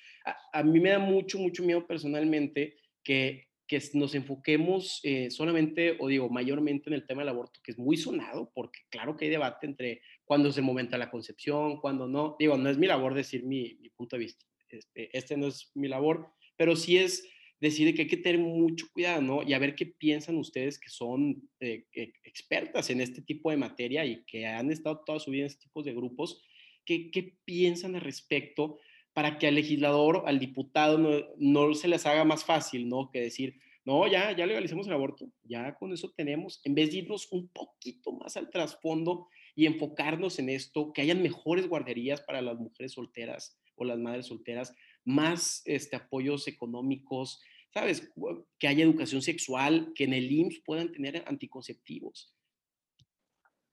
a, 0.53 0.63
mí 0.63 0.79
me 0.79 0.89
da 0.89 0.99
mucho, 0.99 1.39
mucho 1.39 1.63
miedo 1.63 1.85
personalmente 1.85 2.75
que 3.03 3.47
que 3.67 3.81
nos 3.93 4.15
enfoquemos 4.15 5.01
eh, 5.03 5.29
solamente, 5.29 5.97
o 5.99 6.07
digo, 6.07 6.29
mayormente 6.29 6.89
en 6.89 6.93
el 6.93 7.05
tema 7.05 7.21
del 7.21 7.29
aborto, 7.29 7.59
que 7.61 7.71
es 7.71 7.77
muy 7.77 7.97
sonado, 7.97 8.49
porque 8.55 8.79
claro 8.89 9.17
que 9.17 9.25
hay 9.25 9.31
debate 9.31 9.67
entre 9.67 10.01
cuándo 10.23 10.49
es 10.49 10.57
el 10.57 10.63
momento 10.63 10.91
de 10.93 10.99
la 10.99 11.11
concepción, 11.11 11.81
cuándo 11.81 12.07
no. 12.07 12.37
Digo, 12.39 12.57
no 12.57 12.69
es 12.69 12.77
mi 12.77 12.87
labor 12.87 13.13
decir 13.13 13.43
mi, 13.43 13.75
punto 13.95 14.15
de 14.15 14.23
vista, 14.23 14.45
este, 14.69 15.15
este, 15.15 15.35
no 15.35 15.47
es 15.47 15.71
mi 15.75 15.89
labor, 15.89 16.31
pero 16.55 16.75
sí 16.77 16.97
es 16.97 17.27
decir 17.59 17.93
que 17.93 18.03
hay 18.03 18.07
que 18.07 18.17
tener 18.17 18.39
mucho 18.39 18.87
cuidado, 18.93 19.21
¿no? 19.21 19.43
Y 19.43 19.53
a 19.53 19.59
ver 19.59 19.75
qué 19.75 19.85
piensan 19.85 20.37
ustedes 20.37 20.79
que 20.79 20.89
son 20.89 21.49
eh, 21.59 21.85
e, 21.91 22.13
expertas 22.23 22.89
en 22.89 23.01
este 23.01 23.21
tipo 23.21 23.51
de 23.51 23.57
materia 23.57 24.05
y 24.05 24.23
que 24.25 24.45
han 24.45 24.71
estado 24.71 25.03
toda 25.05 25.19
su 25.19 25.31
vida 25.31 25.41
en 25.41 25.47
este 25.47 25.63
tipo 25.63 25.83
de 25.83 25.93
grupos, 25.93 26.41
¿qué, 26.85 27.11
qué 27.11 27.35
piensan 27.43 27.95
al 27.95 28.01
respecto? 28.01 28.79
Para 29.17 29.39
que 29.39 29.47
al 29.47 29.55
legislador, 29.55 30.25
al 30.27 30.37
diputado, 30.37 30.99
no, 30.99 31.09
no, 31.39 31.73
se 31.73 31.87
les 31.87 32.05
haga 32.05 32.23
más 32.23 32.45
fácil, 32.45 32.87
¿no? 32.87 33.09
Que 33.09 33.19
decir, 33.19 33.59
no, 33.83 34.05
ya, 34.05 34.31
ya 34.37 34.45
legalicemos 34.45 34.85
el 34.85 34.93
aborto, 34.93 35.31
ya 35.41 35.73
con 35.73 35.91
eso 35.91 36.13
tenemos, 36.15 36.61
en 36.65 36.75
vez 36.75 36.91
de 36.91 36.97
irnos 36.97 37.27
un 37.31 37.47
poquito 37.47 38.11
más 38.11 38.37
al 38.37 38.51
trasfondo 38.51 39.27
y 39.55 39.65
enfocarnos 39.65 40.37
en 40.37 40.49
esto, 40.49 40.93
que 40.93 41.01
hayan 41.01 41.23
mejores 41.23 41.67
guarderías 41.67 42.21
para 42.21 42.43
las 42.43 42.59
mujeres 42.59 42.91
solteras 42.91 43.59
o 43.75 43.85
las 43.85 43.97
madres 43.97 44.27
solteras, 44.27 44.75
más 45.03 45.63
este, 45.65 45.95
apoyos 45.95 46.47
económicos, 46.47 47.41
¿sabes? 47.73 48.13
Que 48.59 48.67
haya 48.67 48.83
educación 48.83 49.23
sexual, 49.23 49.93
que 49.95 50.03
en 50.03 50.13
el 50.13 50.31
IMSS 50.31 50.61
puedan 50.63 50.91
tener 50.91 51.23
anticonceptivos. 51.25 52.35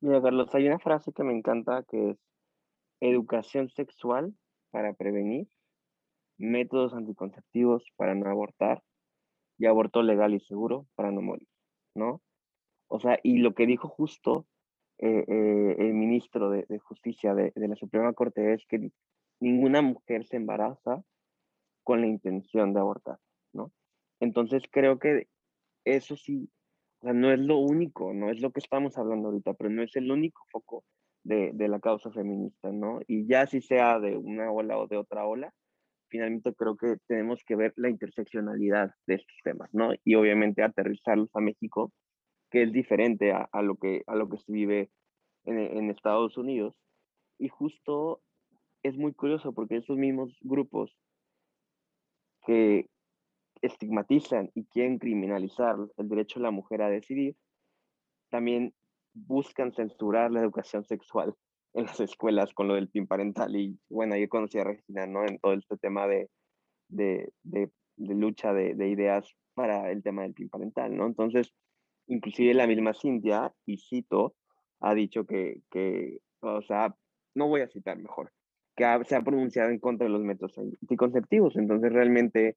Mira, 0.00 0.22
Carlos, 0.22 0.48
hay 0.54 0.68
una 0.68 0.78
frase 0.78 1.12
que 1.12 1.22
me 1.22 1.36
encanta 1.36 1.84
que 1.86 2.12
es 2.12 2.16
educación 3.02 3.68
sexual 3.68 4.34
para 4.74 4.92
prevenir, 4.92 5.46
métodos 6.36 6.94
anticonceptivos 6.94 7.84
para 7.94 8.16
no 8.16 8.28
abortar 8.28 8.82
y 9.56 9.66
aborto 9.66 10.02
legal 10.02 10.34
y 10.34 10.40
seguro 10.40 10.88
para 10.96 11.12
no 11.12 11.22
morir, 11.22 11.46
¿no? 11.94 12.20
O 12.88 12.98
sea, 12.98 13.20
y 13.22 13.38
lo 13.38 13.54
que 13.54 13.66
dijo 13.66 13.86
justo 13.88 14.48
eh, 14.98 15.24
eh, 15.28 15.76
el 15.78 15.94
ministro 15.94 16.50
de, 16.50 16.66
Justicia 16.80 17.36
de, 17.36 17.52
la 17.54 17.76
Suprema 17.76 18.12
Corte 18.14 18.52
es 18.52 18.66
que 18.66 18.90
ninguna 19.38 19.80
mujer 19.80 20.26
se 20.26 20.38
embaraza 20.38 21.04
con 21.84 22.00
la 22.00 22.08
intención 22.08 22.74
de 22.74 22.80
abortar, 22.80 23.20
¿no? 23.52 23.70
Entonces 24.18 24.64
creo 24.68 24.98
que 24.98 25.28
eso 25.84 26.16
sí, 26.16 26.50
no 27.00 27.30
es 27.30 27.38
lo 27.38 27.58
único, 27.58 28.12
no 28.12 28.28
es 28.28 28.40
lo 28.40 28.50
que 28.50 28.58
estamos 28.58 28.98
hablando 28.98 29.28
ahorita, 29.28 29.54
pero 29.54 29.70
no 29.70 29.84
es 29.84 29.94
el 29.94 30.10
único 30.10 30.42
foco 30.50 30.82
de, 31.24 31.52
de 31.54 31.68
la 31.68 31.80
causa 31.80 32.10
feminista, 32.10 32.70
¿no? 32.70 33.00
Y 33.06 33.26
ya 33.26 33.46
si 33.46 33.60
sea 33.60 33.98
de 33.98 34.16
una 34.16 34.52
ola 34.52 34.78
o 34.78 34.86
de 34.86 34.96
otra 34.96 35.26
ola, 35.26 35.52
finalmente 36.08 36.54
creo 36.54 36.76
que 36.76 36.96
tenemos 37.08 37.42
que 37.44 37.56
ver 37.56 37.72
la 37.76 37.88
interseccionalidad 37.88 38.92
de 39.06 39.16
estos 39.16 39.36
temas, 39.42 39.68
¿no? 39.72 39.92
Y 40.04 40.14
obviamente 40.14 40.62
aterrizarlos 40.62 41.30
a 41.34 41.40
México, 41.40 41.92
que 42.50 42.62
es 42.62 42.72
diferente 42.72 43.32
a, 43.32 43.48
a 43.50 43.62
lo, 43.62 43.76
que, 43.76 44.02
a 44.06 44.14
lo 44.14 44.28
que 44.28 44.38
se 44.38 44.52
vive 44.52 44.90
en, 45.44 45.58
en, 45.58 45.90
Estados 45.90 46.36
Unidos. 46.36 46.76
Y 47.38 47.48
justo 47.48 48.22
es 48.84 48.96
muy 48.96 49.12
curioso 49.12 49.52
porque 49.52 49.78
esos 49.78 49.96
mismos 49.96 50.36
grupos 50.42 50.96
que 52.46 52.86
estigmatizan 53.62 54.50
y 54.54 54.66
quieren 54.66 54.98
criminalizar 54.98 55.76
el 55.96 56.08
derecho 56.08 56.38
de 56.38 56.44
la 56.44 56.50
mujer 56.50 56.82
a 56.82 56.90
decidir, 56.90 57.34
también 58.30 58.74
buscan 59.14 59.72
censurar 59.72 60.30
la 60.30 60.40
educación 60.40 60.84
sexual 60.84 61.34
en 61.74 61.86
las 61.86 62.00
escuelas 62.00 62.52
con 62.52 62.68
lo 62.68 62.74
del 62.74 62.88
PIN 62.88 63.06
parental. 63.06 63.56
Y 63.56 63.78
bueno, 63.88 64.16
yo 64.16 64.28
conocí 64.28 64.58
a 64.58 64.64
Regina, 64.64 65.06
¿no? 65.06 65.24
En 65.24 65.38
todo 65.38 65.54
este 65.54 65.76
tema 65.76 66.06
de, 66.06 66.28
de, 66.88 67.32
de, 67.42 67.70
lucha 67.96 68.52
de, 68.52 68.74
de, 68.74 68.88
ideas 68.88 69.34
para 69.54 69.90
el 69.90 70.02
tema 70.02 70.22
del 70.22 70.34
PIN 70.34 70.48
parental, 70.48 70.96
¿no? 70.96 71.06
Entonces, 71.06 71.52
inclusive 72.06 72.54
la 72.54 72.66
misma 72.66 72.92
Cintia, 72.94 73.52
y 73.66 73.78
cito, 73.78 74.34
ha 74.80 74.94
dicho 74.94 75.24
que, 75.24 75.62
que 75.70 76.18
o 76.40 76.62
sea, 76.62 76.94
no 77.34 77.48
voy 77.48 77.62
a 77.62 77.68
citar 77.68 77.98
mejor, 77.98 78.30
que 78.76 78.84
se 79.04 79.16
ha 79.16 79.22
pronunciado 79.22 79.70
en 79.70 79.78
contra 79.78 80.06
de 80.06 80.12
los 80.12 80.22
métodos 80.22 80.58
anticonceptivos. 80.58 81.56
Entonces, 81.56 81.92
realmente, 81.92 82.56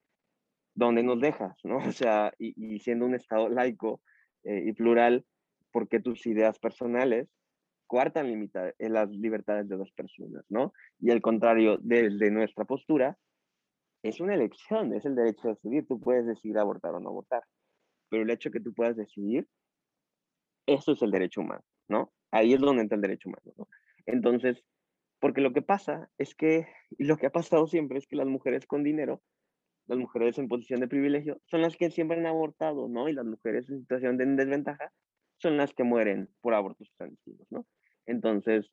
¿dónde 0.76 1.04
nos 1.04 1.20
dejas, 1.22 1.58
no? 1.64 1.78
O 1.88 1.92
sea, 1.92 2.34
y, 2.38 2.54
y 2.56 2.80
siendo 2.80 3.06
un 3.06 3.16
Estado 3.16 3.50
laico 3.50 4.02
eh, 4.44 4.64
y 4.66 4.74
plural, 4.74 5.26
¿por 5.78 5.88
qué 5.88 6.00
tus 6.00 6.26
ideas 6.26 6.58
personales 6.58 7.30
coartan 7.86 8.26
en 8.26 8.94
las 8.94 9.12
libertades 9.12 9.70
de 9.70 9.78
las 9.78 9.92
personas, 9.92 10.44
¿no? 10.50 10.74
Y 11.00 11.12
al 11.12 11.22
contrario, 11.22 11.78
desde 11.80 12.32
nuestra 12.32 12.66
postura, 12.66 13.16
es 14.02 14.20
una 14.20 14.34
elección, 14.34 14.92
es 14.96 15.06
el 15.06 15.14
derecho 15.14 15.50
a 15.50 15.52
decidir. 15.52 15.86
Tú 15.86 16.00
puedes 16.00 16.26
decidir 16.26 16.58
abortar 16.58 16.96
o 16.96 17.00
no 17.00 17.10
abortar, 17.10 17.44
pero 18.10 18.24
el 18.24 18.30
hecho 18.32 18.50
de 18.50 18.54
que 18.54 18.64
tú 18.64 18.74
puedas 18.74 18.96
decidir, 18.96 19.48
eso 20.66 20.94
es 20.94 21.02
el 21.04 21.12
derecho 21.12 21.42
humano, 21.42 21.64
¿no? 21.88 22.12
Ahí 22.32 22.56
es 22.56 22.60
donde 22.60 22.82
entra 22.82 22.96
el 22.96 23.04
derecho 23.04 23.30
humano, 23.30 23.54
¿no? 23.56 23.68
Entonces, 24.08 24.64
porque 25.20 25.42
lo 25.42 25.54
que 25.54 25.62
pasa 25.62 26.10
es 26.18 26.34
que, 26.34 26.66
lo 26.98 27.18
que 27.18 27.28
ha 27.28 27.32
pasado 27.32 27.68
siempre 27.68 28.00
es 28.00 28.08
que 28.08 28.16
las 28.16 28.26
mujeres 28.26 28.66
con 28.66 28.84
dinero, 28.84 29.22
las 29.86 30.00
mujeres 30.00 30.40
en 30.40 30.48
posición 30.48 30.80
de 30.80 30.88
privilegio, 30.88 31.40
son 31.46 31.62
las 31.62 31.78
que 31.78 31.92
siempre 31.92 32.18
han 32.18 32.26
abortado, 32.26 32.88
¿no? 32.88 33.08
Y 33.10 33.14
las 33.14 33.26
mujeres 33.26 33.70
en 33.70 33.82
situación 33.82 34.18
de 34.18 34.26
desventaja 34.26 34.92
son 35.38 35.58
las 35.58 35.74
que 35.74 35.84
mueren 35.84 36.30
por 36.42 36.54
abortos 36.54 36.92
clandestinos, 36.98 37.48
¿no? 37.50 37.66
Entonces, 38.06 38.72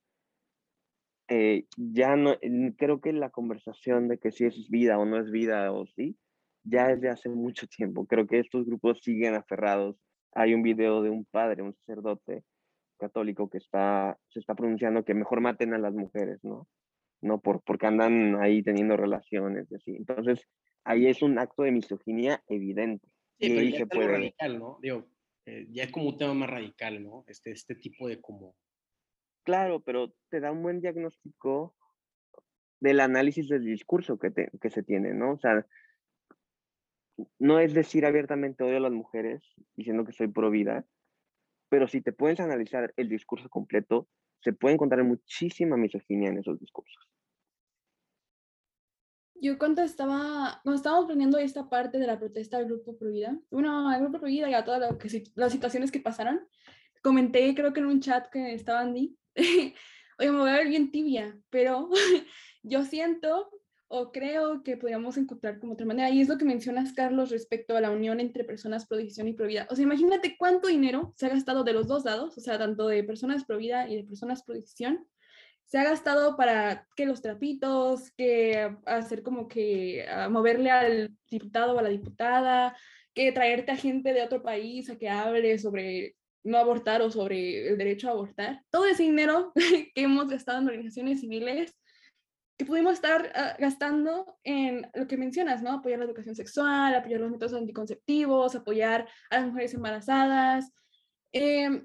eh, 1.28 1.66
ya 1.76 2.16
no, 2.16 2.36
creo 2.76 3.00
que 3.00 3.12
la 3.12 3.30
conversación 3.30 4.08
de 4.08 4.18
que 4.18 4.30
si 4.30 4.44
es 4.44 4.68
vida 4.68 4.98
o 4.98 5.04
no 5.04 5.18
es 5.18 5.30
vida 5.30 5.72
o 5.72 5.86
sí, 5.86 6.16
ya 6.64 6.90
es 6.90 7.00
de 7.00 7.10
hace 7.10 7.28
mucho 7.28 7.66
tiempo. 7.66 8.06
Creo 8.06 8.26
que 8.26 8.38
estos 8.38 8.66
grupos 8.66 9.00
siguen 9.02 9.34
aferrados. 9.34 9.96
Hay 10.32 10.54
un 10.54 10.62
video 10.62 11.02
de 11.02 11.10
un 11.10 11.24
padre, 11.24 11.62
un 11.62 11.74
sacerdote 11.74 12.42
católico 12.98 13.48
que 13.50 13.58
está, 13.58 14.18
se 14.28 14.40
está 14.40 14.54
pronunciando 14.54 15.04
que 15.04 15.14
mejor 15.14 15.40
maten 15.40 15.74
a 15.74 15.78
las 15.78 15.94
mujeres, 15.94 16.38
¿no? 16.42 16.66
No 17.20 17.40
por, 17.40 17.62
porque 17.62 17.86
andan 17.86 18.40
ahí 18.42 18.62
teniendo 18.62 18.96
relaciones 18.96 19.70
y 19.70 19.74
así. 19.76 19.96
Entonces, 19.96 20.46
ahí 20.84 21.06
es 21.06 21.22
un 21.22 21.38
acto 21.38 21.62
de 21.62 21.72
misoginia 21.72 22.42
evidente. 22.48 23.06
Sí, 23.38 23.46
y 23.46 23.48
pero 23.48 23.60
ahí 23.60 23.72
ya 23.72 23.78
se 23.78 23.86
puede... 23.86 24.08
radical, 24.08 24.58
¿no? 24.58 24.78
Digo, 24.80 25.06
eh, 25.46 25.66
ya 25.70 25.84
es 25.84 25.92
como 25.92 26.08
un 26.08 26.18
tema 26.18 26.34
más 26.34 26.50
radical, 26.50 27.02
¿no? 27.02 27.24
Este, 27.26 27.50
este 27.50 27.74
tipo 27.74 28.08
de 28.08 28.20
como 28.20 28.56
Claro, 29.44 29.80
pero 29.80 30.14
te 30.30 30.40
da 30.40 30.50
un 30.50 30.62
buen 30.62 30.80
diagnóstico 30.80 31.74
del 32.80 33.00
análisis 33.00 33.48
del 33.48 33.64
discurso 33.64 34.18
que, 34.18 34.30
te, 34.30 34.50
que 34.60 34.70
se 34.70 34.82
tiene, 34.82 35.12
¿no? 35.12 35.32
O 35.32 35.38
sea, 35.38 35.66
no 37.38 37.60
es 37.60 37.74
decir 37.74 38.06
abiertamente 38.06 38.64
odio 38.64 38.78
a 38.78 38.80
las 38.80 38.92
mujeres 38.92 39.42
diciendo 39.76 40.04
que 40.04 40.12
soy 40.12 40.28
pro 40.28 40.50
vida, 40.50 40.86
pero 41.68 41.88
si 41.88 42.00
te 42.00 42.12
puedes 42.12 42.40
analizar 42.40 42.92
el 42.96 43.08
discurso 43.08 43.48
completo, 43.50 44.08
se 44.40 44.52
puede 44.52 44.74
encontrar 44.74 45.04
muchísima 45.04 45.76
misoginia 45.76 46.30
en 46.30 46.38
esos 46.38 46.58
discursos. 46.58 47.13
Yo 49.34 49.58
cuando 49.58 49.82
estaba, 49.82 50.60
cuando 50.62 50.76
estábamos 50.76 51.04
aprendiendo 51.04 51.38
esta 51.38 51.68
parte 51.68 51.98
de 51.98 52.06
la 52.06 52.18
protesta 52.18 52.58
del 52.58 52.66
Grupo 52.66 52.96
Prohibida, 52.96 53.38
bueno, 53.50 53.88
al 53.88 54.00
Grupo 54.00 54.20
Prohibida 54.20 54.48
y 54.48 54.54
a 54.54 54.64
todas 54.64 54.96
las 55.34 55.52
situaciones 55.52 55.90
que 55.90 56.00
pasaron, 56.00 56.46
comenté 57.02 57.54
creo 57.54 57.72
que 57.72 57.80
en 57.80 57.86
un 57.86 58.00
chat 58.00 58.28
que 58.30 58.54
estaba 58.54 58.80
Andy, 58.80 59.16
oye, 59.36 60.30
me 60.30 60.38
voy 60.38 60.50
a 60.50 60.54
ver 60.54 60.68
bien 60.68 60.90
tibia, 60.90 61.38
pero 61.50 61.90
yo 62.62 62.84
siento 62.84 63.50
o 63.88 64.10
creo 64.10 64.62
que 64.62 64.76
podríamos 64.76 65.16
encontrar 65.16 65.60
como 65.60 65.74
otra 65.74 65.86
manera. 65.86 66.10
Y 66.10 66.20
es 66.20 66.28
lo 66.28 66.36
que 66.36 66.44
mencionas, 66.44 66.92
Carlos, 66.92 67.30
respecto 67.30 67.76
a 67.76 67.80
la 67.80 67.90
unión 67.90 68.18
entre 68.18 68.42
personas 68.42 68.86
pro 68.86 68.98
y 68.98 69.32
pro 69.34 69.46
vida. 69.46 69.68
O 69.70 69.76
sea, 69.76 69.84
imagínate 69.84 70.36
cuánto 70.36 70.66
dinero 70.68 71.12
se 71.16 71.26
ha 71.26 71.28
gastado 71.28 71.62
de 71.62 71.74
los 71.74 71.86
dos 71.86 72.04
lados, 72.04 72.36
o 72.36 72.40
sea, 72.40 72.58
tanto 72.58 72.88
de 72.88 73.04
personas 73.04 73.44
pro 73.44 73.58
vida 73.58 73.88
y 73.88 73.96
de 73.96 74.04
personas 74.04 74.42
pro 74.42 74.56
se 75.66 75.78
ha 75.78 75.84
gastado 75.84 76.36
para 76.36 76.86
que 76.96 77.06
los 77.06 77.22
trapitos, 77.22 78.10
que 78.12 78.76
hacer 78.86 79.22
como 79.22 79.48
que 79.48 80.06
a 80.08 80.28
moverle 80.28 80.70
al 80.70 81.16
diputado 81.30 81.74
o 81.74 81.78
a 81.78 81.82
la 81.82 81.88
diputada, 81.88 82.76
que 83.14 83.32
traerte 83.32 83.72
a 83.72 83.76
gente 83.76 84.12
de 84.12 84.22
otro 84.22 84.42
país 84.42 84.90
a 84.90 84.96
que 84.96 85.08
hable 85.08 85.58
sobre 85.58 86.16
no 86.42 86.58
abortar 86.58 87.00
o 87.00 87.10
sobre 87.10 87.68
el 87.68 87.78
derecho 87.78 88.08
a 88.08 88.12
abortar. 88.12 88.62
Todo 88.70 88.86
ese 88.86 89.04
dinero 89.04 89.52
que 89.94 90.02
hemos 90.02 90.28
gastado 90.28 90.58
en 90.58 90.68
organizaciones 90.68 91.20
civiles 91.20 91.74
que 92.56 92.64
pudimos 92.64 92.92
estar 92.94 93.32
uh, 93.34 93.60
gastando 93.60 94.38
en 94.44 94.88
lo 94.94 95.08
que 95.08 95.16
mencionas, 95.16 95.62
¿no? 95.62 95.72
Apoyar 95.72 95.98
la 95.98 96.04
educación 96.04 96.36
sexual, 96.36 96.94
apoyar 96.94 97.20
los 97.20 97.30
métodos 97.30 97.54
anticonceptivos, 97.54 98.54
apoyar 98.54 99.08
a 99.30 99.38
las 99.38 99.46
mujeres 99.46 99.74
embarazadas. 99.74 100.70
Eh, 101.32 101.84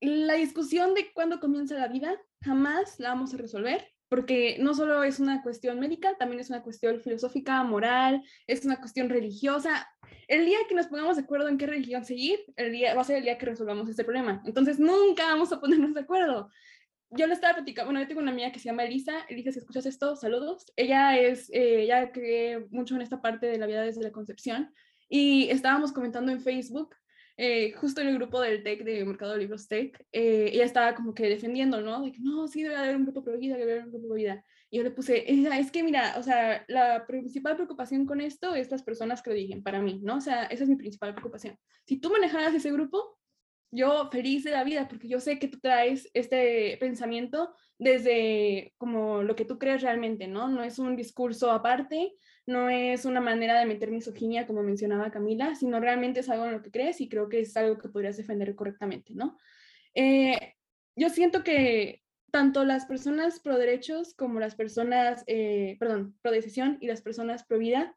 la 0.00 0.34
discusión 0.34 0.94
de 0.94 1.12
cuándo 1.12 1.40
comienza 1.40 1.74
la 1.76 1.88
vida 1.88 2.20
jamás 2.44 2.98
la 2.98 3.10
vamos 3.10 3.34
a 3.34 3.38
resolver, 3.38 3.86
porque 4.08 4.58
no 4.60 4.74
solo 4.74 5.02
es 5.02 5.18
una 5.18 5.42
cuestión 5.42 5.80
médica, 5.80 6.16
también 6.18 6.40
es 6.40 6.50
una 6.50 6.62
cuestión 6.62 7.00
filosófica, 7.00 7.62
moral, 7.64 8.22
es 8.46 8.64
una 8.64 8.78
cuestión 8.78 9.08
religiosa. 9.08 9.88
El 10.28 10.46
día 10.46 10.58
que 10.68 10.74
nos 10.74 10.86
pongamos 10.86 11.16
de 11.16 11.22
acuerdo 11.22 11.48
en 11.48 11.58
qué 11.58 11.66
religión 11.66 12.04
seguir, 12.04 12.38
el 12.56 12.72
día, 12.72 12.94
va 12.94 13.00
a 13.00 13.04
ser 13.04 13.16
el 13.16 13.24
día 13.24 13.38
que 13.38 13.46
resolvamos 13.46 13.88
este 13.88 14.04
problema. 14.04 14.42
Entonces, 14.44 14.78
nunca 14.78 15.26
vamos 15.26 15.52
a 15.52 15.60
ponernos 15.60 15.94
de 15.94 16.00
acuerdo 16.00 16.50
yo 17.16 17.26
le 17.26 17.34
estaba 17.34 17.54
platicando, 17.54 17.86
bueno, 17.86 18.00
yo 18.00 18.08
tengo 18.08 18.20
una 18.20 18.32
amiga 18.32 18.50
que 18.50 18.58
se 18.58 18.68
llama 18.68 18.84
Elisa, 18.84 19.12
Elisa, 19.28 19.52
si 19.52 19.58
escuchas 19.58 19.86
esto, 19.86 20.16
saludos. 20.16 20.66
Ella 20.76 21.16
es, 21.16 21.48
eh, 21.50 21.82
ella 21.82 22.10
cree 22.12 22.66
mucho 22.70 22.96
en 22.96 23.02
esta 23.02 23.22
parte 23.22 23.46
de 23.46 23.58
la 23.58 23.66
vida 23.66 23.82
desde 23.82 24.02
la 24.02 24.10
concepción 24.10 24.72
y 25.08 25.48
estábamos 25.50 25.92
comentando 25.92 26.32
en 26.32 26.40
Facebook, 26.40 26.94
eh, 27.36 27.72
justo 27.72 28.00
en 28.00 28.08
el 28.08 28.14
grupo 28.14 28.40
del 28.40 28.62
TEC 28.62 28.84
de 28.84 29.04
Mercado 29.04 29.32
de 29.32 29.38
Libros 29.38 29.66
TEC, 29.66 30.06
eh, 30.12 30.50
ella 30.52 30.64
estaba 30.64 30.94
como 30.94 31.14
que 31.14 31.28
defendiendo, 31.28 31.80
¿no? 31.80 32.02
De 32.02 32.12
que 32.12 32.20
no, 32.20 32.46
sí 32.46 32.62
debe 32.62 32.76
haber 32.76 32.96
un 32.96 33.04
grupo 33.04 33.24
pro 33.24 33.38
vida, 33.38 33.56
debe 33.56 33.72
haber 33.72 33.84
un 33.84 33.90
grupo 33.90 34.06
pro 34.08 34.16
vida. 34.16 34.44
Y 34.70 34.78
yo 34.78 34.82
le 34.84 34.90
puse, 34.90 35.24
es 35.26 35.70
que 35.70 35.82
mira, 35.82 36.14
o 36.16 36.22
sea, 36.22 36.64
la 36.68 37.06
principal 37.06 37.56
preocupación 37.56 38.06
con 38.06 38.20
esto 38.20 38.54
es 38.54 38.70
las 38.70 38.82
personas 38.82 39.22
que 39.22 39.30
lo 39.30 39.36
dicen, 39.36 39.62
para 39.62 39.80
mí, 39.80 40.00
¿no? 40.02 40.16
O 40.16 40.20
sea, 40.20 40.44
esa 40.44 40.64
es 40.64 40.68
mi 40.68 40.76
principal 40.76 41.12
preocupación. 41.14 41.58
Si 41.86 41.98
tú 41.98 42.10
manejaras 42.10 42.54
ese 42.54 42.72
grupo, 42.72 43.18
yo 43.74 44.08
feliz 44.10 44.44
de 44.44 44.52
la 44.52 44.62
vida 44.62 44.86
porque 44.88 45.08
yo 45.08 45.18
sé 45.18 45.40
que 45.40 45.48
tú 45.48 45.58
traes 45.58 46.08
este 46.14 46.76
pensamiento 46.78 47.52
desde 47.78 48.72
como 48.78 49.22
lo 49.22 49.34
que 49.34 49.44
tú 49.44 49.58
crees 49.58 49.82
realmente, 49.82 50.28
¿no? 50.28 50.48
No 50.48 50.62
es 50.62 50.78
un 50.78 50.94
discurso 50.94 51.50
aparte, 51.50 52.12
no 52.46 52.68
es 52.68 53.04
una 53.04 53.20
manera 53.20 53.58
de 53.58 53.66
meter 53.66 53.90
misoginia 53.90 54.46
como 54.46 54.62
mencionaba 54.62 55.10
Camila, 55.10 55.54
sino 55.54 55.80
realmente 55.80 56.20
es 56.20 56.28
algo 56.28 56.46
en 56.46 56.52
lo 56.52 56.62
que 56.62 56.70
crees 56.70 57.00
y 57.00 57.08
creo 57.08 57.28
que 57.28 57.40
es 57.40 57.56
algo 57.56 57.78
que 57.78 57.88
podrías 57.88 58.16
defender 58.16 58.54
correctamente, 58.54 59.14
¿no? 59.14 59.38
Eh, 59.94 60.54
yo 60.96 61.08
siento 61.08 61.42
que 61.42 62.02
tanto 62.30 62.64
las 62.64 62.86
personas 62.86 63.40
pro 63.40 63.58
derechos 63.58 64.14
como 64.14 64.40
las 64.40 64.56
personas, 64.56 65.22
eh, 65.26 65.76
perdón, 65.78 66.18
pro 66.20 66.32
decisión 66.32 66.78
y 66.80 66.88
las 66.88 67.00
personas 67.00 67.44
pro 67.44 67.58
vida, 67.58 67.96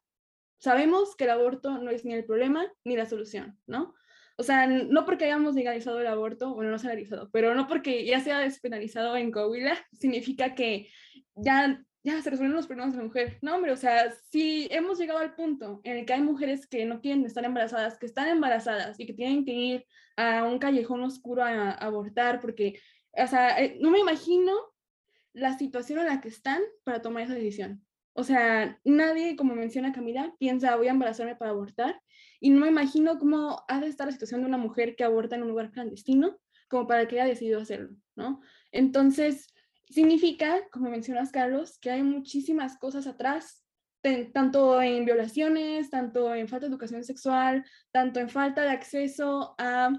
sabemos 0.59 1.15
que 1.15 1.25
el 1.25 1.31
aborto 1.31 1.79
no 1.79 1.89
es 1.89 2.05
ni 2.05 2.13
el 2.13 2.25
problema 2.25 2.71
ni 2.83 2.95
la 2.95 3.05
solución, 3.05 3.59
¿no? 3.65 3.95
O 4.39 4.43
sea, 4.43 4.67
no 4.67 5.05
porque 5.05 5.25
hayamos 5.25 5.55
legalizado 5.55 5.99
el 5.99 6.05
aborto, 6.05 6.53
bueno, 6.53 6.69
no 6.69 6.77
se 6.77 6.85
ha 6.85 6.91
legalizado, 6.91 7.29
pero 7.31 7.55
no 7.55 7.67
porque 7.67 8.05
ya 8.05 8.19
sea 8.19 8.39
despenalizado 8.39 9.17
en 9.17 9.31
Coahuila, 9.31 9.75
significa 9.93 10.53
que 10.53 10.89
ya, 11.35 11.83
ya 12.03 12.21
se 12.21 12.29
resuelven 12.29 12.55
los 12.55 12.67
problemas 12.67 12.93
de 12.93 12.99
la 12.99 13.03
mujer. 13.05 13.37
No, 13.41 13.55
hombre, 13.55 13.71
o 13.71 13.77
sea, 13.77 14.11
si 14.31 14.67
hemos 14.71 14.97
llegado 14.97 15.19
al 15.19 15.35
punto 15.35 15.81
en 15.83 15.97
el 15.97 16.05
que 16.05 16.13
hay 16.13 16.21
mujeres 16.21 16.67
que 16.67 16.85
no 16.85 17.01
quieren 17.01 17.25
estar 17.25 17.43
embarazadas, 17.43 17.97
que 17.97 18.05
están 18.05 18.29
embarazadas 18.29 18.99
y 18.99 19.05
que 19.05 19.13
tienen 19.13 19.45
que 19.45 19.53
ir 19.53 19.85
a 20.15 20.43
un 20.43 20.59
callejón 20.59 21.03
oscuro 21.03 21.43
a, 21.43 21.71
a 21.71 21.71
abortar, 21.73 22.39
porque, 22.39 22.79
o 23.11 23.27
sea, 23.27 23.61
eh, 23.61 23.77
no 23.81 23.91
me 23.91 23.99
imagino 23.99 24.53
la 25.33 25.57
situación 25.57 25.99
en 25.99 26.07
la 26.07 26.21
que 26.21 26.29
están 26.29 26.61
para 26.83 27.01
tomar 27.01 27.23
esa 27.23 27.35
decisión. 27.35 27.85
O 28.13 28.23
sea, 28.23 28.79
nadie, 28.83 29.35
como 29.35 29.53
menciona 29.53 29.91
Camila, 29.91 30.33
piensa 30.39 30.75
voy 30.75 30.87
a 30.87 30.91
embarazarme 30.91 31.35
para 31.35 31.51
abortar. 31.51 32.01
Y 32.39 32.49
no 32.49 32.61
me 32.61 32.67
imagino 32.67 33.19
cómo 33.19 33.63
ha 33.67 33.79
de 33.79 33.87
estar 33.87 34.07
la 34.07 34.13
situación 34.13 34.41
de 34.41 34.47
una 34.47 34.57
mujer 34.57 34.95
que 34.95 35.03
aborta 35.03 35.35
en 35.35 35.43
un 35.43 35.49
lugar 35.49 35.69
clandestino 35.69 36.39
como 36.67 36.87
para 36.87 37.07
que 37.07 37.21
haya 37.21 37.29
decidido 37.29 37.61
hacerlo, 37.61 37.95
¿no? 38.15 38.41
Entonces, 38.71 39.53
significa, 39.89 40.67
como 40.71 40.89
mencionas, 40.89 41.31
Carlos, 41.31 41.77
que 41.79 41.91
hay 41.91 42.03
muchísimas 42.03 42.77
cosas 42.77 43.07
atrás, 43.07 43.63
tanto 44.33 44.81
en 44.81 45.05
violaciones, 45.05 45.89
tanto 45.89 46.33
en 46.33 46.47
falta 46.47 46.65
de 46.65 46.71
educación 46.71 47.03
sexual, 47.03 47.65
tanto 47.91 48.19
en 48.19 48.29
falta 48.29 48.63
de 48.63 48.69
acceso 48.69 49.55
a 49.57 49.91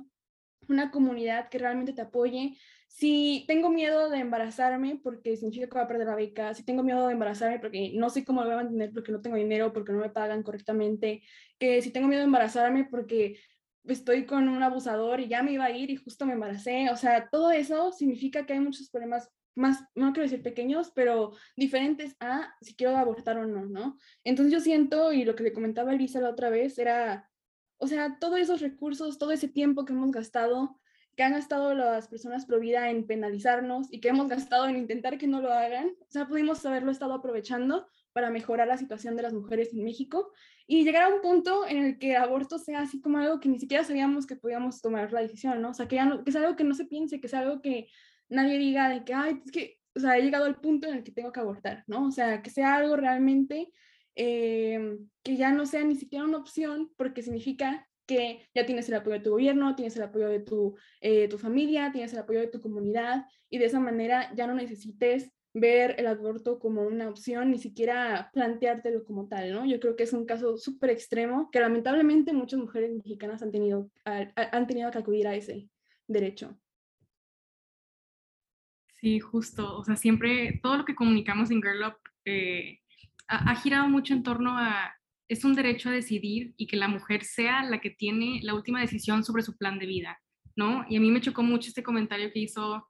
una 0.69 0.91
comunidad 0.91 1.49
que 1.49 1.59
realmente 1.59 1.93
te 1.93 2.03
apoye, 2.03 2.57
si 2.89 3.45
tengo 3.47 3.71
miedo 3.71 4.11
de 4.11 4.19
embarazarme 4.19 4.99
porque 5.03 5.37
significa 5.37 5.67
que 5.67 5.75
voy 5.75 5.83
a 5.83 5.87
perder 5.87 6.07
la 6.07 6.15
beca, 6.17 6.55
si 6.55 6.65
tengo 6.65 6.83
miedo 6.83 7.07
de 7.07 7.13
embarazarme 7.13 7.59
porque 7.61 7.93
no 7.95 8.11
sé 8.11 8.25
cómo 8.25 8.41
lo 8.41 8.47
voy 8.47 8.55
a 8.55 8.63
mantener 8.63 8.93
porque 8.93 9.13
no 9.13 9.21
tengo 9.21 9.37
dinero, 9.37 9.73
porque 9.73 9.93
no 9.93 10.01
me 10.01 10.11
pagan 10.11 10.43
correctamente, 10.43 11.23
que 11.59 11.81
si 11.83 11.91
tengo 11.93 12.09
miedo 12.09 12.21
de 12.21 12.27
embarazarme 12.27 12.87
porque 12.91 13.39
estoy 13.85 14.27
con 14.27 14.49
un 14.49 14.63
abusador 14.63 15.21
y 15.21 15.29
ya 15.29 15.43
me 15.43 15.53
iba 15.53 15.65
a 15.65 15.71
ir 15.71 15.91
y 15.91 15.97
justo 15.97 16.27
me 16.27 16.33
embaracé, 16.33 16.91
o 16.91 16.97
sea, 16.97 17.29
todo 17.31 17.51
eso 17.53 17.93
significa 17.93 18.45
que 18.45 18.55
hay 18.55 18.61
muchos 18.61 18.91
problemas 18.91 19.31
más, 19.59 19.85
no 19.95 20.13
quiero 20.13 20.29
decir 20.29 20.43
pequeños, 20.43 20.93
pero 20.95 21.33
diferentes 21.57 22.17
a 22.21 22.55
si 22.61 22.75
quiero 22.75 22.97
abortar 22.97 23.39
o 23.39 23.47
no, 23.47 23.67
¿no? 23.67 23.99
Entonces 24.25 24.53
yo 24.53 24.61
siento, 24.61 25.13
y 25.13 25.25
lo 25.25 25.35
que 25.35 25.43
le 25.43 25.53
comentaba 25.53 25.93
Elisa 25.93 26.21
la 26.21 26.31
otra 26.31 26.49
vez, 26.49 26.79
era, 26.79 27.31
o 27.79 27.87
sea, 27.87 28.19
todos 28.19 28.39
esos 28.39 28.61
recursos, 28.61 29.19
todo 29.19 29.33
ese 29.33 29.49
tiempo 29.49 29.85
que 29.85 29.93
hemos 29.93 30.11
gastado 30.11 30.81
que 31.19 31.25
han 31.25 31.33
gastado 31.33 31.75
las 31.75 32.07
personas 32.07 32.47
pro 32.47 32.63
en 32.63 33.05
penalizarnos 33.05 33.93
y 33.93 34.01
que 34.01 34.11
hemos 34.11 34.29
gastado 34.29 34.69
en 34.69 34.77
intentar 34.77 35.19
que 35.19 35.27
no 35.27 35.43
lo 35.43 35.53
hagan, 35.53 35.89
o 35.89 36.11
sea, 36.11 36.29
pudimos 36.29 36.65
haberlo 36.65 36.93
estado 36.93 37.13
aprovechando 37.13 37.89
para 38.13 38.31
mejorar 38.31 38.69
la 38.69 38.77
situación 38.77 39.17
de 39.17 39.23
las 39.23 39.33
mujeres 39.33 39.73
en 39.73 39.83
México 39.83 40.33
y 40.69 40.85
llegar 40.85 41.03
a 41.03 41.15
un 41.15 41.21
punto 41.21 41.67
en 41.67 41.79
el 41.79 41.99
que 41.99 42.13
el 42.13 42.19
aborto 42.19 42.61
sea 42.61 42.83
así 42.83 43.01
como 43.01 43.19
algo 43.19 43.41
que 43.41 43.49
ni 43.49 43.59
siquiera 43.59 43.83
sabíamos 43.83 44.29
que 44.29 44.37
podíamos 44.37 44.81
tomar 44.81 45.13
la 45.13 45.21
decisión, 45.21 45.61
¿no? 45.61 45.71
O 45.71 45.75
sea, 45.75 45.89
que, 45.89 45.97
ya 45.97 46.23
que 46.23 46.31
es 46.31 46.37
algo 46.37 46.55
que 46.55 46.63
no 46.63 46.75
se 46.75 46.85
piense, 46.85 47.21
que 47.21 47.27
es 47.27 47.35
algo 47.35 47.63
que 47.63 47.89
nadie 48.29 48.59
diga 48.59 48.89
de 48.89 49.05
que, 49.05 49.15
ay, 49.15 49.43
es 49.45 49.53
que, 49.53 49.79
o 49.97 50.01
sea, 50.01 50.17
he 50.19 50.23
llegado 50.23 50.45
al 50.45 50.61
punto 50.61 50.89
en 50.89 50.97
el 50.97 51.05
que 51.05 51.13
tengo 51.13 51.33
que 51.33 51.41
abortar, 51.41 51.85
¿no? 51.87 52.07
O 52.07 52.11
sea, 52.11 52.43
que 52.43 52.51
sea 52.51 52.77
algo 52.77 52.97
realmente 52.97 53.71
eh, 54.15 54.99
que 55.23 55.37
ya 55.37 55.53
no 55.53 55.65
sea 55.67 55.85
ni 55.85 55.95
siquiera 55.95 56.25
una 56.25 56.39
opción, 56.39 56.91
porque 56.97 57.23
significa 57.23 57.89
que 58.07 58.49
ya 58.55 58.65
tienes 58.67 58.89
el 58.89 58.95
apoyo 58.95 59.17
de 59.19 59.23
tu 59.23 59.31
gobierno, 59.31 59.77
tienes 59.77 59.95
el 59.97 60.03
apoyo 60.03 60.29
de 60.29 60.41
tu, 60.41 60.77
eh, 61.01 61.29
tu 61.29 61.39
familia, 61.39 61.93
tienes 61.93 62.13
el 62.15 62.21
apoyo 62.21 62.41
de 62.41 62.49
tu 62.49 62.61
comunidad 62.61 63.27
y 63.51 63.59
de 63.59 63.67
esa 63.67 63.81
manera 63.81 64.33
ya 64.35 64.47
no 64.47 64.55
necesites 64.55 65.31
ver 65.53 65.95
el 65.99 66.07
aborto 66.07 66.59
como 66.59 66.83
una 66.83 67.09
opción, 67.09 67.51
ni 67.51 67.59
siquiera 67.59 68.31
planteártelo 68.33 69.05
como 69.05 69.29
tal, 69.29 69.53
¿no? 69.53 69.67
Yo 69.67 69.79
creo 69.79 69.95
que 69.95 70.05
es 70.05 70.13
un 70.13 70.25
caso 70.25 70.57
súper 70.57 70.91
extremo 70.91 71.51
que 71.51 71.61
lamentablemente 71.61 72.33
muchas 72.33 72.61
mujeres 72.61 72.93
mexicanas 72.95 73.43
han 73.43 73.51
tenido, 73.51 73.91
han 74.05 74.67
tenido 74.67 74.91
que 74.91 74.99
acudir 74.99 75.29
a 75.29 75.35
ese 75.35 75.69
derecho. 76.07 76.59
Sí, 79.01 79.21
justo. 79.21 79.77
O 79.77 79.85
sea, 79.85 79.97
siempre 79.97 80.59
todo 80.63 80.79
lo 80.79 80.85
que 80.85 80.95
comunicamos 80.95 81.51
en 81.51 81.63
Girl 81.63 81.85
Up 81.85 81.97
eh, 82.25 82.81
ha, 83.29 83.55
girado 83.57 83.89
mucho 83.89 84.15
en 84.15 84.23
torno 84.23 84.59
a 84.59 84.93
es 85.29 85.45
un 85.45 85.55
derecho 85.55 85.91
a 85.91 85.93
decidir 85.93 86.55
y 86.57 86.67
que 86.67 86.77
la 86.77 86.89
mujer 86.89 87.23
sea 87.23 87.63
la 87.63 87.81
que 87.81 87.91
tiene 87.91 88.41
la 88.43 88.55
última 88.55 88.81
decisión 88.81 89.25
sobre 89.25 89.43
su 89.43 89.57
plan 89.57 89.79
de 89.79 89.87
vida, 89.87 90.19
¿no? 90.57 90.87
Y 90.89 90.97
a 90.97 91.01
mí 91.01 91.11
me 91.11 91.21
chocó 91.21 91.43
mucho 91.43 91.69
este 91.69 91.83
comentario 91.83 92.33
que 92.33 92.41
hizo, 92.41 92.87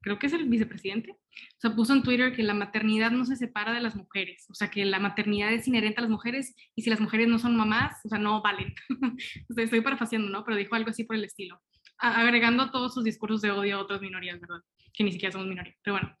creo 0.00 0.18
que 0.18 0.26
es 0.26 0.32
el 0.32 0.48
vicepresidente, 0.48 1.12
o 1.12 1.60
sea, 1.60 1.76
puso 1.76 1.92
en 1.92 2.02
Twitter 2.02 2.34
que 2.34 2.42
la 2.42 2.54
maternidad 2.54 3.10
no 3.10 3.26
se 3.26 3.36
separa 3.36 3.74
de 3.74 3.80
las 3.80 3.94
mujeres, 3.94 4.46
o 4.48 4.54
sea, 4.54 4.70
que 4.70 4.86
la 4.86 4.98
maternidad 4.98 5.52
es 5.52 5.68
inherente 5.68 6.00
a 6.00 6.02
las 6.02 6.10
mujeres 6.10 6.54
y 6.74 6.82
si 6.82 6.88
las 6.88 7.00
mujeres 7.00 7.28
no 7.28 7.38
son 7.38 7.54
mamás, 7.56 8.00
o 8.04 8.08
sea, 8.08 8.18
no 8.18 8.40
valen. 8.40 8.74
estoy 9.56 9.82
parafaseando, 9.82 10.30
¿no? 10.30 10.44
Pero 10.44 10.56
dijo 10.56 10.74
algo 10.74 10.88
así 10.88 11.04
por 11.04 11.16
el 11.16 11.24
estilo, 11.24 11.60
agregando 11.98 12.70
todos 12.70 12.94
sus 12.94 13.04
discursos 13.04 13.42
de 13.42 13.50
odio 13.50 13.76
a 13.76 13.82
otras 13.82 14.00
minorías, 14.00 14.40
¿verdad? 14.40 14.62
Que 14.92 15.04
ni 15.04 15.12
siquiera 15.12 15.32
somos 15.32 15.48
minorías, 15.48 15.76
pero 15.82 15.98
bueno. 15.98 16.16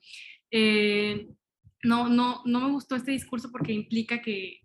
Eh, 0.50 1.28
no, 1.82 2.08
no, 2.08 2.42
no 2.44 2.60
me 2.60 2.70
gustó 2.72 2.96
este 2.96 3.12
discurso 3.12 3.50
porque 3.50 3.72
implica 3.72 4.20
que 4.20 4.60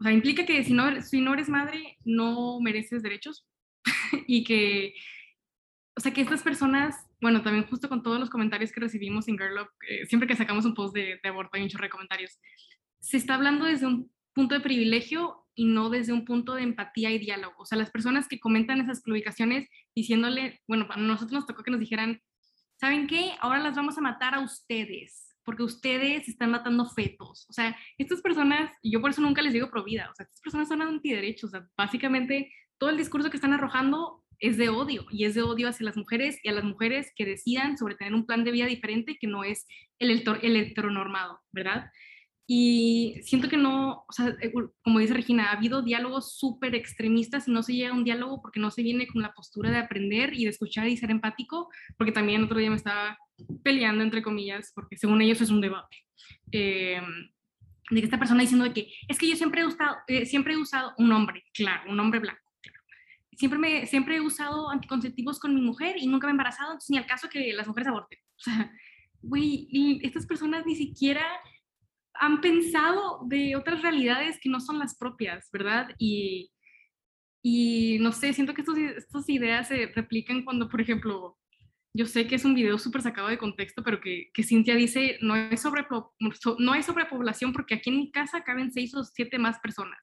o 0.00 0.04
sea, 0.04 0.12
implica 0.12 0.46
que 0.46 0.62
si 0.62 0.72
no, 0.72 1.02
si 1.02 1.20
no 1.20 1.34
eres 1.34 1.48
madre, 1.48 1.98
no 2.04 2.60
mereces 2.60 3.02
derechos 3.02 3.46
y 4.28 4.44
que, 4.44 4.94
o 5.96 6.00
sea, 6.00 6.12
que 6.12 6.20
estas 6.20 6.42
personas, 6.42 6.94
bueno, 7.20 7.42
también 7.42 7.66
justo 7.66 7.88
con 7.88 8.02
todos 8.02 8.20
los 8.20 8.30
comentarios 8.30 8.70
que 8.70 8.80
recibimos 8.80 9.26
en 9.26 9.36
Girl 9.36 9.68
eh, 9.88 10.06
siempre 10.06 10.28
que 10.28 10.36
sacamos 10.36 10.64
un 10.64 10.74
post 10.74 10.94
de, 10.94 11.18
de 11.20 11.28
aborto 11.28 11.56
hay 11.56 11.62
un 11.62 11.68
chorro 11.68 11.84
de 11.84 11.90
comentarios, 11.90 12.38
se 13.00 13.16
está 13.16 13.34
hablando 13.34 13.64
desde 13.64 13.86
un 13.86 14.10
punto 14.34 14.54
de 14.54 14.60
privilegio 14.60 15.44
y 15.56 15.64
no 15.64 15.90
desde 15.90 16.12
un 16.12 16.24
punto 16.24 16.54
de 16.54 16.62
empatía 16.62 17.10
y 17.10 17.18
diálogo. 17.18 17.56
O 17.58 17.66
sea, 17.66 17.76
las 17.76 17.90
personas 17.90 18.28
que 18.28 18.38
comentan 18.38 18.80
esas 18.80 19.02
publicaciones 19.02 19.68
diciéndole, 19.96 20.60
bueno, 20.68 20.86
a 20.90 20.96
nosotros 20.96 21.32
nos 21.32 21.46
tocó 21.46 21.64
que 21.64 21.72
nos 21.72 21.80
dijeran, 21.80 22.20
¿saben 22.80 23.06
qué? 23.06 23.32
Ahora 23.40 23.58
las 23.58 23.76
vamos 23.76 23.98
a 23.98 24.00
matar 24.00 24.34
a 24.34 24.40
ustedes 24.40 25.28
porque 25.44 25.62
ustedes 25.62 26.28
están 26.28 26.50
matando 26.50 26.84
fetos. 26.84 27.46
O 27.48 27.54
sea, 27.54 27.74
estas 27.96 28.20
personas, 28.20 28.70
y 28.82 28.92
yo 28.92 29.00
por 29.00 29.10
eso 29.10 29.22
nunca 29.22 29.40
les 29.40 29.54
digo 29.54 29.70
pro 29.70 29.82
vida, 29.82 30.10
o 30.10 30.14
sea, 30.14 30.24
estas 30.24 30.42
personas 30.42 30.68
son 30.68 30.82
antiderechos. 30.82 31.48
O 31.48 31.50
sea, 31.50 31.66
básicamente 31.74 32.52
todo 32.76 32.90
el 32.90 32.98
discurso 32.98 33.30
que 33.30 33.38
están 33.38 33.54
arrojando 33.54 34.22
es 34.40 34.56
de 34.56 34.68
odio 34.68 35.06
y 35.10 35.24
es 35.24 35.34
de 35.34 35.42
odio 35.42 35.68
hacia 35.68 35.86
las 35.86 35.96
mujeres 35.96 36.38
y 36.42 36.48
a 36.48 36.52
las 36.52 36.64
mujeres 36.64 37.12
que 37.16 37.24
decidan 37.24 37.78
sobre 37.78 37.94
tener 37.94 38.14
un 38.14 38.26
plan 38.26 38.44
de 38.44 38.50
vida 38.52 38.66
diferente 38.66 39.16
que 39.18 39.26
no 39.26 39.42
es 39.42 39.66
el, 39.98 40.22
el 40.42 40.56
heteronormado, 40.56 41.40
¿verdad? 41.50 41.90
Y 42.50 43.20
siento 43.24 43.50
que 43.50 43.58
no, 43.58 44.06
o 44.08 44.12
sea, 44.12 44.28
eh, 44.40 44.50
como 44.82 45.00
dice 45.00 45.12
Regina, 45.12 45.50
ha 45.50 45.52
habido 45.52 45.82
diálogos 45.82 46.38
súper 46.38 46.74
extremistas 46.74 47.46
y 47.46 47.50
no 47.50 47.62
se 47.62 47.74
llega 47.74 47.90
a 47.90 47.94
un 47.94 48.04
diálogo 48.04 48.40
porque 48.40 48.58
no 48.58 48.70
se 48.70 48.82
viene 48.82 49.06
con 49.06 49.20
la 49.20 49.34
postura 49.34 49.70
de 49.70 49.76
aprender 49.76 50.32
y 50.32 50.44
de 50.44 50.50
escuchar 50.50 50.88
y 50.88 50.96
ser 50.96 51.10
empático, 51.10 51.68
porque 51.98 52.10
también 52.10 52.42
otro 52.42 52.58
día 52.58 52.70
me 52.70 52.76
estaba 52.76 53.18
peleando, 53.62 54.02
entre 54.02 54.22
comillas, 54.22 54.72
porque 54.74 54.96
según 54.96 55.20
ellos 55.20 55.42
es 55.42 55.50
un 55.50 55.60
debate. 55.60 55.98
Eh, 56.50 57.02
de 57.90 58.00
que 58.00 58.06
esta 58.06 58.18
persona 58.18 58.40
diciendo 58.40 58.64
de 58.64 58.72
que 58.72 58.92
es 59.06 59.18
que 59.18 59.28
yo 59.28 59.36
siempre 59.36 59.60
he 59.60 59.66
usado, 59.66 59.98
eh, 60.06 60.24
siempre 60.24 60.54
he 60.54 60.56
usado 60.56 60.94
un 60.96 61.12
hombre, 61.12 61.44
claro, 61.52 61.90
un 61.90 62.00
hombre 62.00 62.20
blanco, 62.20 62.50
claro. 62.62 62.80
Siempre, 63.32 63.58
me, 63.58 63.86
siempre 63.86 64.16
he 64.16 64.20
usado 64.22 64.70
anticonceptivos 64.70 65.38
con 65.38 65.54
mi 65.54 65.60
mujer 65.60 65.96
y 65.98 66.06
nunca 66.06 66.26
me 66.26 66.30
he 66.30 66.32
embarazado, 66.32 66.70
entonces 66.70 66.90
ni 66.90 66.96
al 66.96 67.06
caso 67.06 67.28
que 67.28 67.52
las 67.52 67.68
mujeres 67.68 67.88
aborten. 67.88 68.18
O 68.38 68.40
sea, 68.40 68.72
güey, 69.20 69.68
estas 70.02 70.24
personas 70.24 70.64
ni 70.64 70.76
siquiera 70.76 71.26
han 72.18 72.40
pensado 72.40 73.20
de 73.26 73.56
otras 73.56 73.82
realidades 73.82 74.38
que 74.40 74.48
no 74.48 74.60
son 74.60 74.78
las 74.78 74.96
propias, 74.96 75.48
¿verdad? 75.52 75.88
Y, 75.98 76.50
no 78.00 78.12
sé, 78.12 78.32
siento 78.32 78.54
que 78.54 78.60
estos, 78.60 78.76
estas 78.78 79.28
ideas 79.28 79.68
se 79.68 79.86
replican 79.94 80.44
cuando, 80.44 80.68
por 80.68 80.80
ejemplo, 80.80 81.38
yo 81.94 82.06
sé 82.06 82.26
que 82.26 82.34
es 82.34 82.44
un 82.44 82.54
video 82.54 82.78
súper 82.78 83.02
sacado 83.02 83.28
de 83.28 83.38
contexto, 83.38 83.82
pero 83.82 84.00
que, 84.00 84.30
que 84.34 84.42
Cintia 84.42 84.74
dice, 84.74 85.18
no 85.20 85.34
hay, 85.34 85.56
sobre, 85.56 85.86
no 86.58 86.72
hay 86.72 86.82
sobrepoblación 86.82 87.52
porque 87.52 87.74
aquí 87.74 87.90
en 87.90 87.96
mi 87.96 88.10
casa 88.10 88.42
caben 88.42 88.72
seis 88.72 88.94
o 88.94 89.02
siete 89.02 89.38
más 89.38 89.58
personas. 89.60 89.98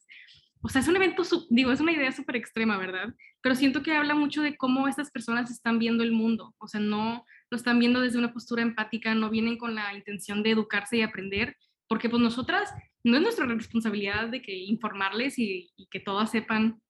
O 0.62 0.70
sea, 0.70 0.82
es 0.82 0.88
un 0.88 0.96
evento, 0.96 1.22
digo, 1.52 1.72
es 1.72 1.80
una 1.80 1.92
idea 1.92 2.12
súper 2.12 2.38
extrema, 2.38 2.78
¿verdad? 2.78 3.14
Pero 3.42 3.54
siento 3.54 3.84
que 3.84 3.94
habla 3.94 4.16
mucho 4.16 4.42
de 4.42 4.58
cómo 4.58 4.88
estas 4.88 5.12
personas 5.12 5.52
están 5.52 5.78
viendo 5.78 6.04
el 6.04 6.12
mundo. 6.12 6.56
O 6.58 6.68
sea, 6.68 6.80
no 6.80 7.24
lo 7.52 7.56
están 7.56 7.78
viendo 7.78 8.02
desde 8.02 8.18
una 8.18 8.34
postura 8.34 8.64
empática, 8.64 9.14
no 9.14 9.30
vienen 9.30 9.60
con 9.60 9.76
la 9.76 9.94
intención 9.94 10.42
de 10.42 10.50
educarse 10.52 10.98
y 10.98 11.02
aprender, 11.04 11.56
porque 11.88 12.10
pues 12.10 12.22
nosotras 12.22 12.74
no 13.04 13.18
es 13.18 13.24
nuestra 13.24 13.46
responsabilidad 13.46 14.30
de 14.30 14.42
que 14.42 14.54
informarles 14.54 15.38
y, 15.38 15.74
que 15.92 16.00
todas 16.00 16.32
sepan 16.32 16.82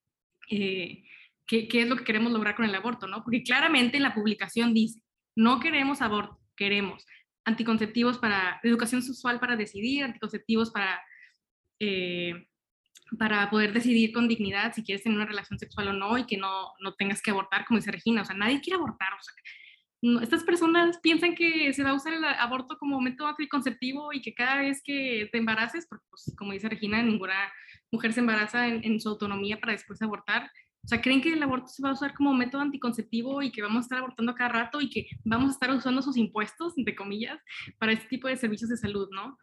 eh, 0.50 1.04
qué, 1.46 1.68
qué, 1.68 1.82
es 1.82 1.88
lo 1.88 1.96
que 1.96 2.04
queremos 2.04 2.32
lograr 2.32 2.56
con 2.56 2.64
el 2.64 2.74
aborto, 2.74 3.06
¿no? 3.06 3.22
Porque 3.22 3.42
claramente 3.42 3.98
en 3.98 4.02
la 4.02 4.14
publicación 4.14 4.72
dice, 4.72 5.00
no 5.36 5.60
queremos 5.60 6.00
aborto, 6.00 6.40
queremos 6.56 7.04
anticonceptivos 7.44 8.18
para 8.18 8.60
educación 8.64 9.02
sexual 9.02 9.38
para 9.38 9.56
decidir, 9.56 10.04
anticonceptivos 10.04 10.70
para, 10.70 11.00
eh, 11.78 12.48
para 13.18 13.48
poder 13.50 13.72
decidir 13.72 14.12
con 14.12 14.26
dignidad 14.26 14.74
si 14.74 14.82
quieres 14.82 15.04
tener 15.04 15.16
una 15.16 15.26
relación 15.26 15.58
sexual 15.58 15.88
o 15.88 15.92
no 15.92 16.18
y 16.18 16.26
que 16.26 16.36
no, 16.36 16.72
no 16.80 16.94
tengas 16.94 17.22
que 17.22 17.30
abortar, 17.30 17.64
como 17.64 17.78
dice 17.78 17.92
Regina, 17.92 18.22
o 18.22 18.24
sea, 18.24 18.36
nadie 18.36 18.60
quiere 18.60 18.78
abortar, 18.78 19.12
o 19.12 19.22
sea, 19.22 19.34
estas 20.02 20.44
personas 20.44 20.98
piensan 21.02 21.34
que 21.34 21.72
se 21.72 21.82
va 21.82 21.90
a 21.90 21.94
usar 21.94 22.12
el 22.12 22.24
aborto 22.24 22.76
como 22.78 23.00
método 23.00 23.28
anticonceptivo 23.28 24.12
y 24.12 24.20
que 24.20 24.34
cada 24.34 24.56
vez 24.56 24.82
que 24.84 25.28
te 25.32 25.38
embaraces, 25.38 25.86
porque 25.88 26.04
pues, 26.10 26.34
como 26.36 26.52
dice 26.52 26.68
Regina, 26.68 27.02
ninguna 27.02 27.52
mujer 27.90 28.12
se 28.12 28.20
embaraza 28.20 28.68
en, 28.68 29.00
su 29.00 29.08
autonomía 29.08 29.58
para 29.58 29.72
después 29.72 30.00
abortar, 30.02 30.50
o 30.84 30.88
sea, 30.88 31.00
creen 31.00 31.20
que 31.20 31.32
el 31.32 31.42
aborto 31.42 31.66
se 31.66 31.82
va 31.82 31.88
a 31.88 31.94
usar 31.94 32.14
como 32.14 32.32
método 32.32 32.62
anticonceptivo 32.62 33.42
y 33.42 33.50
que 33.50 33.62
vamos 33.62 33.78
a 33.78 33.80
estar 33.86 33.98
abortando 33.98 34.34
cada 34.34 34.50
rato 34.50 34.80
y 34.80 34.88
que 34.88 35.06
vamos 35.24 35.48
a 35.48 35.52
estar 35.52 35.70
usando 35.72 36.00
sus 36.00 36.16
impuestos, 36.16 36.78
entre 36.78 36.94
comillas, 36.94 37.40
para 37.78 37.92
este 37.92 38.06
tipo 38.06 38.28
de 38.28 38.36
servicios 38.36 38.70
de 38.70 38.76
salud, 38.76 39.08
¿no? 39.10 39.36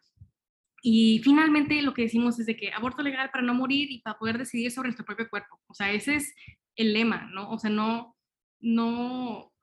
Y 0.80 1.20
finalmente 1.22 1.82
lo 1.82 1.92
que 1.92 2.02
decimos 2.02 2.38
es 2.38 2.46
de 2.46 2.56
que 2.56 2.72
aborto 2.72 3.02
legal 3.02 3.30
para 3.30 3.42
no 3.42 3.54
morir 3.54 3.90
y 3.90 4.00
para 4.00 4.18
poder 4.18 4.38
decidir 4.38 4.70
sobre 4.70 4.88
nuestro 4.88 5.04
propio 5.04 5.28
cuerpo. 5.28 5.60
O 5.66 5.74
sea, 5.74 5.90
ese 5.92 6.16
es 6.16 6.34
el 6.76 6.92
lema, 6.92 7.28
¿no? 7.32 7.50
O 7.50 7.58
sea, 7.58 7.70
no, 7.70 8.16
no, 8.60 9.53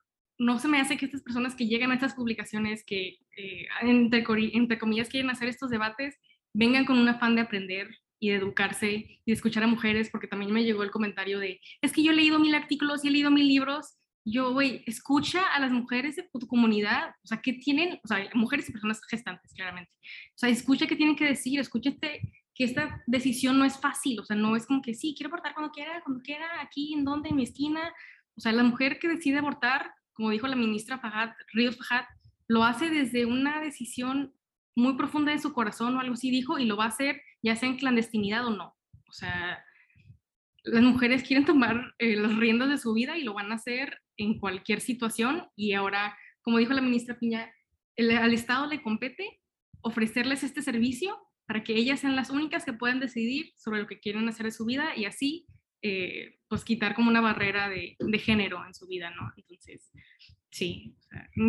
no 0.41 0.57
se 0.57 0.67
me 0.67 0.81
hace 0.81 0.97
que 0.97 1.05
estas 1.05 1.21
personas 1.21 1.53
que 1.53 1.67
llegan 1.67 1.91
a 1.91 1.93
estas 1.93 2.15
publicaciones, 2.15 2.83
que 2.83 3.19
eh, 3.37 3.67
entre, 3.83 4.25
entre, 4.53 4.79
comillas 4.79 5.07
quieren 5.07 5.29
hacer 5.29 5.47
estos 5.47 5.69
debates, 5.69 6.17
vengan 6.51 6.85
con 6.85 6.97
un 6.97 7.07
afán 7.07 7.35
de 7.35 7.41
aprender 7.41 7.87
y 8.19 8.29
de 8.29 8.37
educarse 8.37 8.91
y 8.91 9.21
de 9.23 9.33
escuchar 9.33 9.63
a 9.63 9.67
mujeres, 9.67 10.09
porque 10.09 10.27
también 10.27 10.51
me 10.51 10.63
llegó 10.63 10.81
el 10.81 10.89
comentario 10.89 11.37
de, 11.37 11.61
es 11.83 11.91
que 11.91 12.01
yo 12.01 12.11
he 12.11 12.15
leído 12.15 12.39
mil 12.39 12.55
artículos 12.55 13.05
y 13.05 13.09
he 13.09 13.11
leído 13.11 13.29
mil 13.29 13.47
libros. 13.47 13.97
Yo, 14.25 14.51
güey, 14.51 14.83
escucha 14.87 15.45
a 15.53 15.59
las 15.59 15.71
mujeres 15.71 16.15
de 16.15 16.27
tu 16.33 16.47
comunidad, 16.47 17.09
o 17.23 17.27
sea, 17.27 17.39
¿qué 17.39 17.53
tienen? 17.53 17.99
O 18.03 18.07
sea, 18.07 18.27
mujeres 18.33 18.67
y 18.67 18.71
personas 18.71 18.99
gestantes, 19.09 19.53
claramente. 19.53 19.91
O 19.95 20.37
sea, 20.37 20.49
escucha 20.49 20.87
qué 20.87 20.95
tienen 20.95 21.15
que 21.15 21.25
decir, 21.25 21.59
escucha 21.59 21.91
este, 21.91 22.31
que 22.55 22.63
esta 22.63 23.03
decisión 23.05 23.59
no 23.59 23.65
es 23.65 23.79
fácil, 23.79 24.19
o 24.19 24.25
sea, 24.25 24.35
no 24.35 24.55
es 24.55 24.65
como 24.65 24.81
que 24.81 24.95
sí, 24.95 25.13
quiero 25.15 25.29
abortar 25.29 25.53
cuando 25.53 25.71
quiera, 25.71 26.01
cuando 26.03 26.23
quiera, 26.23 26.47
aquí, 26.61 26.95
en 26.95 27.05
donde, 27.05 27.29
en 27.29 27.35
mi 27.35 27.43
esquina. 27.43 27.93
O 28.35 28.41
sea, 28.41 28.51
la 28.53 28.63
mujer 28.63 28.97
que 28.97 29.07
decide 29.07 29.37
abortar, 29.37 29.91
como 30.13 30.29
dijo 30.29 30.47
la 30.47 30.55
ministra 30.55 30.99
Fajat, 30.99 31.35
Ríos 31.53 31.77
Fajat, 31.77 32.05
lo 32.47 32.63
hace 32.63 32.89
desde 32.89 33.25
una 33.25 33.61
decisión 33.61 34.33
muy 34.75 34.95
profunda 34.97 35.31
de 35.31 35.39
su 35.39 35.53
corazón 35.53 35.95
o 35.95 35.99
algo 35.99 36.13
así 36.13 36.31
dijo 36.31 36.59
y 36.59 36.65
lo 36.65 36.77
va 36.77 36.85
a 36.85 36.89
hacer 36.89 37.21
ya 37.41 37.55
sea 37.55 37.69
en 37.69 37.77
clandestinidad 37.77 38.45
o 38.45 38.51
no. 38.51 38.75
O 39.07 39.13
sea, 39.13 39.63
las 40.63 40.83
mujeres 40.83 41.23
quieren 41.23 41.45
tomar 41.45 41.95
eh, 41.97 42.15
las 42.15 42.35
riendas 42.37 42.69
de 42.69 42.77
su 42.77 42.93
vida 42.93 43.17
y 43.17 43.23
lo 43.23 43.33
van 43.33 43.51
a 43.51 43.55
hacer 43.55 43.99
en 44.17 44.39
cualquier 44.39 44.81
situación 44.81 45.47
y 45.55 45.73
ahora, 45.73 46.17
como 46.41 46.59
dijo 46.59 46.73
la 46.73 46.81
ministra 46.81 47.17
Piña, 47.17 47.51
al 47.97 48.33
Estado 48.33 48.67
le 48.67 48.81
compete 48.81 49.41
ofrecerles 49.81 50.43
este 50.43 50.61
servicio 50.61 51.17
para 51.47 51.63
que 51.63 51.75
ellas 51.75 51.99
sean 51.99 52.15
las 52.15 52.29
únicas 52.29 52.63
que 52.63 52.73
puedan 52.73 52.99
decidir 52.99 53.53
sobre 53.57 53.81
lo 53.81 53.87
que 53.87 53.99
quieren 53.99 54.27
hacer 54.29 54.45
de 54.45 54.51
su 54.51 54.65
vida 54.65 54.95
y 54.95 55.05
así 55.05 55.45
eh, 55.81 56.37
pues 56.47 56.63
quitar 56.63 56.95
como 56.95 57.09
una 57.09 57.21
barrera 57.21 57.69
de, 57.69 57.95
de, 57.97 58.19
género 58.19 58.65
en 58.65 58.73
su 58.73 58.87
vida, 58.87 59.09
¿no? 59.11 59.31
Entonces, 59.35 59.91
sí, 60.51 60.95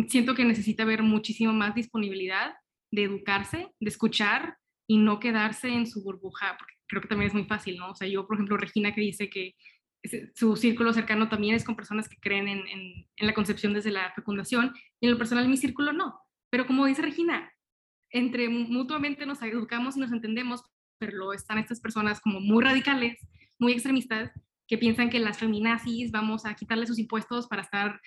siento 0.07 0.33
que 0.33 0.45
necesita 0.45 0.83
haber 0.83 1.03
muchísimo 1.03 1.53
más 1.53 1.75
disponibilidad 1.75 2.53
de 2.91 3.03
educarse, 3.03 3.69
de 3.79 3.89
escuchar 3.89 4.57
y 4.87 4.97
no 4.97 5.19
quedarse 5.19 5.69
en 5.69 5.87
su 5.87 6.03
burbuja, 6.03 6.55
porque 6.57 6.73
creo 6.87 7.01
que 7.01 7.07
también 7.07 7.27
es 7.27 7.33
muy 7.33 7.45
fácil, 7.45 7.77
¿no? 7.77 7.91
O 7.91 7.95
sea, 7.95 8.07
yo, 8.07 8.25
por 8.27 8.37
ejemplo, 8.37 8.57
Regina 8.57 8.93
que 8.93 9.01
dice 9.01 9.29
que 9.29 9.55
su 10.35 10.55
círculo 10.57 10.93
cercano 10.93 11.29
también 11.29 11.55
es 11.55 11.63
con 11.63 11.75
personas 11.75 12.09
que 12.09 12.17
creen 12.17 12.47
en, 12.47 12.63
en, 12.67 13.27
la 13.27 13.33
concepción 13.33 13.73
desde 13.73 13.91
la 13.91 14.11
fecundación, 14.13 14.73
y 14.99 15.05
en 15.05 15.11
lo 15.11 15.17
personal 15.17 15.47
mi 15.47 15.57
círculo 15.57 15.93
no. 15.93 16.19
Pero 16.49 16.67
como 16.67 16.85
dice 16.85 17.01
Regina, 17.01 17.51
entre 18.09 18.49
mutuamente 18.49 19.25
nos 19.25 19.41
educamos 19.41 19.97
y 19.97 20.01
nos 20.01 20.11
entendemos, 20.11 20.63
pero 20.99 21.33
están 21.33 21.57
estas 21.57 21.79
personas 21.79 22.21
como 22.21 22.39
muy 22.39 22.63
radicales, 22.63 23.19
muy 23.59 23.73
extremistas, 23.73 24.31
que 24.67 24.77
piensan 24.77 25.09
que 25.09 25.19
las 25.19 25.37
feminazis 25.37 26.11
vamos 26.11 26.45
a 26.45 26.55
quitarle 26.55 26.87
sus 26.87 26.99
impuestos 26.99 27.47
para 27.47 27.61
estar 27.61 27.99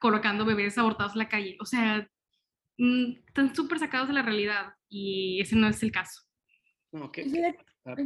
colocando 0.00 0.44
bebés 0.44 0.76
abortados 0.76 1.12
en 1.14 1.20
la 1.20 1.28
calle. 1.28 1.56
O 1.60 1.64
sea, 1.64 2.08
mm, 2.78 3.12
están 3.26 3.54
súper 3.54 3.78
sacados 3.78 4.08
de 4.08 4.14
la 4.14 4.22
realidad 4.22 4.74
y 4.88 5.40
ese 5.40 5.56
no 5.56 5.68
es 5.68 5.82
el 5.82 5.92
caso. 5.92 6.22
No, 6.92 7.10
ah, 7.86 7.96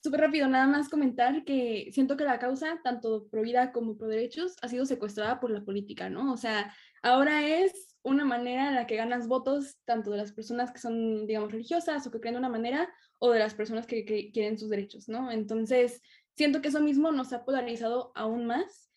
Súper 0.00 0.20
rápido, 0.20 0.48
nada 0.48 0.66
más 0.66 0.88
comentar 0.88 1.44
que 1.44 1.90
siento 1.92 2.16
que 2.16 2.24
la 2.24 2.38
causa, 2.38 2.80
tanto 2.82 3.28
pro 3.28 3.42
vida 3.42 3.72
como 3.72 3.98
pro 3.98 4.06
derechos, 4.06 4.56
ha 4.62 4.68
sido 4.68 4.86
secuestrada 4.86 5.40
por 5.40 5.50
la 5.50 5.64
política, 5.64 6.08
¿no? 6.08 6.32
O 6.32 6.36
sea, 6.36 6.72
ahora 7.02 7.46
es 7.46 7.96
una 8.02 8.24
manera 8.24 8.68
en 8.68 8.76
la 8.76 8.86
que 8.86 8.96
ganas 8.96 9.26
votos 9.26 9.76
tanto 9.84 10.10
de 10.10 10.18
las 10.18 10.32
personas 10.32 10.70
que 10.72 10.78
son, 10.78 11.26
digamos, 11.26 11.52
religiosas 11.52 12.06
o 12.06 12.10
que 12.10 12.20
creen 12.20 12.34
de 12.34 12.40
una 12.40 12.48
manera 12.48 12.88
o 13.18 13.30
de 13.30 13.38
las 13.38 13.54
personas 13.54 13.86
que, 13.86 14.04
quieren 14.32 14.58
sus 14.58 14.70
derechos, 14.70 15.08
¿no? 15.08 15.30
Entonces, 15.30 16.00
siento 16.36 16.60
que 16.60 16.68
eso 16.68 16.80
mismo 16.80 17.12
nos 17.12 17.32
ha 17.32 17.44
polarizado 17.44 18.12
aún 18.14 18.46
más 18.46 18.88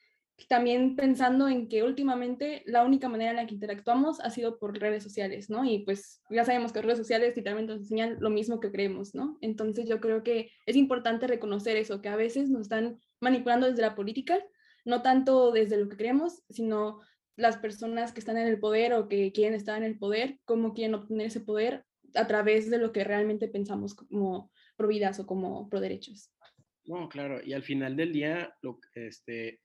también 0.48 0.96
pensando 0.96 1.48
en 1.48 1.68
que 1.68 1.84
últimamente 1.84 2.64
la 2.66 2.84
única 2.84 3.10
manera 3.10 3.32
en 3.32 3.38
la 3.38 3.48
que 3.48 3.54
interactuamos 3.54 4.20
ha 4.22 4.30
sido 4.30 4.58
por 4.58 4.78
redes 4.78 5.04
sociales, 5.04 5.50
¿no? 5.50 5.66
Y 5.66 5.80
pues 5.80 6.22
ya 6.30 6.46
sabemos 6.46 6.72
que 6.72 6.82
redes 6.82 6.98
sociales 6.98 7.36
literalmente 7.36 7.74
nos 7.74 7.82
enseñan 7.82 8.18
lo 8.20 8.30
mismo 8.30 8.60
que 8.60 8.72
creemos, 8.72 9.14
¿no? 9.14 9.38
Entonces 9.42 9.88
yo 9.88 10.00
creo 10.00 10.24
que 10.24 10.52
es 10.66 10.76
importante 10.76 11.28
reconocer 11.28 11.78
eso, 11.78 12.02
que 12.02 12.10
a 12.10 12.16
veces 12.16 12.50
nos 12.50 12.64
están 12.64 13.00
manipulando 13.20 13.68
desde 13.68 13.82
la 13.82 13.96
política, 13.96 14.40
no 14.86 15.02
tanto 15.02 15.52
desde 15.52 15.78
lo 15.78 15.90
que 15.90 15.98
creemos, 15.98 16.44
sino 16.50 17.02
las 17.36 17.58
personas 17.58 18.12
que 18.12 18.20
están 18.20 18.38
en 18.38 18.48
el 18.48 18.60
poder 18.60 18.94
o 18.94 19.08
que 19.08 19.32
quieren 19.32 19.54
estar 19.54 19.78
en 19.78 19.84
el 19.84 19.98
poder, 19.98 20.40
cómo 20.46 20.74
quieren 20.74 20.96
obtener 20.96 21.28
ese 21.28 21.40
poder 21.40 21.86
a 22.16 22.28
través 22.28 22.70
de 22.70 22.78
lo 22.78 22.92
que 22.92 23.04
realmente 23.04 23.48
pensamos 23.48 23.94
como 23.94 24.52
pro 24.76 24.88
vidas 24.88 25.20
o 25.20 25.26
como 25.26 25.70
pro 25.70 25.80
derechos. 25.80 26.32
No, 26.86 27.08
claro, 27.10 27.42
y 27.44 27.54
al 27.54 27.64
final 27.64 27.96
del 27.96 28.12
día, 28.12 28.56
lo, 28.62 28.80
este, 28.96 29.62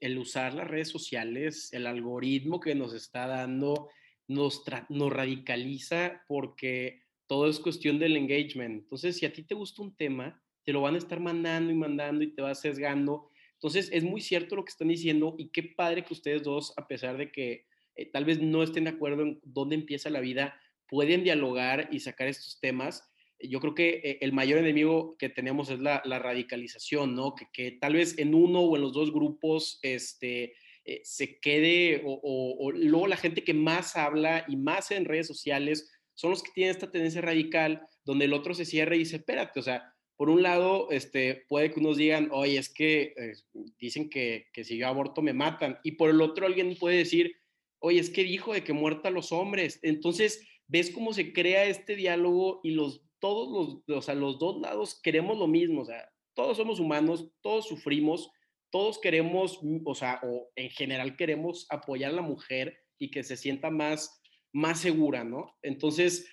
el 0.00 0.18
usar 0.18 0.54
las 0.54 0.68
redes 0.68 0.88
sociales, 0.88 1.72
el 1.72 1.86
algoritmo 1.86 2.60
que 2.60 2.74
nos 2.74 2.94
está 2.94 3.26
dando, 3.26 3.88
nos, 4.26 4.62
nos 4.88 5.12
radicaliza 5.12 6.22
porque 6.26 7.02
todo 7.26 7.48
es 7.48 7.60
cuestión 7.60 7.98
del 7.98 8.16
engagement. 8.16 8.82
Entonces, 8.82 9.16
si 9.16 9.26
a 9.26 9.32
ti 9.32 9.42
te 9.42 9.54
gusta 9.54 9.82
un 9.82 9.96
tema, 9.96 10.42
te 10.64 10.72
lo 10.72 10.82
van 10.82 10.94
a 10.94 10.98
estar 10.98 11.20
mandando 11.20 11.70
y 11.70 11.74
mandando 11.74 12.24
y 12.24 12.34
te 12.34 12.42
va 12.42 12.54
sesgando. 12.54 13.30
Entonces, 13.54 13.88
es 13.92 14.04
muy 14.04 14.20
cierto 14.20 14.56
lo 14.56 14.64
que 14.64 14.70
están 14.70 14.88
diciendo 14.88 15.34
y 15.38 15.50
qué 15.50 15.62
padre 15.62 16.04
que 16.04 16.14
ustedes 16.14 16.42
dos, 16.42 16.72
a 16.76 16.86
pesar 16.86 17.16
de 17.16 17.30
que 17.32 17.66
eh, 17.96 18.10
tal 18.10 18.24
vez 18.24 18.40
no 18.40 18.62
estén 18.62 18.84
de 18.84 18.90
acuerdo 18.90 19.22
en 19.22 19.40
dónde 19.42 19.74
empieza 19.74 20.10
la 20.10 20.20
vida, 20.20 20.60
pueden 20.88 21.24
dialogar 21.24 21.88
y 21.92 22.00
sacar 22.00 22.28
estos 22.28 22.58
temas 22.60 23.08
yo 23.40 23.60
creo 23.60 23.74
que 23.74 24.00
eh, 24.02 24.18
el 24.20 24.32
mayor 24.32 24.58
enemigo 24.58 25.16
que 25.18 25.28
tenemos 25.28 25.70
es 25.70 25.78
la, 25.78 26.00
radicalización, 26.00 27.14
¿no? 27.14 27.34
Que, 27.52 27.72
tal 27.72 27.94
vez 27.94 28.18
en 28.18 28.34
uno 28.34 28.60
o 28.60 28.76
en 28.76 28.82
los 28.82 28.92
dos 28.92 29.12
grupos 29.12 29.78
este, 29.82 30.54
eh, 30.84 31.00
se 31.04 31.38
quede, 31.38 32.02
o, 32.04 32.72
luego 32.72 33.06
la 33.06 33.16
gente 33.16 33.44
que 33.44 33.54
más 33.54 33.96
habla 33.96 34.44
y 34.48 34.56
más 34.56 34.90
en 34.90 35.04
redes 35.04 35.26
sociales 35.26 35.90
son 36.14 36.30
los 36.30 36.42
que 36.42 36.50
tienen 36.52 36.72
esta 36.72 36.90
tendencia 36.90 37.20
radical, 37.20 37.86
donde 38.04 38.24
el 38.24 38.32
otro 38.32 38.54
se 38.54 38.64
cierra 38.64 38.96
y 38.96 39.00
dice, 39.00 39.16
espérate, 39.16 39.60
o 39.60 39.62
sea, 39.62 39.94
por 40.16 40.30
un 40.30 40.42
lado, 40.42 40.90
este, 40.90 41.44
puede 41.48 41.70
que 41.70 41.78
unos 41.78 41.96
digan, 41.96 42.30
oye, 42.32 42.58
es 42.58 42.68
que 42.68 43.14
eh, 43.16 43.34
dicen 43.78 44.10
que, 44.10 44.48
que 44.52 44.64
si 44.64 44.76
yo 44.76 44.88
aborto 44.88 45.22
me 45.22 45.32
matan, 45.32 45.78
y 45.84 45.92
por 45.92 46.10
el 46.10 46.20
otro 46.20 46.44
alguien 46.44 46.74
puede 46.76 46.96
decir, 46.96 47.36
oye, 47.78 48.00
es 48.00 48.10
que 48.10 48.24
dijo 48.24 48.52
de 48.52 48.64
que 48.64 48.72
muerta 48.72 49.10
los 49.10 49.30
hombres. 49.30 49.78
Entonces, 49.82 50.44
ves 50.68 50.90
cómo 50.90 51.12
se 51.12 51.32
crea 51.32 51.64
este 51.64 51.96
diálogo 51.96 52.60
y 52.62 52.70
los 52.70 53.02
todos 53.20 53.82
los, 53.86 53.98
o 53.98 54.02
sea, 54.02 54.14
los 54.14 54.38
dos 54.38 54.60
lados 54.60 55.00
queremos 55.02 55.36
lo 55.38 55.46
mismo, 55.46 55.82
o 55.82 55.84
sea, 55.84 56.08
todos 56.34 56.56
somos 56.56 56.78
humanos, 56.78 57.30
todos 57.40 57.66
sufrimos, 57.66 58.30
todos 58.70 59.00
queremos, 59.00 59.58
mm, 59.62 59.80
o 59.84 59.94
sea, 59.94 60.20
o 60.22 60.50
en 60.56 60.70
general 60.70 61.16
queremos 61.16 61.66
apoyar 61.70 62.12
a 62.12 62.16
la 62.16 62.22
mujer 62.22 62.78
y 62.98 63.10
que 63.10 63.24
se 63.24 63.36
sienta 63.36 63.70
más, 63.70 64.20
más 64.52 64.80
segura, 64.80 65.24
¿no? 65.24 65.56
Entonces, 65.62 66.28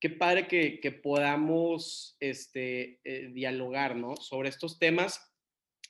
qué 0.00 0.10
padre 0.10 0.46
que, 0.46 0.80
que 0.80 0.92
podamos 0.92 2.16
este, 2.20 3.00
eh, 3.04 3.30
dialogar, 3.32 3.96
¿no? 3.96 4.16
Sobre 4.16 4.48
estos 4.48 4.78
temas. 4.78 5.32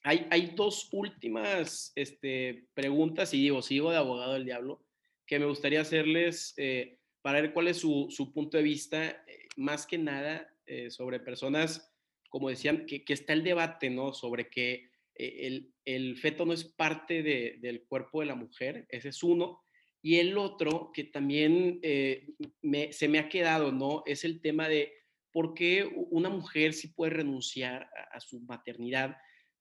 Hay, 0.03 0.26
hay 0.30 0.53
dos 0.55 0.88
últimas 0.92 1.92
este, 1.97 2.68
preguntas, 2.74 3.34
y 3.34 3.42
digo, 3.42 3.62
sigo 3.62 3.90
de 3.90 3.97
abogado 3.97 4.34
del 4.34 4.44
diablo, 4.44 4.84
que 5.26 5.40
me 5.40 5.47
gustaría 5.47 5.80
hacerles 5.80 6.55
eh, 6.57 6.99
para 7.27 7.41
ver 7.41 7.53
cuál 7.53 7.66
es 7.66 7.79
su, 7.79 8.07
su 8.09 8.33
punto 8.33 8.57
de 8.57 8.62
vista 8.62 9.24
más 9.57 9.85
que 9.85 9.99
nada 9.99 10.49
eh, 10.64 10.93
sobre 10.93 11.18
personas, 11.18 11.93
como 12.29 12.51
decían, 12.51 12.87
que, 12.87 13.03
está 13.09 13.33
el 13.33 13.43
debate, 13.43 13.91
¿no? 13.91 14.14
Sobre 14.14 14.49
que 14.49 14.93
eh, 15.16 15.64
el, 15.85 16.16
feto 16.18 16.47
no 16.47 16.53
es 16.53 16.62
parte 16.62 17.24
del 17.24 17.83
cuerpo 17.83 18.20
de 18.20 18.27
la 18.27 18.37
mujer, 18.37 18.87
ese 18.91 19.09
es 19.09 19.24
uno. 19.24 19.64
Y 20.01 20.20
el 20.20 20.39
otro, 20.39 20.93
que 20.95 21.03
también 21.03 21.81
eh, 21.83 22.29
se 22.93 23.09
me 23.09 23.18
ha 23.18 23.29
quedado, 23.29 23.72
¿no? 23.72 24.05
Es 24.07 24.24
el 24.24 24.41
tema 24.41 24.68
de 24.68 24.93
por 25.33 25.53
qué 25.55 25.85
una 26.11 26.29
mujer 26.29 26.74
sí 26.74 26.93
puede 26.95 27.11
renunciar 27.11 27.91
a, 28.12 28.20
su 28.20 28.39
maternidad, 28.43 29.16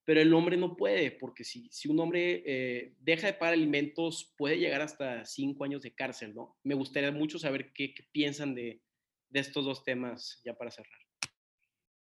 pero 0.06 0.22
el 0.22 0.32
hombre 0.32 0.56
no 0.56 0.74
puede, 0.74 1.10
porque 1.10 1.44
si, 1.44 1.68
si 1.70 1.88
un 1.88 2.00
hombre 2.00 2.94
deja 2.98 3.26
de 3.26 3.34
pagar 3.34 3.52
alimentos, 3.52 4.32
puede 4.38 4.58
llegar 4.58 4.80
hasta 4.80 5.26
cinco 5.26 5.64
años 5.64 5.82
de 5.82 5.94
cárcel, 5.94 6.34
¿no? 6.34 6.56
Me 6.64 6.74
gustaría 6.74 7.12
mucho 7.12 7.38
saber 7.38 7.72
qué 7.74 7.92
piensan 8.12 8.54
de, 8.54 8.80
de 9.30 9.40
estos 9.40 9.64
dos 9.64 9.84
temas 9.84 10.40
ya 10.44 10.54
para 10.54 10.70
cerrar? 10.70 10.98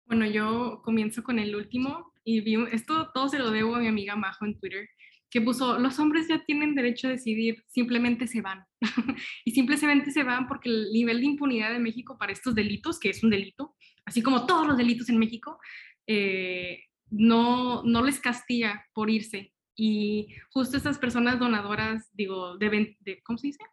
Bueno, 0.07 0.27
yo 0.27 0.83
comienzo 0.85 1.23
con 1.23 1.39
el 1.39 1.57
último 1.57 2.13
y 2.25 2.41
vi, 2.41 2.57
esto 2.73 3.11
todo 3.13 3.29
se 3.29 3.39
lo 3.39 3.51
debo 3.51 3.77
a 3.77 3.81
mi 3.81 3.87
amiga 3.87 4.17
Majo 4.17 4.45
en 4.45 4.59
Twitter, 4.59 4.89
que 5.31 5.41
puso, 5.41 5.79
los 5.79 5.99
hombres 5.99 6.29
ya 6.29 6.45
tienen 6.45 6.75
derecho 6.75 7.09
a 7.09 7.13
decidir, 7.13 7.65
simplemente 7.69 8.27
se 8.27 8.41
van. 8.41 8.65
y 9.45 9.51
simplemente 9.51 10.13
se 10.13 10.23
van 10.23 10.47
porque 10.47 10.69
el 10.69 10.93
nivel 10.93 11.21
de 11.21 11.27
impunidad 11.27 11.73
de 11.73 11.79
México 11.79 12.17
para 12.19 12.33
estos 12.33 12.55
delitos, 12.55 13.01
que 13.01 13.11
es 13.11 13.25
un 13.25 13.31
delito, 13.31 13.75
así 14.05 14.23
como 14.23 14.47
todos 14.47 14.67
los 14.67 14.77
delitos 14.77 15.09
en 15.09 15.19
México, 15.19 15.59
eh, 16.07 16.85
no, 17.11 17.83
no 17.83 18.03
les 18.03 18.21
castiga 18.21 18.87
por 18.93 19.11
irse. 19.11 19.53
Y 19.77 20.29
justo 20.51 20.77
estas 20.77 20.99
personas 20.99 21.39
donadoras, 21.39 22.09
digo, 22.13 22.57
deben, 22.59 22.97
de, 23.01 23.23
¿cómo 23.23 23.39
se 23.39 23.49
dice? 23.49 23.65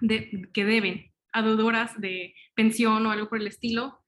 De, 0.00 0.48
que 0.52 0.64
deben 0.64 1.12
adodoras 1.32 2.00
de 2.00 2.34
pensión 2.54 3.06
o 3.06 3.10
algo 3.10 3.28
por 3.28 3.38
el 3.38 3.46
estilo, 3.46 4.00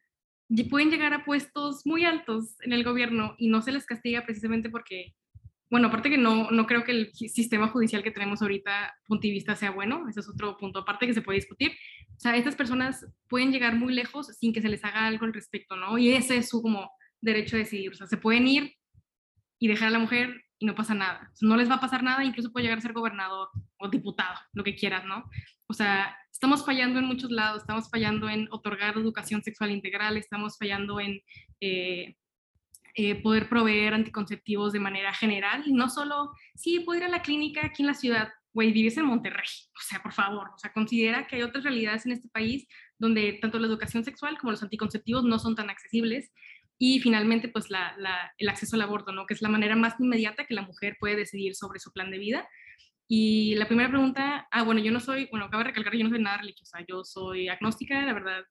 y 0.48 0.64
pueden 0.64 0.90
llegar 0.90 1.14
a 1.14 1.24
puestos 1.24 1.86
muy 1.86 2.04
altos 2.04 2.56
en 2.60 2.72
el 2.72 2.84
gobierno 2.84 3.34
y 3.38 3.48
no 3.48 3.62
se 3.62 3.72
les 3.72 3.86
castiga 3.86 4.24
precisamente 4.26 4.68
porque, 4.68 5.14
bueno, 5.70 5.88
aparte 5.88 6.10
que 6.10 6.18
no, 6.18 6.50
no 6.50 6.66
creo 6.66 6.84
que 6.84 6.92
el 6.92 7.12
sistema 7.14 7.68
judicial 7.68 8.02
que 8.02 8.10
tenemos 8.10 8.42
ahorita 8.42 8.92
puntivista 9.06 9.56
sea 9.56 9.70
bueno, 9.70 10.06
ese 10.10 10.20
es 10.20 10.28
otro 10.28 10.58
punto 10.58 10.80
aparte 10.80 11.06
que 11.06 11.14
se 11.14 11.22
puede 11.22 11.38
discutir, 11.38 11.72
sea, 12.22 12.36
estas 12.36 12.54
personas 12.54 13.04
pueden 13.28 13.50
llegar 13.50 13.74
muy 13.74 13.92
lejos 13.92 14.28
sin 14.38 14.52
que 14.52 14.62
se 14.62 14.68
les 14.68 14.84
haga 14.84 15.06
algo 15.06 15.26
al 15.26 15.34
respecto, 15.34 15.76
¿no? 15.76 15.98
Y 15.98 16.10
ese 16.10 16.36
es 16.36 16.48
su 16.48 16.62
como 16.62 16.90
derecho 17.22 17.56
a 17.56 17.60
decidir. 17.60 17.92
O 17.92 17.94
sea, 17.94 18.06
se 18.06 18.18
pueden 18.18 18.46
ir 18.46 18.74
y 19.58 19.68
dejar 19.68 19.88
a 19.88 19.92
la 19.92 19.98
mujer 19.98 20.44
y 20.58 20.66
no 20.66 20.76
pasa 20.76 20.94
nada. 20.94 21.32
no 21.40 21.56
les 21.56 21.68
va 21.68 21.74
a 21.74 21.80
pasar 21.80 22.04
nada, 22.04 22.22
incluso 22.22 22.52
puede 22.52 22.64
llegar 22.64 22.78
a 22.78 22.82
ser 22.82 22.92
gobernador 22.92 23.48
o 23.78 23.88
diputado, 23.88 24.38
lo 24.52 24.62
que 24.62 24.76
quieras, 24.76 25.04
¿no? 25.04 25.28
O 25.66 25.74
sea, 25.74 26.16
estamos 26.30 26.64
fallando 26.64 27.00
en 27.00 27.06
muchos 27.06 27.32
lados, 27.32 27.62
estamos 27.62 27.90
fallando 27.90 28.28
en 28.28 28.46
otorgar 28.52 28.96
educación 28.96 29.42
sexual 29.42 29.72
integral, 29.72 30.16
estamos 30.16 30.56
fallando 30.58 31.00
en 31.00 31.20
eh, 31.60 32.14
eh, 32.94 33.14
poder 33.22 33.48
proveer 33.48 33.94
anticonceptivos 33.94 34.72
de 34.72 34.78
manera 34.78 35.12
general 35.12 35.64
y 35.66 35.72
no 35.72 35.88
solo, 35.88 36.30
sí, 36.54 36.80
puedo 36.80 36.98
ir 36.98 37.04
a 37.06 37.08
la 37.08 37.22
clínica 37.22 37.66
aquí 37.66 37.82
en 37.82 37.88
la 37.88 37.94
ciudad, 37.94 38.28
güey, 38.52 38.70
vives 38.70 38.96
en 38.98 39.06
Monterrey, 39.06 39.48
o 39.76 39.80
sea, 39.80 40.00
por 40.00 40.12
favor, 40.12 40.50
o 40.54 40.58
sea, 40.58 40.72
considera 40.72 41.26
que 41.26 41.36
hay 41.36 41.42
otras 41.42 41.64
realidades 41.64 42.06
en 42.06 42.12
este 42.12 42.28
país 42.28 42.68
donde 42.98 43.38
tanto 43.40 43.58
la 43.58 43.66
educación 43.66 44.04
sexual 44.04 44.38
como 44.38 44.52
los 44.52 44.62
anticonceptivos 44.62 45.24
no 45.24 45.38
son 45.38 45.56
tan 45.56 45.70
accesibles 45.70 46.30
y 46.84 46.98
finalmente, 46.98 47.46
pues 47.46 47.66
el 48.38 48.48
acceso 48.48 48.74
al 48.74 48.82
aborto, 48.82 49.12
¿no? 49.12 49.24
Que 49.24 49.34
es 49.34 49.40
la 49.40 49.48
manera 49.48 49.76
más 49.76 49.94
inmediata 50.00 50.46
que 50.46 50.54
la 50.54 50.62
mujer 50.62 50.96
puede 50.98 51.14
decidir 51.14 51.54
sobre 51.54 51.78
su 51.78 51.92
plan 51.92 52.10
de 52.10 52.18
vida. 52.18 52.48
Y 53.06 53.54
la 53.54 53.68
primera 53.68 53.88
pregunta, 53.88 54.48
ah, 54.50 54.64
bueno, 54.64 54.80
yo 54.80 54.90
no 54.90 54.98
soy, 54.98 55.28
bueno, 55.30 55.46
acabo 55.46 55.62
de 55.62 55.68
recalcar, 55.68 55.94
yo 55.94 56.02
no 56.02 56.10
soy 56.10 56.20
nada 56.20 56.38
religiosa, 56.38 56.80
yo 56.88 57.04
soy 57.04 57.46
agnóstica, 57.46 58.04
la 58.04 58.12
verdad, 58.12 58.42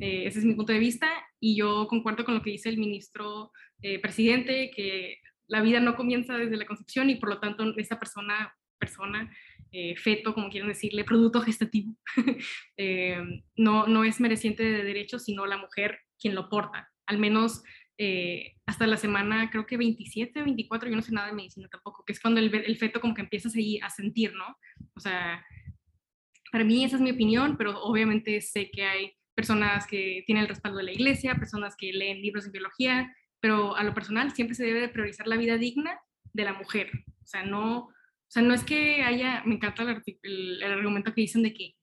eh, 0.00 0.24
ese 0.26 0.40
es 0.40 0.44
mi 0.44 0.56
punto 0.56 0.72
de 0.72 0.80
vista, 0.80 1.08
y 1.38 1.56
yo 1.56 1.86
concuerdo 1.86 2.24
con 2.24 2.34
lo 2.34 2.42
que 2.42 2.50
dice 2.50 2.70
el 2.70 2.78
ministro 2.78 3.52
eh, 3.82 4.00
presidente, 4.00 4.72
que 4.74 5.18
la 5.46 5.62
vida 5.62 5.78
no 5.78 5.94
comienza 5.94 6.36
desde 6.36 6.56
la 6.56 6.66
concepción 6.66 7.08
y 7.08 7.14
por 7.14 7.28
lo 7.28 7.38
tanto 7.38 7.72
esta 7.76 8.00
persona, 8.00 8.52
persona, 8.80 9.32
eh, 9.70 9.94
feto, 9.94 10.34
como 10.34 10.50
quieren 10.50 10.70
decirle, 10.70 11.04
producto 11.04 11.40
gestativo, 11.40 11.94
no, 13.56 13.86
no 13.86 14.02
es 14.02 14.20
mereciente 14.20 14.64
de 14.64 14.82
derechos, 14.82 15.22
sino 15.22 15.46
la 15.46 15.58
mujer 15.58 16.00
quien 16.18 16.34
lo 16.34 16.48
porta 16.48 16.90
al 17.06 17.18
menos 17.18 17.62
eh, 17.98 18.56
hasta 18.66 18.86
la 18.86 18.96
semana, 18.96 19.50
creo 19.50 19.66
que 19.66 19.76
27, 19.76 20.42
24, 20.42 20.88
yo 20.88 20.96
no 20.96 21.02
sé 21.02 21.12
nada 21.12 21.28
de 21.28 21.32
medicina 21.32 21.68
tampoco, 21.68 22.04
que 22.04 22.12
es 22.12 22.20
cuando 22.20 22.40
el, 22.40 22.54
el 22.54 22.76
feto 22.76 23.00
como 23.00 23.14
que 23.14 23.22
empiezas 23.22 23.54
ahí 23.54 23.78
a 23.80 23.88
sentir, 23.88 24.34
¿no? 24.34 24.56
O 24.94 25.00
sea, 25.00 25.44
para 26.52 26.64
mí 26.64 26.84
esa 26.84 26.96
es 26.96 27.02
mi 27.02 27.10
opinión, 27.10 27.56
pero 27.56 27.82
obviamente 27.82 28.40
sé 28.40 28.70
que 28.70 28.84
hay 28.84 29.12
personas 29.34 29.86
que 29.86 30.22
tienen 30.26 30.42
el 30.42 30.48
respaldo 30.48 30.78
de 30.78 30.84
la 30.84 30.92
iglesia, 30.92 31.36
personas 31.36 31.74
que 31.76 31.92
leen 31.92 32.22
libros 32.22 32.44
de 32.44 32.50
biología, 32.50 33.14
pero 33.40 33.76
a 33.76 33.84
lo 33.84 33.94
personal 33.94 34.32
siempre 34.32 34.54
se 34.54 34.64
debe 34.64 34.80
de 34.80 34.88
priorizar 34.88 35.26
la 35.26 35.36
vida 35.36 35.56
digna 35.58 35.98
de 36.32 36.44
la 36.44 36.54
mujer. 36.54 36.90
O 37.22 37.26
sea, 37.26 37.44
no, 37.44 37.78
o 37.78 37.92
sea, 38.28 38.42
no 38.42 38.54
es 38.54 38.64
que 38.64 39.02
haya, 39.02 39.42
me 39.44 39.56
encanta 39.56 39.82
el, 39.82 40.02
el, 40.22 40.62
el 40.62 40.72
argumento 40.72 41.14
que 41.14 41.20
dicen 41.22 41.42
de 41.42 41.52
que 41.52 41.76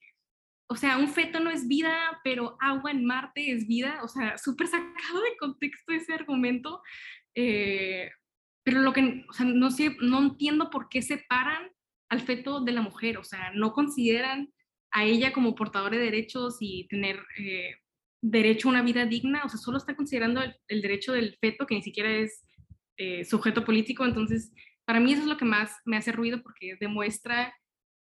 o 0.68 0.76
sea, 0.76 0.98
un 0.98 1.10
feto 1.10 1.40
no 1.40 1.52
es 1.52 1.68
vida, 1.68 2.20
pero 2.24 2.58
agua 2.60 2.92
en 2.92 3.06
Marte 3.06 3.52
es 3.52 3.68
vida, 3.68 4.00
o 4.04 4.08
sea, 4.08 4.38
súper 4.38 4.68
sacado 4.68 5.22
de 5.22 5.38
contexto 5.38 5.94
ese 5.94 6.14
argumento. 6.14 6.82
Eh, 7.36 8.10
pero 8.64 8.82
lo 8.82 8.94
que, 8.94 9.26
o 9.28 9.34
sea, 9.34 9.46
no 9.46 9.72
sé, 9.72 9.96
no 10.02 10.20
entiendo 10.20 10.70
por 10.70 10.88
qué 10.90 11.02
separan 11.02 11.70
al 12.10 12.22
feto 12.22 12.62
de 12.62 12.72
la 12.72 12.82
mujer, 12.82 13.18
o 13.18 13.24
sea, 13.24 13.52
no 13.54 13.74
consideran 13.74 14.54
a 14.92 15.04
ella 15.04 15.34
como 15.34 15.56
portadora 15.56 15.98
de 15.98 16.04
derechos 16.04 16.58
y 16.60 16.88
tener 16.88 17.20
eh, 17.38 17.76
derecho 18.22 18.68
a 18.68 18.72
una 18.72 18.84
vida 18.84 19.06
digna, 19.06 19.44
o 19.44 19.50
sea, 19.50 19.60
solo 19.60 19.78
está 19.78 19.96
considerando 19.96 20.42
el, 20.68 20.82
derecho 20.82 21.12
del 21.14 21.36
feto, 21.42 21.66
que 21.66 21.76
ni 21.76 21.82
siquiera 21.82 22.12
es 22.12 22.46
eh, 22.98 23.26
sujeto 23.26 23.66
político, 23.66 24.06
entonces, 24.06 24.54
para 24.86 25.00
mí 25.00 25.12
eso 25.12 25.24
es 25.24 25.28
lo 25.28 25.38
que 25.38 25.46
más 25.46 25.72
me 25.86 25.98
hace 25.98 26.12
ruido 26.12 26.42
porque 26.42 26.78
demuestra 26.80 27.54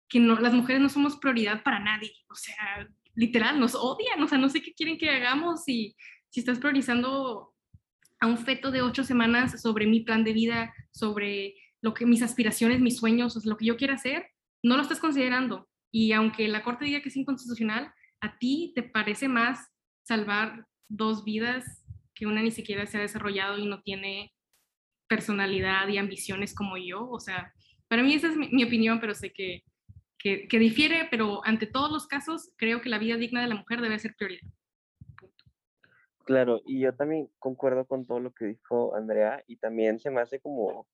que 0.09 0.20
no, 0.20 0.38
las 0.38 0.52
mujeres 0.52 0.80
no 0.80 0.88
somos 0.88 1.16
prioridad 1.16 1.62
para 1.62 1.78
nadie. 1.78 2.12
O 2.30 2.34
sea, 2.34 2.88
literal, 3.14 3.59
nos 3.59 3.74
odian. 3.74 4.22
O 4.22 4.28
sea, 4.28 4.38
no 4.38 4.48
sé 4.48 4.62
qué 4.62 4.72
quieren 4.72 4.98
que 4.98 5.11
hagamos 5.11 5.64
si, 5.64 5.96
si 6.30 6.40
estás 6.40 6.59
priorizando 6.59 7.54
a 8.20 8.26
un 8.26 8.38
feto 8.38 8.70
de 8.70 8.82
ocho 8.82 9.04
semanas 9.04 9.61
sobre 9.61 9.86
mi 9.86 10.00
plan 10.00 10.24
de 10.24 10.32
vida, 10.32 10.74
sobre 10.92 11.54
lo 11.82 11.94
que 11.94 12.07
mis 12.07 12.22
aspiraciones, 12.22 12.80
mis 12.80 12.96
sueños, 12.96 13.36
o 13.36 13.40
sea, 13.40 13.50
lo 13.50 13.57
que 13.57 13.66
yo 13.66 13.76
quiero 13.76 13.94
hacer, 13.94 14.26
no 14.62 14.76
lo 14.76 14.82
estás 14.82 15.00
considerando. 15.00 15.68
Y 15.90 16.12
aunque 16.12 16.48
la 16.48 16.62
Corte 16.62 16.84
diga 16.84 17.00
que 17.00 17.09
es 17.09 17.16
inconstitucional, 17.16 17.92
a 18.20 18.38
ti 18.38 18.72
te 18.74 18.82
parece 18.82 19.28
más 19.28 19.68
salvar 20.02 20.66
dos 20.88 21.24
vidas 21.24 21.84
que 22.14 22.26
una 22.26 22.42
ni 22.42 22.50
siquiera 22.50 22.86
se 22.86 22.98
ha 22.98 23.02
desarrollado 23.02 23.59
y 23.59 23.66
no 23.66 23.82
tiene 23.82 24.32
personalidad 25.09 25.86
y 25.88 25.98
ambiciones 25.98 26.54
como 26.54 26.76
yo. 26.76 27.09
O 27.09 27.20
sea, 27.20 27.52
para 27.88 28.02
mí 28.02 28.14
esa 28.14 28.28
es 28.28 28.36
mi 28.36 28.64
opinión, 28.64 28.98
pero 29.00 29.14
sé 29.14 29.32
que 29.32 29.62
que, 30.18 30.58
difiere, 30.58 31.06
pero 31.10 31.40
ante 31.44 31.66
todos 31.66 31.90
los 31.90 32.06
casos 32.06 32.52
creo 32.56 32.80
que 32.80 32.88
la 32.88 32.98
vida 32.98 33.16
digna 33.16 33.42
de 33.42 33.48
la 33.48 33.54
mujer 33.54 33.80
debe 33.80 33.98
ser 33.98 34.14
prioridad. 34.16 34.48
Claro, 36.24 36.60
y 36.66 36.80
yo 36.80 36.94
también 36.94 37.30
concuerdo 37.38 37.86
con 37.86 38.06
todo 38.06 38.18
lo 38.18 38.32
que 38.32 38.46
dijo 38.46 38.96
Andrea 38.96 39.44
y 39.46 39.56
también 39.58 40.00
se 40.00 40.10
me 40.10 40.20
hace 40.20 40.40
como, 40.40 40.88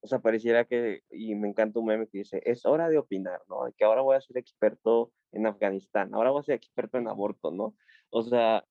o 0.00 0.06
sea, 0.06 0.20
pareciera 0.20 0.64
que, 0.64 1.02
y 1.10 1.34
me 1.34 1.48
encanta 1.48 1.80
un 1.80 1.86
meme 1.86 2.08
que 2.08 2.18
dice, 2.18 2.40
es 2.44 2.64
hora 2.64 2.88
de 2.88 2.96
opinar, 2.96 3.42
¿no? 3.48 3.70
Que 3.76 3.84
ahora 3.84 4.00
voy 4.00 4.16
a 4.16 4.22
ser 4.22 4.38
experto 4.38 5.12
en 5.32 5.46
Afganistán, 5.46 6.14
ahora 6.14 6.30
voy 6.30 6.40
a 6.40 6.44
ser 6.44 6.54
experto 6.54 6.96
en 6.96 7.08
aborto, 7.08 7.50
¿no? 7.50 7.74
O 8.08 8.22
sea, 8.22 8.64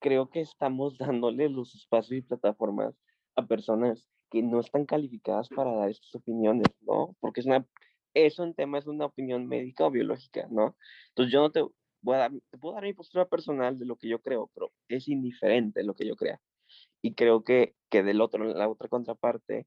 creo 0.00 0.28
que 0.28 0.40
estamos 0.40 0.98
dándole 0.98 1.48
los 1.48 1.74
espacios 1.74 2.18
y 2.18 2.22
plataformas 2.22 2.94
a 3.36 3.46
personas 3.46 4.06
que 4.30 4.42
no 4.42 4.60
están 4.60 4.84
calificadas 4.84 5.48
para 5.48 5.72
dar 5.72 5.88
estas 5.88 6.14
opiniones, 6.14 6.68
¿no? 6.82 7.16
Porque 7.20 7.40
es 7.40 7.46
una 7.46 7.66
eso 8.14 8.44
en 8.44 8.54
tema 8.54 8.78
es 8.78 8.86
una 8.86 9.06
opinión 9.06 9.46
médica 9.46 9.86
o 9.86 9.90
biológica, 9.90 10.46
¿no? 10.50 10.76
Entonces 11.10 11.32
yo 11.32 11.40
no 11.40 11.50
te 11.50 11.62
voy 12.02 12.14
a 12.16 12.18
dar, 12.18 12.32
puedo 12.60 12.74
dar 12.74 12.84
mi 12.84 12.94
postura 12.94 13.26
personal 13.26 13.78
de 13.78 13.86
lo 13.86 13.96
que 13.96 14.08
yo 14.08 14.20
creo, 14.20 14.50
pero 14.54 14.72
es 14.88 15.08
indiferente 15.08 15.82
lo 15.84 15.94
que 15.94 16.06
yo 16.06 16.16
crea. 16.16 16.40
Y 17.02 17.14
creo 17.14 17.44
que, 17.44 17.74
que 17.90 18.02
del 18.02 18.20
otro, 18.20 18.44
la 18.44 18.68
otra 18.68 18.88
contraparte, 18.88 19.66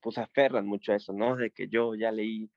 pues 0.00 0.18
aferran 0.18 0.66
mucho 0.66 0.92
a 0.92 0.96
eso, 0.96 1.12
¿no? 1.12 1.36
De 1.36 1.50
que 1.50 1.68
yo 1.68 1.94
ya 1.94 2.12
leí 2.12 2.50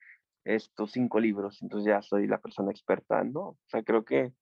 estos 0.45 0.91
cinco 0.91 1.19
libros, 1.19 1.61
entonces 1.61 1.87
ya 1.87 2.01
soy 2.01 2.27
la 2.27 2.39
persona 2.39 2.71
experta, 2.71 3.23
¿no? 3.23 3.41
O 3.41 3.57
sea, 3.67 3.83
creo 3.83 4.05
que 4.05 4.33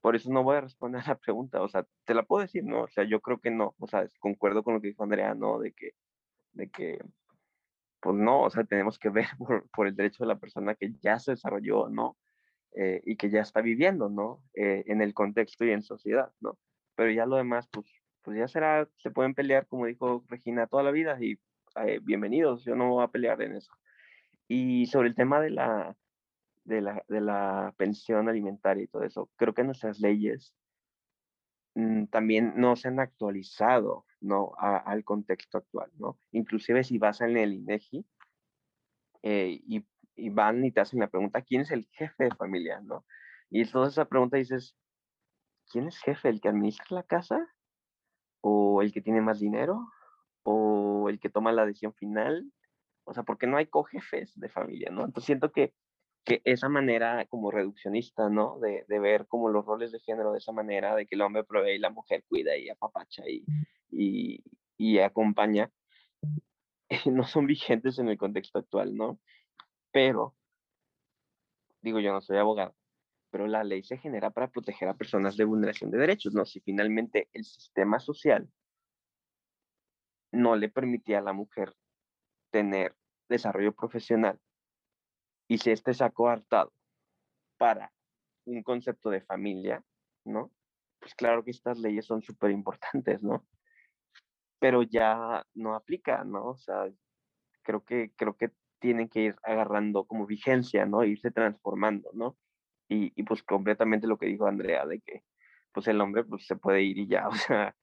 por 0.00 0.14
eso 0.14 0.30
no 0.30 0.44
voy 0.44 0.56
a 0.56 0.60
responder 0.60 1.02
a 1.02 1.08
la 1.08 1.18
pregunta, 1.18 1.62
o 1.62 1.68
sea, 1.68 1.86
te 2.04 2.14
la 2.14 2.22
puedo 2.22 2.42
decir, 2.42 2.64
¿no? 2.64 2.82
O 2.82 2.88
sea, 2.88 3.04
yo 3.04 3.20
creo 3.20 3.40
que 3.40 3.50
no, 3.50 3.74
o 3.78 3.86
sea, 3.86 4.06
concuerdo 4.20 4.62
con 4.62 4.74
lo 4.74 4.80
que 4.80 4.88
dijo 4.88 5.02
Andrea, 5.02 5.34
¿no? 5.34 5.58
De 5.58 5.72
que, 5.72 5.92
de 6.52 6.70
que 6.70 6.98
pues 8.00 8.16
no, 8.16 8.42
o 8.42 8.50
sea, 8.50 8.64
tenemos 8.64 8.98
que 8.98 9.10
ver 9.10 9.26
por, 9.72 9.86
el 9.86 9.96
derecho 9.96 10.24
de 10.24 10.28
la 10.28 10.38
persona 10.38 10.74
que 10.74 10.92
ya 11.00 11.18
se 11.18 11.32
desarrolló, 11.32 11.88
¿no? 11.88 12.16
Eh, 12.72 13.02
y 13.04 13.16
que 13.16 13.30
ya 13.30 13.40
está 13.40 13.62
viviendo, 13.62 14.08
¿no? 14.08 14.42
Eh, 14.54 14.84
en 14.86 15.00
el 15.00 15.14
contexto 15.14 15.64
y 15.64 15.70
en 15.70 15.82
sociedad, 15.82 16.32
¿no? 16.40 16.58
Pero 16.94 17.10
ya 17.10 17.26
lo 17.26 17.36
demás, 17.36 17.68
pues, 17.70 17.86
pues 18.22 18.38
ya 18.38 18.48
será, 18.48 18.88
se 18.96 19.10
pueden 19.10 19.34
pelear, 19.34 19.66
como 19.66 19.86
dijo 19.86 20.24
Regina, 20.28 20.66
toda 20.66 20.82
la 20.82 20.90
vida 20.90 21.16
y 21.20 21.38
eh, 21.84 22.00
bienvenidos, 22.02 22.64
yo 22.64 22.74
no 22.74 22.88
voy 22.90 23.04
a 23.04 23.08
pelear 23.08 23.40
en 23.42 23.56
eso. 23.56 23.72
Y 24.48 24.86
sobre 24.86 25.08
el 25.08 25.14
tema 25.14 25.40
de 25.40 25.50
la, 25.50 25.96
de 26.64 26.80
la, 26.80 27.04
de 27.08 27.20
la 27.20 27.74
pensión 27.76 28.28
alimentaria 28.28 28.84
y 28.84 28.88
todo 28.88 29.02
eso, 29.04 29.30
creo 29.36 29.52
que 29.52 29.64
nuestras 29.64 30.00
leyes 30.00 30.54
mm, 31.74 32.06
también 32.06 32.54
no 32.56 32.76
se 32.76 32.88
han 32.88 32.98
actualizado 32.98 34.05
¿no? 34.20 34.52
al 34.58 35.04
contexto 35.04 35.58
actual, 35.58 35.90
¿no? 35.98 36.18
Inclusive 36.32 36.84
si 36.84 36.98
vas 36.98 37.20
en 37.20 37.36
el 37.36 37.54
INEGI 37.54 38.06
eh, 39.22 39.60
y, 39.66 39.86
y, 40.14 40.30
van 40.30 40.64
y 40.64 40.72
te 40.72 40.80
hacen 40.80 41.00
la 41.00 41.08
pregunta, 41.08 41.42
¿quién 41.42 41.62
es 41.62 41.70
el 41.70 41.86
jefe 41.92 42.24
de 42.24 42.34
familia, 42.34 42.80
no? 42.80 43.04
Y 43.50 43.62
entonces 43.62 43.94
esa 43.94 44.06
pregunta 44.06 44.36
dices, 44.36 44.76
¿quién 45.70 45.88
es 45.88 45.98
jefe? 45.98 46.28
¿El 46.28 46.40
que 46.40 46.48
administra 46.48 46.86
la 46.90 47.02
casa? 47.02 47.46
¿O 48.40 48.82
el 48.82 48.92
que 48.92 49.00
tiene 49.00 49.20
más 49.20 49.40
dinero? 49.40 49.88
¿O 50.42 51.08
el 51.08 51.20
que 51.20 51.30
toma 51.30 51.52
la 51.52 51.66
decisión 51.66 51.94
final? 51.94 52.50
O 53.04 53.14
sea, 53.14 53.22
porque 53.22 53.46
no 53.46 53.56
hay 53.56 53.66
cojefes 53.66 54.38
de 54.38 54.48
familia, 54.48 54.90
¿no? 54.90 55.04
Entonces 55.04 55.26
siento 55.26 55.52
que 55.52 55.74
que 56.26 56.42
esa 56.44 56.68
manera 56.68 57.24
como 57.26 57.52
reduccionista, 57.52 58.28
¿no? 58.28 58.58
De, 58.58 58.84
de, 58.88 58.98
ver 58.98 59.26
como 59.28 59.48
los 59.48 59.64
roles 59.64 59.92
de 59.92 60.00
género 60.00 60.32
de 60.32 60.38
esa 60.38 60.50
manera, 60.50 60.96
de 60.96 61.06
que 61.06 61.14
el 61.14 61.22
hombre 61.22 61.44
provee 61.44 61.76
y 61.76 61.78
la 61.78 61.90
mujer 61.90 62.24
cuida 62.28 62.56
y 62.56 62.68
apapacha 62.68 63.22
y, 63.28 63.44
y, 63.92 64.42
y 64.76 64.98
acompaña, 64.98 65.70
no 67.06 67.24
son 67.24 67.46
vigentes 67.46 68.00
en 68.00 68.08
el 68.08 68.18
contexto 68.18 68.58
actual, 68.58 68.96
¿no? 68.96 69.20
Pero, 69.92 70.34
digo, 71.80 72.00
yo 72.00 72.12
no 72.12 72.20
soy 72.20 72.38
abogado, 72.38 72.74
pero 73.30 73.46
la 73.46 73.62
ley 73.62 73.84
se 73.84 73.96
genera 73.96 74.30
para 74.30 74.50
proteger 74.50 74.88
a 74.88 74.96
personas 74.96 75.36
de 75.36 75.44
vulneración 75.44 75.92
de 75.92 75.98
derechos, 75.98 76.34
¿no? 76.34 76.44
Si 76.44 76.58
finalmente 76.58 77.28
el 77.34 77.44
sistema 77.44 78.00
social 78.00 78.50
no 80.32 80.56
le 80.56 80.68
permitía 80.68 81.20
a 81.20 81.22
la 81.22 81.32
mujer 81.32 81.76
tener 82.50 82.96
desarrollo 83.28 83.72
profesional 83.72 84.40
y 85.48 85.58
si 85.58 85.70
este 85.70 85.92
ha 86.00 86.10
coartado 86.10 86.72
para 87.56 87.92
un 88.44 88.62
concepto 88.62 89.10
de 89.10 89.20
familia, 89.20 89.82
¿no? 90.24 90.52
Pues 91.00 91.14
claro 91.14 91.44
que 91.44 91.50
estas 91.50 91.78
leyes 91.78 92.06
son 92.06 92.22
súper 92.22 92.50
importantes, 92.50 93.22
¿no? 93.22 93.46
Pero 94.58 94.82
ya 94.82 95.44
no 95.54 95.74
aplica, 95.74 96.24
¿no? 96.24 96.46
O 96.48 96.56
sea, 96.56 96.88
creo 97.62 97.84
que, 97.84 98.12
creo 98.16 98.36
que 98.36 98.50
tienen 98.78 99.08
que 99.08 99.20
ir 99.20 99.36
agarrando 99.42 100.04
como 100.06 100.26
vigencia, 100.26 100.86
¿no? 100.86 101.04
Irse 101.04 101.30
transformando, 101.30 102.10
¿no? 102.14 102.36
Y, 102.88 103.12
y, 103.20 103.24
pues 103.24 103.42
completamente 103.42 104.06
lo 104.06 104.16
que 104.18 104.26
dijo 104.26 104.46
Andrea, 104.46 104.86
de 104.86 105.00
que 105.00 105.24
pues 105.72 105.88
el 105.88 106.00
hombre 106.00 106.24
pues 106.24 106.46
se 106.46 106.56
puede 106.56 106.82
ir 106.82 106.98
y 106.98 107.08
ya, 107.08 107.28
o 107.28 107.34
sea, 107.34 107.76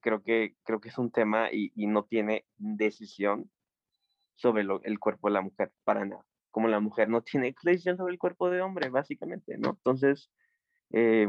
creo 0.00 0.22
que, 0.22 0.56
creo 0.64 0.80
que 0.80 0.88
es 0.88 0.98
un 0.98 1.10
tema 1.10 1.50
y, 1.52 1.72
y 1.74 1.86
no 1.86 2.04
tiene 2.04 2.44
decisión 2.56 3.50
sobre 4.34 4.64
lo, 4.64 4.82
el 4.82 4.98
cuerpo 4.98 5.28
de 5.28 5.34
la 5.34 5.42
mujer, 5.42 5.72
para 5.84 6.04
nada. 6.04 6.24
Como 6.58 6.66
la 6.66 6.80
mujer 6.80 7.08
no 7.08 7.22
tiene 7.22 7.54
decisión 7.62 7.96
sobre 7.96 8.14
el 8.14 8.18
cuerpo 8.18 8.50
de 8.50 8.62
hombre, 8.62 8.90
básicamente, 8.90 9.56
¿no? 9.58 9.70
Entonces, 9.70 10.28
eh, 10.90 11.28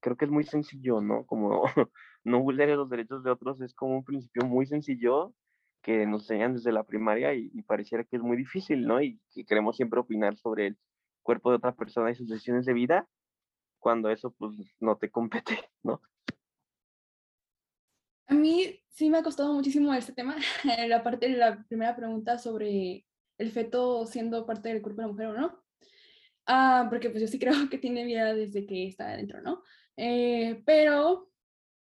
creo 0.00 0.16
que 0.16 0.24
es 0.24 0.30
muy 0.30 0.44
sencillo, 0.44 1.02
¿no? 1.02 1.26
Como 1.26 1.64
no 2.24 2.40
vulnerar 2.40 2.78
los 2.78 2.88
derechos 2.88 3.22
de 3.22 3.30
otros 3.30 3.60
es 3.60 3.74
como 3.74 3.96
un 3.96 4.04
principio 4.04 4.46
muy 4.46 4.64
sencillo 4.64 5.34
que 5.82 6.06
nos 6.06 6.22
enseñan 6.22 6.54
desde 6.54 6.72
la 6.72 6.84
primaria 6.84 7.34
y, 7.34 7.50
y, 7.52 7.60
pareciera 7.60 8.04
que 8.04 8.16
es 8.16 8.22
muy 8.22 8.38
difícil, 8.38 8.86
¿no? 8.86 9.02
Y 9.02 9.20
que 9.34 9.44
queremos 9.44 9.76
siempre 9.76 10.00
opinar 10.00 10.38
sobre 10.38 10.68
el 10.68 10.78
cuerpo 11.22 11.50
de 11.50 11.56
otra 11.56 11.74
persona 11.74 12.10
y 12.10 12.14
sus 12.14 12.30
decisiones 12.30 12.64
de 12.64 12.72
vida, 12.72 13.06
cuando 13.80 14.08
eso 14.08 14.30
pues 14.30 14.54
no 14.80 14.96
te 14.96 15.10
compete, 15.10 15.58
¿no? 15.82 16.00
A 18.28 18.32
mí 18.32 18.80
sí 18.88 19.10
me 19.10 19.18
ha 19.18 19.22
costado 19.22 19.52
muchísimo 19.52 19.92
este 19.92 20.14
tema, 20.14 20.36
la 20.88 21.02
parte 21.02 21.28
de 21.28 21.36
la 21.36 21.62
primera 21.68 21.94
pregunta 21.94 22.38
sobre 22.38 23.04
el 23.40 23.50
feto 23.50 24.06
siendo 24.06 24.46
parte 24.46 24.68
del 24.68 24.82
cuerpo 24.82 25.00
de 25.00 25.06
la 25.06 25.12
mujer 25.12 25.26
o 25.28 25.32
no. 25.32 25.64
Ah, 26.46 26.86
porque 26.90 27.10
pues 27.10 27.22
yo 27.22 27.28
sí 27.28 27.38
creo 27.38 27.52
que 27.70 27.78
tiene 27.78 28.04
vida 28.04 28.34
desde 28.34 28.66
que 28.66 28.86
está 28.86 29.12
adentro, 29.12 29.40
¿no? 29.40 29.62
Eh, 29.96 30.62
pero 30.64 31.30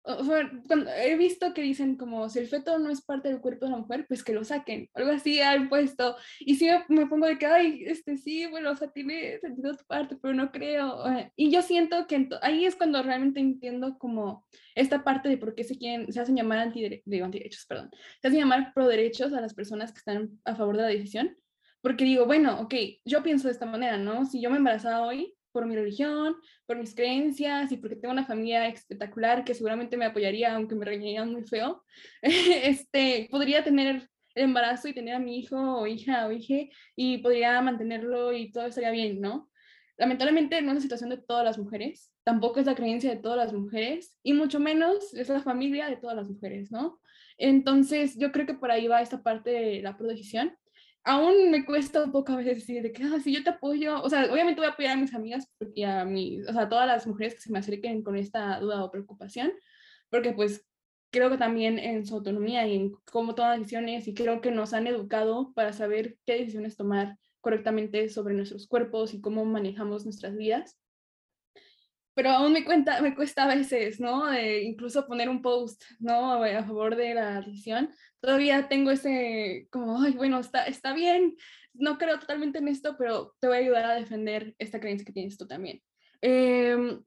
he 0.05 1.17
visto 1.17 1.53
que 1.53 1.63
dicen 1.63 1.97
como 1.97 2.29
si 2.29 2.39
el 2.39 2.49
feto 2.49 2.79
no 2.79 2.91
es 2.91 3.03
parte 3.03 3.29
del 3.29 3.41
cuerpo 3.41 3.67
de 3.67 3.73
la 3.73 3.79
mujer, 3.79 4.07
pues 4.09 4.25
que 4.25 4.33
lo 4.33 4.45
saquen, 4.45 4.89
algo 4.95 5.11
así 5.13 5.41
han 5.41 5.69
puesto. 5.69 6.17
Y 6.41 6.57
sí 6.57 6.69
me, 6.89 7.07
pongo 7.07 7.27
de 7.27 7.39
que, 7.39 7.47
ay, 7.47 7.85
este 7.87 8.17
sí, 8.17 8.47
bueno, 8.47 8.71
o 8.71 8.77
sea, 8.77 8.91
tiene 8.91 9.39
sentido 9.41 9.77
tu 9.77 9.85
parte, 9.85 10.17
pero 10.21 10.35
no 10.35 10.51
creo. 10.51 11.05
Y 11.37 11.51
yo 11.51 11.63
siento 11.63 12.07
que 12.07 12.29
ahí 12.43 12.65
es 12.65 12.77
cuando 12.77 13.03
realmente 13.03 13.41
entiendo 13.41 13.99
como 13.99 14.47
esta 14.75 15.05
parte 15.05 15.29
de 15.29 15.37
por 15.37 15.55
qué 15.55 15.65
se 15.65 15.77
quieren, 15.77 16.13
se 16.13 16.21
hacen 16.21 16.37
llamar 16.37 16.59
anti, 16.59 17.03
digo, 17.05 17.25
antiderechos, 17.25 17.67
perdón, 17.67 17.91
se 18.21 18.29
hacen 18.29 18.41
llamar 18.41 18.73
pro 18.75 18.87
derechos 18.87 19.33
a 19.33 19.41
las 19.41 19.55
personas 19.55 19.93
que 19.93 19.99
están 19.99 20.31
a 20.45 20.55
favor 20.55 20.77
de 20.77 20.83
la 20.83 20.89
decisión. 20.89 21.37
Porque 21.83 22.05
digo, 22.05 22.27
bueno, 22.27 22.61
ok, 22.61 22.75
yo 23.07 23.23
pienso 23.23 23.49
de 23.49 23.53
esta 23.53 23.65
manera, 23.65 23.97
¿no? 23.97 24.27
Si 24.27 24.41
yo 24.43 24.51
me 24.51 24.59
embarazaba 24.59 25.07
hoy, 25.07 25.35
por 25.53 25.67
mi 25.67 25.75
religión, 25.75 26.37
por 26.67 26.77
mis 26.77 26.95
creencias 26.95 27.73
y 27.73 27.77
porque 27.77 27.97
tengo 27.97 28.13
una 28.13 28.27
familia 28.27 28.67
espectacular 28.69 29.45
que 29.45 29.55
seguramente 29.55 29.97
me 29.97 30.07
apoyaría, 30.07 30.55
aunque 30.55 30.75
me 30.75 30.85
reñirían 30.85 31.33
muy 31.33 31.45
feo, 31.45 31.85
este, 32.23 33.29
podría 33.31 33.65
tener 33.65 34.09
el 34.35 34.45
embarazo 34.45 34.89
y 34.89 34.95
tener 34.95 35.15
a 35.15 35.19
mi 35.19 35.39
hijo 35.39 35.57
o 35.57 35.87
hija 35.87 36.27
o 36.27 36.33
hija 36.33 36.71
y 36.97 37.19
podría 37.19 37.61
mantenerlo 37.61 38.33
y 38.33 38.51
todo 38.53 38.67
estaría 38.67 38.91
bien, 38.91 39.21
¿no? 39.21 39.51
Lamentablemente 39.97 40.63
no 40.63 40.71
es 40.71 40.77
la 40.77 40.81
situación 40.81 41.11
de 41.11 41.19
todas 41.19 41.45
las 41.45 41.59
mujeres, 41.59 42.11
tampoco 42.25 42.59
es 42.59 42.67
la 42.67 42.75
creencia 42.75 43.11
de 43.11 43.21
todas 43.21 43.37
las 43.37 43.53
mujeres 43.53 44.17
y 44.23 44.33
mucho 44.33 44.59
menos 44.59 45.13
es 45.13 45.29
la 45.29 45.41
familia 45.41 45.89
de 45.89 45.97
todas 45.97 46.17
las 46.17 46.29
mujeres, 46.29 46.71
¿no? 46.71 47.01
Entonces 47.37 48.17
yo 48.19 48.33
creo 48.33 48.47
que 48.47 48.55
por 48.55 48.71
ahí 48.71 48.87
va 48.87 49.03
esta 49.03 49.23
parte 49.23 49.51
de 49.51 49.83
la 49.83 49.97
prodecisión 49.97 50.57
aún 51.05 51.51
me 51.51 51.65
cuesta 51.65 52.03
un 52.05 52.13
poco 52.13 52.33
a 52.33 52.37
veces 52.37 52.57
decir 52.57 52.83
de 52.83 52.93
que, 52.93 53.03
ah, 53.05 53.21
si 53.23 53.33
yo 53.33 53.43
te 53.43 53.51
apoyo, 53.51 54.03
o 54.03 54.09
sea, 54.11 54.31
obviamente 54.33 54.61
voy 54.61 54.69
a 54.69 54.73
apoyar 54.73 54.93
a 54.93 55.01
mis 55.01 55.15
amigas 55.15 55.51
porque 55.59 55.85
a 55.87 56.05
mis, 56.05 56.47
o 56.49 56.53
sea, 56.53 56.69
todas 56.69 56.87
las 56.87 57.07
mujeres 57.07 57.35
que 57.35 57.41
se 57.41 57.53
me 57.53 57.59
acerquen 57.59 58.03
con 58.03 58.17
esta 58.17 58.61
duda 58.61 58.85
o 58.85 58.91
preocupación, 58.91 59.53
porque 60.11 60.33
pues 60.33 60.67
creo 61.11 61.31
que 61.31 61.39
también 61.39 61.79
en 61.79 62.07
su 62.07 62.15
autonomía 62.15 62.67
y 62.67 62.77
en 62.77 62.93
cómo 63.11 63.35
toman 63.35 63.59
decisiones 63.61 64.07
y 64.09 64.15
creo 64.15 64.41
que 64.41 64.51
nos 64.51 64.73
han 64.75 64.87
educado 64.87 65.53
para 65.55 65.73
saber 65.73 66.19
qué 66.27 66.35
decisiones 66.35 66.77
tomar 66.77 67.19
correctamente 67.41 68.09
sobre 68.09 68.35
nuestros 68.35 68.67
cuerpos 68.67 69.15
y 69.15 69.21
cómo 69.21 69.45
manejamos 69.45 70.05
nuestras 70.05 70.37
vidas 70.37 70.80
pero 72.21 72.35
aún 72.35 72.53
me, 72.53 72.67
cuenta, 72.67 73.01
me 73.01 73.15
cuesta 73.15 73.45
a 73.45 73.55
veces, 73.55 73.99
¿no? 73.99 74.27
De 74.27 74.63
incluso 74.63 75.07
poner 75.07 75.31
un 75.31 75.41
post, 75.41 75.83
¿no? 76.01 76.35
A 76.35 76.65
favor 76.65 76.95
de 76.95 77.15
la 77.15 77.41
decisión. 77.41 77.89
Todavía 78.21 78.69
tengo 78.69 78.91
ese, 78.91 79.69
como, 79.71 80.03
ay, 80.03 80.13
bueno, 80.13 80.39
está, 80.39 80.67
está 80.67 80.93
bien, 80.93 81.35
no 81.73 81.97
creo 81.97 82.19
totalmente 82.19 82.59
en 82.59 82.69
esto, 82.69 82.97
pero 82.99 83.35
te 83.41 83.49
voy 83.49 83.57
a 83.57 83.61
ayudar 83.61 83.85
a 83.87 83.95
defender 83.95 84.55
esta 84.59 84.81
creencia 84.81 85.07
que 85.07 85.15
tienes 85.15 85.39
tú 85.39 85.47
también. 85.47 85.81
Eh, 86.21 86.99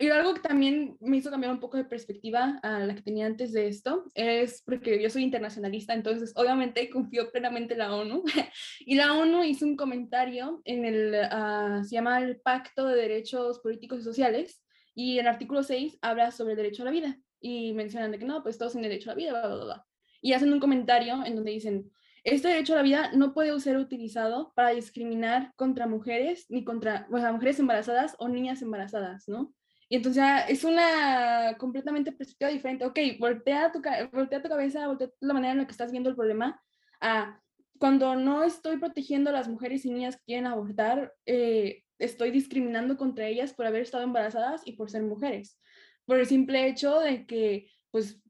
y 0.00 0.08
algo 0.10 0.34
que 0.34 0.40
también 0.40 0.96
me 1.00 1.16
hizo 1.16 1.30
cambiar 1.30 1.52
un 1.52 1.58
poco 1.58 1.76
de 1.76 1.84
perspectiva 1.84 2.60
a 2.62 2.80
la 2.80 2.94
que 2.94 3.02
tenía 3.02 3.26
antes 3.26 3.52
de 3.52 3.66
esto 3.66 4.04
es 4.14 4.62
porque 4.62 5.02
yo 5.02 5.10
soy 5.10 5.24
internacionalista, 5.24 5.92
entonces 5.92 6.32
obviamente 6.36 6.88
confío 6.88 7.32
plenamente 7.32 7.74
en 7.74 7.80
la 7.80 7.94
ONU. 7.94 8.22
y 8.80 8.94
la 8.94 9.14
ONU 9.14 9.42
hizo 9.42 9.66
un 9.66 9.76
comentario 9.76 10.62
en 10.64 10.84
el, 10.84 11.14
uh, 11.14 11.82
se 11.82 11.96
llama 11.96 12.20
el 12.20 12.40
Pacto 12.40 12.86
de 12.86 12.94
Derechos 12.94 13.58
Políticos 13.58 14.00
y 14.00 14.02
Sociales, 14.04 14.62
y 14.94 15.18
el 15.18 15.26
artículo 15.26 15.62
6 15.62 15.98
habla 16.00 16.30
sobre 16.30 16.52
el 16.52 16.56
derecho 16.58 16.82
a 16.82 16.86
la 16.86 16.90
vida. 16.90 17.18
Y 17.40 17.72
mencionan 17.72 18.10
de 18.10 18.18
que 18.18 18.24
no, 18.24 18.42
pues 18.42 18.58
todos 18.58 18.72
tienen 18.72 18.90
derecho 18.90 19.10
a 19.10 19.14
la 19.14 19.16
vida, 19.16 19.30
bla, 19.30 19.54
bla, 19.54 19.64
bla. 19.64 19.86
Y 20.20 20.32
hacen 20.32 20.52
un 20.52 20.58
comentario 20.58 21.24
en 21.24 21.36
donde 21.36 21.52
dicen, 21.52 21.90
este 22.24 22.48
derecho 22.48 22.72
a 22.72 22.76
la 22.76 22.82
vida 22.82 23.10
no 23.14 23.32
puede 23.32 23.58
ser 23.60 23.76
utilizado 23.76 24.52
para 24.54 24.70
discriminar 24.70 25.52
contra 25.56 25.86
mujeres, 25.86 26.46
ni 26.48 26.64
contra 26.64 27.06
o 27.12 27.18
sea, 27.18 27.32
mujeres 27.32 27.60
embarazadas 27.60 28.16
o 28.18 28.28
niñas 28.28 28.60
embarazadas, 28.60 29.28
¿no? 29.28 29.54
Y 29.88 29.96
entonces 29.96 30.22
es 30.48 30.64
una 30.64 31.56
completamente 31.58 32.12
perspectiva 32.12 32.50
diferente. 32.50 32.84
Ok, 32.84 32.98
voltea 33.18 33.72
tu, 33.72 33.80
voltea 34.12 34.42
tu 34.42 34.48
cabeza, 34.48 34.86
voltea 34.86 35.08
la 35.20 35.34
manera 35.34 35.52
en 35.52 35.58
la 35.58 35.66
que 35.66 35.72
estás 35.72 35.90
viendo 35.90 36.10
el 36.10 36.16
problema 36.16 36.60
a 37.00 37.40
cuando 37.78 38.16
no 38.16 38.44
estoy 38.44 38.78
protegiendo 38.78 39.30
a 39.30 39.32
las 39.32 39.48
mujeres 39.48 39.84
y 39.84 39.90
niñas 39.90 40.16
que 40.16 40.24
quieren 40.26 40.46
abortar, 40.46 41.14
eh, 41.26 41.84
estoy 41.98 42.30
discriminando 42.30 42.96
contra 42.96 43.26
ellas 43.26 43.54
por 43.54 43.66
haber 43.66 43.82
estado 43.82 44.04
embarazadas 44.04 44.62
y 44.64 44.72
por 44.72 44.90
ser 44.90 45.02
mujeres. 45.02 45.58
Por 46.04 46.18
el 46.18 46.26
simple 46.26 46.66
hecho 46.66 47.00
de 47.00 47.26
que, 47.26 47.70
pues, 47.90 48.20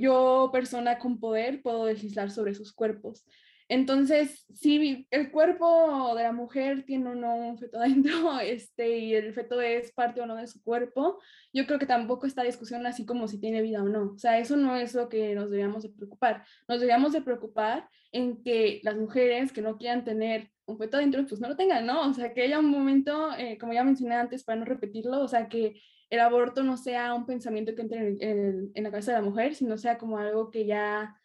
yo, 0.00 0.50
persona 0.52 0.98
con 0.98 1.18
poder, 1.18 1.62
puedo 1.62 1.86
legislar 1.86 2.30
sobre 2.30 2.54
sus 2.54 2.72
cuerpos. 2.72 3.24
Entonces, 3.72 4.44
si 4.52 5.06
el 5.10 5.30
cuerpo 5.30 6.14
de 6.14 6.24
la 6.24 6.32
mujer 6.32 6.84
tiene 6.84 7.08
o 7.08 7.14
no 7.14 7.34
un 7.36 7.56
feto 7.56 7.78
adentro 7.80 8.38
este, 8.38 8.98
y 8.98 9.14
el 9.14 9.32
feto 9.32 9.62
es 9.62 9.92
parte 9.92 10.20
o 10.20 10.26
no 10.26 10.36
de 10.36 10.46
su 10.46 10.62
cuerpo, 10.62 11.18
yo 11.54 11.66
creo 11.66 11.78
que 11.78 11.86
tampoco 11.86 12.26
está 12.26 12.42
discusión 12.42 12.84
así 12.84 13.06
como 13.06 13.28
si 13.28 13.40
tiene 13.40 13.62
vida 13.62 13.82
o 13.82 13.88
no. 13.88 14.12
O 14.12 14.18
sea, 14.18 14.38
eso 14.38 14.58
no 14.58 14.76
es 14.76 14.94
lo 14.94 15.08
que 15.08 15.34
nos 15.34 15.44
deberíamos 15.44 15.84
de 15.84 15.88
preocupar. 15.88 16.44
Nos 16.68 16.80
deberíamos 16.80 17.14
de 17.14 17.22
preocupar 17.22 17.88
en 18.12 18.42
que 18.42 18.80
las 18.82 18.94
mujeres 18.94 19.52
que 19.52 19.62
no 19.62 19.78
quieran 19.78 20.04
tener 20.04 20.50
un 20.66 20.76
feto 20.76 20.98
adentro, 20.98 21.24
pues 21.26 21.40
no 21.40 21.48
lo 21.48 21.56
tengan, 21.56 21.86
¿no? 21.86 22.10
O 22.10 22.12
sea, 22.12 22.34
que 22.34 22.42
haya 22.42 22.58
un 22.58 22.70
momento, 22.70 23.30
eh, 23.38 23.56
como 23.58 23.72
ya 23.72 23.84
mencioné 23.84 24.16
antes, 24.16 24.44
para 24.44 24.58
no 24.58 24.66
repetirlo, 24.66 25.22
o 25.22 25.28
sea, 25.28 25.48
que 25.48 25.80
el 26.10 26.20
aborto 26.20 26.62
no 26.62 26.76
sea 26.76 27.14
un 27.14 27.24
pensamiento 27.24 27.74
que 27.74 27.80
entre 27.80 27.98
en, 28.00 28.16
en, 28.20 28.70
en 28.74 28.84
la 28.84 28.90
cabeza 28.90 29.12
de 29.12 29.18
la 29.18 29.24
mujer, 29.24 29.54
sino 29.54 29.78
sea 29.78 29.96
como 29.96 30.18
algo 30.18 30.50
que 30.50 30.66
ya 30.66 31.16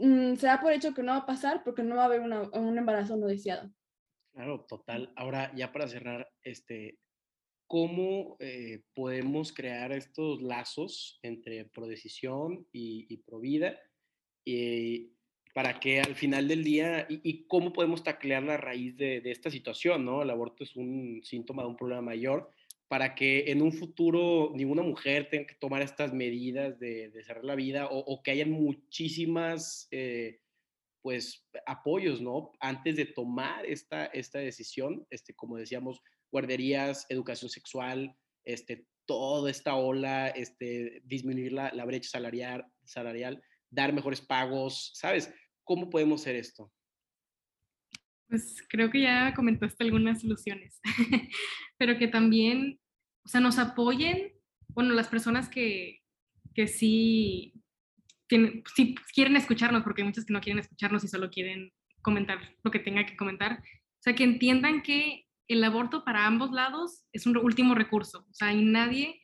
Mm, 0.00 0.36
se 0.36 0.46
da 0.46 0.60
por 0.60 0.72
hecho 0.72 0.94
que 0.94 1.02
no 1.02 1.12
va 1.12 1.18
a 1.18 1.26
pasar 1.26 1.62
porque 1.62 1.82
no 1.82 1.96
va 1.96 2.02
a 2.02 2.06
haber 2.06 2.20
un 2.20 2.78
embarazo 2.78 3.16
no 3.16 3.26
deseado. 3.26 3.70
Claro, 4.32 4.64
total. 4.66 5.12
Ahora, 5.16 5.52
ya 5.54 5.72
para 5.72 5.88
cerrar, 5.88 6.30
este, 6.42 6.98
¿cómo 7.66 8.36
eh, 8.40 8.82
podemos 8.94 9.52
crear 9.52 9.92
estos 9.92 10.40
lazos 10.40 11.18
entre 11.22 11.66
prodecisión 11.66 12.66
y, 12.72 13.06
y 13.12 13.18
provida? 13.18 13.78
Y 14.44 15.12
para 15.52 15.78
que 15.80 16.00
al 16.00 16.14
final 16.14 16.48
del 16.48 16.64
día, 16.64 17.06
y, 17.10 17.46
cómo 17.46 17.72
podemos 17.72 18.02
taclear 18.02 18.42
la 18.42 18.56
raíz 18.56 18.96
de, 18.96 19.20
de, 19.20 19.32
esta 19.32 19.50
situación, 19.50 20.04
¿no? 20.04 20.22
El 20.22 20.30
aborto 20.30 20.64
es 20.64 20.76
un 20.76 21.20
síntoma 21.24 21.62
de 21.62 21.68
un 21.68 21.76
problema 21.76 22.02
mayor 22.02 22.50
para 22.90 23.14
que 23.14 23.52
en 23.52 23.62
un 23.62 23.72
futuro 23.72 24.50
ninguna 24.52 24.82
mujer 24.82 25.28
tenga 25.30 25.46
que 25.46 25.54
tomar 25.54 25.80
estas 25.80 26.12
medidas 26.12 26.76
de, 26.80 27.08
de 27.10 27.22
cerrar 27.22 27.44
la 27.44 27.54
vida 27.54 27.86
o, 27.88 28.20
que 28.20 28.32
hayan 28.32 28.50
muchísimas 28.50 29.86
eh, 29.92 30.40
pues 31.00 31.46
apoyos, 31.66 32.20
¿no? 32.20 32.50
Antes 32.58 32.96
de 32.96 33.06
tomar 33.06 33.64
esta, 33.64 34.06
esta 34.06 34.40
decisión, 34.40 35.06
este, 35.08 35.36
como 35.36 35.56
decíamos, 35.56 36.00
guarderías, 36.32 37.06
educación 37.10 37.48
sexual, 37.48 38.16
este, 38.44 38.88
toda 39.06 39.52
esta 39.52 39.76
ola, 39.76 40.26
este, 40.26 41.00
disminuir 41.04 41.52
la, 41.52 41.70
la 41.72 41.84
brecha 41.84 42.10
salarial, 42.10 42.66
salarial, 42.82 43.40
dar 43.70 43.92
mejores 43.92 44.20
pagos, 44.20 44.90
¿sabes? 44.94 45.32
¿Cómo 45.62 45.90
podemos 45.90 46.22
hacer 46.22 46.34
esto? 46.34 46.72
Pues 48.30 48.64
creo 48.68 48.90
que 48.90 49.02
ya 49.02 49.32
comentaste 49.34 49.84
algunas 49.84 50.20
soluciones, 50.20 50.80
pero 51.78 51.98
que 51.98 52.08
también, 52.08 52.79
o 53.24 53.28
sea, 53.28 53.40
nos 53.40 53.58
apoyen, 53.58 54.32
bueno, 54.68 54.94
las 54.94 55.08
personas 55.08 55.48
que, 55.48 56.02
que 56.54 56.66
sí, 56.66 57.54
tienen, 58.26 58.62
sí 58.74 58.94
quieren 59.14 59.36
escucharnos, 59.36 59.82
porque 59.82 60.02
hay 60.02 60.08
muchas 60.08 60.24
que 60.24 60.32
no 60.32 60.40
quieren 60.40 60.60
escucharnos 60.60 61.04
y 61.04 61.08
solo 61.08 61.30
quieren 61.30 61.72
comentar 62.02 62.38
lo 62.62 62.70
que 62.70 62.78
tenga 62.78 63.06
que 63.06 63.16
comentar, 63.16 63.62
o 63.62 64.02
sea, 64.02 64.14
que 64.14 64.24
entiendan 64.24 64.82
que 64.82 65.26
el 65.48 65.64
aborto 65.64 66.04
para 66.04 66.26
ambos 66.26 66.52
lados 66.52 67.04
es 67.12 67.26
un 67.26 67.36
último 67.36 67.74
recurso, 67.74 68.26
o 68.30 68.34
sea, 68.34 68.52
y 68.52 68.64
nadie 68.64 69.20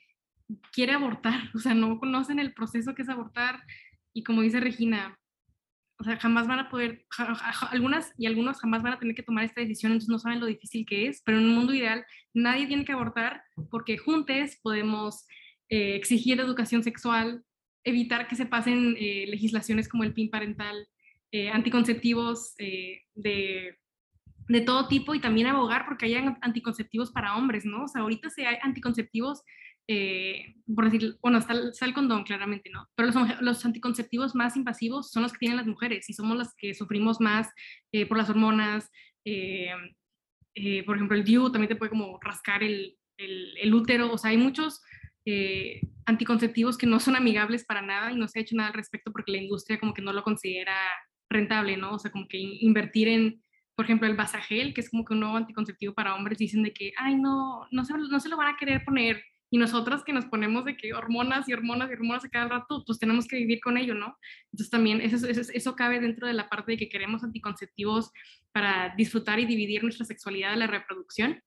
quiere 0.73 0.93
abortar, 0.93 1.51
o 1.55 1.59
sea, 1.59 1.75
no 1.75 1.99
conocen 1.99 2.39
el 2.39 2.53
proceso 2.53 2.95
que 2.95 3.03
es 3.03 3.09
abortar 3.09 3.63
y 4.13 4.23
como 4.23 4.43
dice 4.43 4.61
Regina, 4.61 5.19
o 5.99 6.05
sea, 6.05 6.17
jamás 6.19 6.47
van 6.47 6.59
a 6.59 6.69
poder, 6.69 7.07
algunas 7.71 8.13
y 8.19 8.27
algunos 8.27 8.61
jamás 8.61 8.83
van 8.83 8.95
a 8.95 8.99
tener 8.99 9.15
que 9.15 9.23
tomar 9.23 9.45
esta 9.45 9.61
decisión, 9.61 9.93
entonces 9.93 10.11
no 10.11 10.19
saben 10.19 10.41
lo 10.41 10.47
difícil 10.47 10.85
que 10.85 11.07
es, 11.09 11.23
pero 11.25 11.39
en 11.39 11.45
un 11.45 11.55
mundo 11.55 11.73
ideal 11.73 12.05
nadie 12.35 12.67
tiene 12.67 12.85
que 12.85 12.93
abortar 12.93 13.43
porque 13.71 13.97
juntos 13.97 14.59
podemos 14.63 15.27
eh, 15.69 15.97
exigir 15.97 16.39
educación 16.39 16.83
sexual, 16.83 17.43
evitar 17.83 18.29
que 18.29 18.37
se 18.37 18.47
pasen 18.47 18.97
eh, 18.99 19.27
legislaciones 19.29 19.89
como 19.89 20.05
el 20.05 20.13
PIN 20.13 20.31
parental, 20.31 20.87
eh, 21.33 21.49
anticonceptivos 21.49 22.55
de, 22.57 23.03
de, 23.15 24.61
todo 24.65 24.89
tipo 24.89 25.15
y 25.15 25.21
también 25.21 25.49
abogar 25.49 25.87
porque 25.87 26.07
haya 26.07 26.37
anticonceptivos 26.41 27.11
para 27.11 27.37
hombres, 27.37 27.65
¿no? 27.65 27.85
O 27.85 27.89
sea, 27.89 28.03
ahorita 28.03 28.31
se 28.31 28.47
hay 28.47 28.59
anticonceptivos 28.63 29.43
eh, 29.89 30.57
por 30.75 30.91
decir, 30.91 31.17
bueno, 31.23 31.39
está, 31.39 31.55
el 31.55 31.95
condón 31.95 32.25
claramente, 32.25 32.71
¿no? 32.71 32.89
Pero 32.97 33.11
los, 33.13 33.41
los, 33.41 33.65
anticonceptivos 33.65 34.35
más 34.35 34.57
invasivos 34.57 35.13
son 35.13 35.23
los 35.23 35.33
que 35.33 35.39
tienen 35.39 35.59
las 35.59 35.67
mujeres 35.67 36.11
y 36.11 36.13
somos 36.13 36.37
las 36.37 36.55
que 36.57 36.75
sufrimos 36.75 37.21
más 37.21 37.49
eh, 37.93 38.07
por 38.07 38.19
las 38.19 38.29
hormonas. 38.29 38.91
Eh, 39.25 39.71
por 40.85 40.97
ejemplo, 40.97 41.17
el 41.17 41.25
DIU 41.25 41.53
también 41.53 41.69
te 41.69 41.77
puede 41.77 41.91
como 41.91 42.19
rascar 42.21 42.63
el, 42.63 42.97
el, 43.19 43.57
el 43.59 43.75
útero, 43.75 44.13
o 44.13 44.19
sea, 44.19 44.31
hay 44.31 44.39
muchos 44.39 44.83
anticonceptivos 46.05 46.79
que 46.79 46.87
no 46.87 47.01
son 47.01 47.17
amigables 47.17 47.65
para 47.65 47.83
nada 47.83 48.13
y 48.13 48.17
no 48.17 48.29
se 48.29 48.39
ha 48.39 48.43
hecho 48.43 48.55
nada 48.55 48.69
al 48.69 48.75
respecto 48.75 49.11
porque 49.11 49.33
la 49.33 49.39
industria 49.39 49.81
como 49.81 49.93
que 49.93 50.01
no 50.01 50.13
lo 50.13 50.23
considera 50.23 50.77
rentable, 51.29 51.77
¿no? 51.77 51.95
O 51.95 51.99
sea, 51.99 52.13
como 52.13 52.29
que 52.29 52.39
invertir 52.39 53.09
en, 53.09 53.43
por 53.75 53.87
ejemplo, 53.87 54.07
el 54.07 54.15
Basagel, 54.15 54.73
que 54.73 54.83
es 54.83 54.89
como 54.89 55.05
que 55.05 55.15
un 55.15 55.21
nuevo 55.21 55.37
anticonceptivo 55.37 55.95
para 55.95 56.15
hombres, 56.15 56.39
dicen 56.39 56.63
de 56.63 56.73
que, 56.73 56.93
ay, 56.97 57.17
no, 57.17 57.67
no 57.73 57.85
se, 57.85 57.93
no 57.95 58.21
se 58.21 58.29
lo 58.29 58.37
van 58.37 58.55
a 58.55 58.57
querer 58.57 58.85
poner 58.85 59.21
y 59.51 59.59
nosotras 59.59 60.03
que 60.03 60.13
nos 60.13 60.27
ponemos 60.27 60.65
de 60.65 60.77
que 60.77 60.93
hormonas 60.93 61.49
y 61.49 61.53
hormonas 61.53 61.91
y 61.91 61.95
hormonas 61.95 62.25
a 62.25 62.29
cada 62.29 62.49
rato, 62.49 62.83
pues 62.85 62.99
tenemos 62.99 63.27
que 63.29 63.37
vivir 63.37 63.61
con 63.61 63.77
ello, 63.77 63.95
¿no? 63.95 64.19
Entonces 64.53 64.71
también 64.71 65.01
eso, 65.01 65.27
eso, 65.27 65.53
eso 65.53 65.77
cabe 65.77 66.01
dentro 66.01 66.27
de 66.27 66.33
la 66.33 66.49
parte 66.49 66.73
de 66.73 66.79
que 66.79 66.89
queremos 66.89 67.23
anticonceptivos 67.23 68.11
para 68.53 68.95
disfrutar 68.97 69.39
y 69.39 69.47
dividir 69.47 69.83
nuestra 69.83 70.05
sexualidad 70.05 70.51
de 70.51 70.57
la 70.57 70.67
reproducción. 70.67 71.43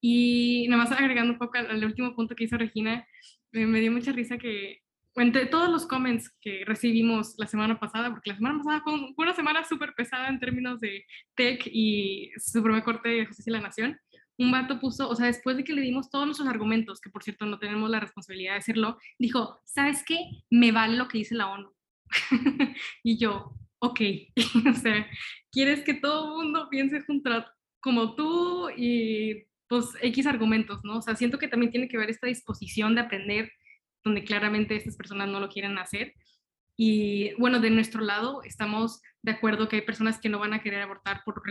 Y 0.00 0.66
nada 0.68 0.84
más 0.84 0.92
agregando 0.92 1.32
un 1.32 1.38
poco 1.38 1.58
al, 1.58 1.84
último 1.84 2.14
punto 2.14 2.34
que 2.34 2.44
hizo 2.44 2.56
Regina, 2.56 3.06
me 3.52 3.80
dio 3.80 3.92
mucha 3.92 4.12
risa 4.12 4.38
que 4.38 4.82
entre 5.16 5.46
todos 5.46 5.70
los 5.70 5.86
comments 5.86 6.30
que 6.40 6.64
recibimos 6.66 7.34
la 7.38 7.46
semana 7.46 7.80
pasada, 7.80 8.10
porque 8.10 8.30
la 8.30 8.36
semana 8.36 8.58
pasada 8.62 8.82
fue, 8.82 9.14
una 9.16 9.34
semana 9.34 9.64
súper 9.64 9.94
pesada 9.94 10.28
en 10.28 10.38
términos 10.38 10.78
de 10.80 11.06
tech 11.34 11.66
y 11.66 12.30
Suprema 12.36 12.84
Corte 12.84 13.08
de 13.08 13.26
Justicia 13.26 13.50
de 13.50 13.58
la 13.58 13.66
Nación, 13.66 13.98
un 14.38 14.50
vato 14.50 14.78
puso, 14.78 15.08
o 15.08 15.14
sea, 15.14 15.26
después 15.26 15.56
de 15.56 15.64
que 15.64 15.72
le 15.72 15.82
dimos 15.82 16.10
todos 16.10 16.26
nuestros 16.26 16.48
argumentos, 16.48 17.00
que 17.00 17.10
por 17.10 17.22
cierto 17.22 17.46
no 17.46 17.58
tenemos 17.58 17.88
la 17.90 18.00
responsabilidad 18.00 18.52
de 18.52 18.58
hacerlo, 18.58 18.98
dijo, 19.18 19.58
¿sabes 19.64 20.04
qué? 20.06 20.18
Me 20.50 20.72
vale 20.72 20.96
lo 20.96 21.08
que 21.08 21.18
dice 21.18 21.34
la 21.34 21.48
ONU. 21.48 21.72
y 23.02 23.18
yo, 23.18 23.52
ok, 23.78 24.00
o 24.70 24.74
sea, 24.74 25.06
quieres 25.50 25.84
que 25.84 25.94
todo 25.94 26.40
el 26.40 26.44
mundo 26.44 26.68
piense 26.70 27.00
junto 27.02 27.44
como 27.80 28.14
tú 28.14 28.68
y 28.76 29.44
pues 29.68 29.86
X 30.00 30.26
argumentos, 30.26 30.80
¿no? 30.84 30.98
O 30.98 31.02
sea, 31.02 31.16
siento 31.16 31.38
que 31.38 31.48
también 31.48 31.72
tiene 31.72 31.88
que 31.88 31.98
ver 31.98 32.10
esta 32.10 32.26
disposición 32.26 32.94
de 32.94 33.00
aprender 33.00 33.52
donde 34.04 34.24
claramente 34.24 34.76
estas 34.76 34.96
personas 34.96 35.28
no 35.28 35.40
lo 35.40 35.48
quieren 35.48 35.78
hacer 35.78 36.14
y 36.76 37.32
bueno, 37.34 37.60
de 37.60 37.70
nuestro 37.70 38.02
lado 38.02 38.42
estamos 38.42 39.00
de 39.22 39.32
acuerdo 39.32 39.68
que 39.68 39.76
hay 39.76 39.82
personas 39.82 40.20
que 40.20 40.28
no 40.28 40.38
van 40.38 40.52
a 40.52 40.62
querer 40.62 40.82
abortar 40.82 41.22
por 41.24 41.42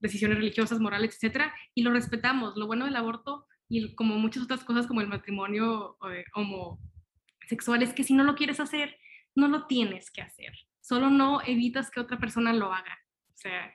decisiones 0.00 0.38
religiosas, 0.38 0.80
morales, 0.80 1.14
etcétera, 1.14 1.54
y 1.74 1.82
lo 1.82 1.92
respetamos. 1.92 2.56
Lo 2.56 2.66
bueno 2.66 2.84
del 2.84 2.96
aborto 2.96 3.46
y 3.68 3.94
como 3.94 4.16
muchas 4.16 4.42
otras 4.42 4.64
cosas 4.64 4.86
como 4.86 5.00
el 5.00 5.08
matrimonio 5.08 5.96
eh, 6.10 6.24
homosexual 6.34 7.82
es 7.82 7.94
que 7.94 8.04
si 8.04 8.12
no 8.12 8.24
lo 8.24 8.34
quieres 8.34 8.60
hacer, 8.60 8.96
no 9.34 9.48
lo 9.48 9.66
tienes 9.66 10.10
que 10.10 10.20
hacer. 10.20 10.52
Solo 10.80 11.10
no 11.10 11.40
evitas 11.42 11.90
que 11.90 12.00
otra 12.00 12.18
persona 12.18 12.52
lo 12.52 12.72
haga. 12.72 12.98
O 13.28 13.36
sea, 13.36 13.72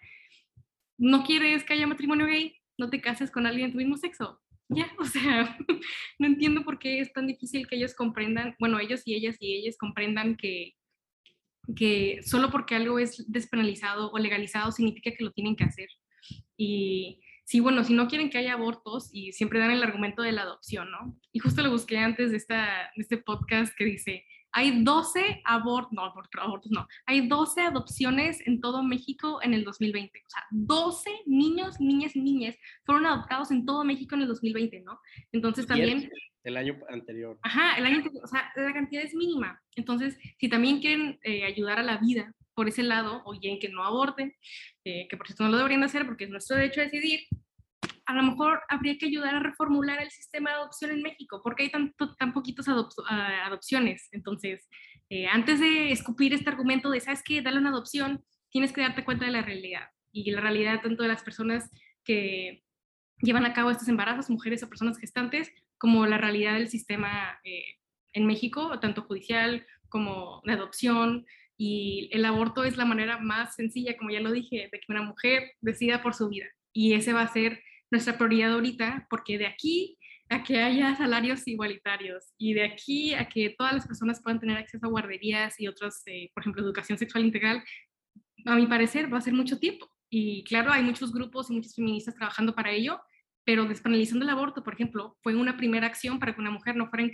no 0.97 1.23
quieres 1.23 1.63
que 1.63 1.73
haya 1.73 1.87
matrimonio 1.87 2.25
gay, 2.25 2.59
no 2.77 2.89
te 2.89 3.01
cases 3.01 3.31
con 3.31 3.47
alguien 3.47 3.67
de 3.67 3.71
tu 3.71 3.77
mismo 3.77 3.97
sexo. 3.97 4.41
Ya, 4.69 4.91
o 4.99 5.05
sea, 5.05 5.57
no 6.19 6.27
entiendo 6.27 6.63
por 6.63 6.77
qué 6.77 6.99
es 6.99 7.13
tan 7.13 7.25
difícil 7.25 7.67
que 7.67 7.77
ellos 7.77 7.95
comprendan, 7.95 8.55
bueno, 8.59 8.79
ellos 8.79 9.01
y 9.05 9.15
ellas 9.15 9.37
y 9.39 9.55
ellas 9.55 9.77
comprendan 9.79 10.35
que 10.35 10.75
que 11.76 12.22
solo 12.24 12.49
porque 12.49 12.76
algo 12.76 12.99
es 12.99 13.30
despenalizado 13.32 14.11
o 14.11 14.18
legalizado 14.18 14.72
significa 14.72 15.11
que 15.11 15.24
lo 15.24 15.32
tienen 15.32 15.55
que 15.55 15.65
hacer. 15.65 15.89
Y 16.55 17.22
sí, 17.45 17.59
bueno, 17.59 17.84
si 17.84 17.93
no 17.93 18.07
quieren 18.07 18.30
que 18.30 18.38
haya 18.38 18.53
abortos 18.53 19.09
y 19.11 19.32
siempre 19.34 19.59
dan 19.59 19.72
el 19.72 19.84
argumento 19.84 20.22
de 20.22 20.32
la 20.32 20.43
adopción, 20.43 20.91
¿no? 20.91 21.18
Y 21.32 21.39
justo 21.39 21.61
lo 21.61 21.72
busqué 21.72 21.97
antes 21.97 22.32
de, 22.32 22.38
esta, 22.38 22.91
de 22.95 23.01
este 23.01 23.18
podcast 23.18 23.74
que 23.76 23.86
dice, 23.86 24.26
hay 24.51 24.84
12 24.84 25.41
abortos, 25.45 25.91
no, 25.93 26.03
abortos 26.03 26.72
no, 26.72 26.88
hay 27.05 27.28
12 27.28 27.61
adopciones 27.61 28.45
en 28.47 28.59
todo 28.59 28.82
México 28.84 29.39
en 29.43 29.53
el 29.53 29.63
2020. 29.63 30.20
O 30.20 30.30
sea, 30.30 30.43
12 30.51 31.09
niños, 31.26 31.80
niñas 31.80 32.15
y 32.15 32.22
niñas 32.22 32.55
fueron 32.86 33.05
adoptados 33.05 33.51
en 33.51 33.65
todo 33.65 33.84
México 33.84 34.15
en 34.15 34.22
el 34.22 34.28
2020, 34.28 34.82
¿no? 34.82 34.99
Entonces 35.32 35.68
también... 35.68 36.09
El 36.47 36.55
año 36.55 36.79
anterior. 36.89 37.37
Ajá, 37.41 37.77
el 37.77 37.85
año 37.85 37.97
anterior, 37.97 38.23
o 38.23 38.27
sea, 38.27 38.49
la 38.55 38.71
cantidad 38.71 39.03
es 39.03 39.13
mínima. 39.13 39.61
Entonces, 39.75 40.17
si 40.39 40.47
también 40.47 40.79
quieren 40.79 41.19
eh, 41.23 41.43
ayudar 41.43 41.77
a 41.77 41.83
la 41.83 41.97
vida 41.97 42.33
por 42.53 42.69
ese 42.69 42.83
lado, 42.83 43.21
o 43.25 43.37
bien 43.37 43.59
que 43.59 43.67
no 43.67 43.83
aborten, 43.83 44.33
eh, 44.85 45.09
que 45.09 45.17
por 45.17 45.27
cierto 45.27 45.43
no 45.43 45.49
lo 45.49 45.57
deberían 45.57 45.83
hacer 45.83 46.05
porque 46.05 46.23
es 46.23 46.29
nuestro 46.29 46.55
derecho 46.55 46.79
a 46.79 46.85
decidir, 46.85 47.19
a 48.05 48.13
lo 48.13 48.23
mejor 48.23 48.61
habría 48.69 48.97
que 48.97 49.07
ayudar 49.07 49.35
a 49.35 49.39
reformular 49.41 50.01
el 50.01 50.09
sistema 50.09 50.51
de 50.51 50.55
adopción 50.55 50.91
en 50.91 51.01
México, 51.01 51.41
porque 51.43 51.63
hay 51.63 51.69
tan, 51.69 51.93
poquitas 52.33 52.69
adopciones. 52.69 54.07
Entonces, 54.13 54.69
eh, 55.09 55.27
antes 55.27 55.59
de 55.59 55.91
escupir 55.91 56.33
este 56.33 56.49
argumento 56.49 56.89
de, 56.89 57.01
¿sabes 57.01 57.23
qué? 57.23 57.41
Dale 57.41 57.57
una 57.57 57.71
adopción, 57.71 58.23
tienes 58.51 58.71
que 58.71 58.79
darte 58.79 59.03
cuenta 59.03 59.25
de 59.25 59.31
la 59.31 59.41
realidad. 59.41 59.89
Y 60.13 60.31
la 60.31 60.39
realidad 60.39 60.79
tanto 60.81 61.03
de 61.03 61.09
las 61.09 61.23
personas 61.23 61.69
que 62.05 62.63
llevan 63.21 63.45
a 63.45 63.51
cabo 63.51 63.69
estos 63.69 63.89
embarazos, 63.89 64.29
mujeres 64.29 64.63
o 64.63 64.69
personas 64.69 64.97
gestantes, 64.97 65.51
como 65.78 66.05
la 66.05 66.17
realidad 66.17 66.55
del 66.55 66.69
sistema 66.69 67.39
eh, 67.43 67.63
en 68.13 68.25
México, 68.25 68.80
tanto 68.80 69.03
judicial 69.03 69.65
como 69.89 70.41
de 70.45 70.53
adopción. 70.53 71.25
Y 71.57 72.09
el 72.11 72.25
aborto 72.25 72.63
es 72.63 72.78
la 72.78 72.86
manera 72.86 73.17
más 73.19 73.55
sencilla, 73.55 73.97
como 73.97 74.11
ya 74.11 74.19
lo 74.19 74.32
dije, 74.32 74.69
de 74.71 74.80
que 74.80 74.91
una 74.91 75.01
mujer 75.01 75.51
decida 75.61 76.01
por 76.01 76.13
su 76.13 76.30
vida. 76.30 76.45
Y 76.73 76.93
ese 76.93 77.13
va 77.13 77.21
a 77.21 77.34
ser 77.34 77.63
nuestra 77.89 78.17
prioridad 78.17 78.53
ahorita, 78.53 79.07
porque 79.09 79.38
de 79.38 79.47
aquí 79.47 79.97
a 80.30 80.43
que 80.43 80.61
haya 80.61 80.95
salarios 80.95 81.47
igualitarios 81.47 82.34
y 82.38 82.53
de 82.53 82.65
aquí 82.65 83.13
a 83.13 83.30
que 83.30 83.55
todas 83.57 83.73
las 83.73 83.88
personas 83.88 84.21
puedan 84.21 84.39
tener 84.39 84.57
acceso 84.57 84.86
a 84.86 84.89
guarderías 84.89 85.59
y 85.59 85.67
otras, 85.67 86.01
eh, 86.05 86.30
por 86.34 86.43
ejemplo, 86.43 86.61
educación 86.61 86.97
sexual 86.97 87.25
integral, 87.25 87.63
a 88.45 88.55
mi 88.55 88.67
parecer 88.67 89.11
va 89.11 89.17
a 89.19 89.21
ser 89.21 89.34
mucho 89.34 89.59
tiempo. 89.59 89.89
Y 90.09 90.43
claro, 90.43 90.71
hay 90.71 90.84
muchos 90.84 91.11
grupos 91.11 91.49
y 91.49 91.53
muchas 91.53 91.75
feministas 91.75 92.15
trabajando 92.15 92.53
para 92.55 92.71
ello, 92.71 92.99
pero 93.47 93.63
despenalizando 93.63 94.25
el 94.25 94.29
aborto, 94.29 94.61
por 94.61 94.73
ejemplo, 94.73 95.15
fue 95.23 95.33
una 95.33 95.55
primera 95.55 95.87
acción 95.87 96.19
para 96.19 96.35
que 96.35 96.41
una 96.41 96.51
mujer 96.51 96.75
no 96.75 96.89
fuera 96.89 97.09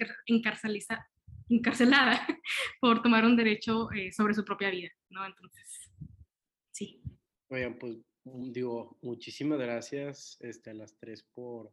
encarcelada 1.48 2.28
por 2.82 3.04
tomar 3.04 3.24
un 3.24 3.38
derecho 3.38 3.92
eh, 3.92 4.12
sobre 4.12 4.34
su 4.34 4.44
propia 4.44 4.72
vida, 4.72 4.90
¿no? 5.12 5.24
Entonces, 5.28 5.92
sí. 6.72 7.04
Oigan, 7.50 7.78
pues 7.78 7.98
mm, 8.24 8.52
digo, 8.52 8.98
muchísimas 9.04 9.60
gracias 9.60 10.38
este, 10.40 10.72
a 10.72 10.74
las 10.74 10.98
tres 10.98 11.22
por, 11.36 11.72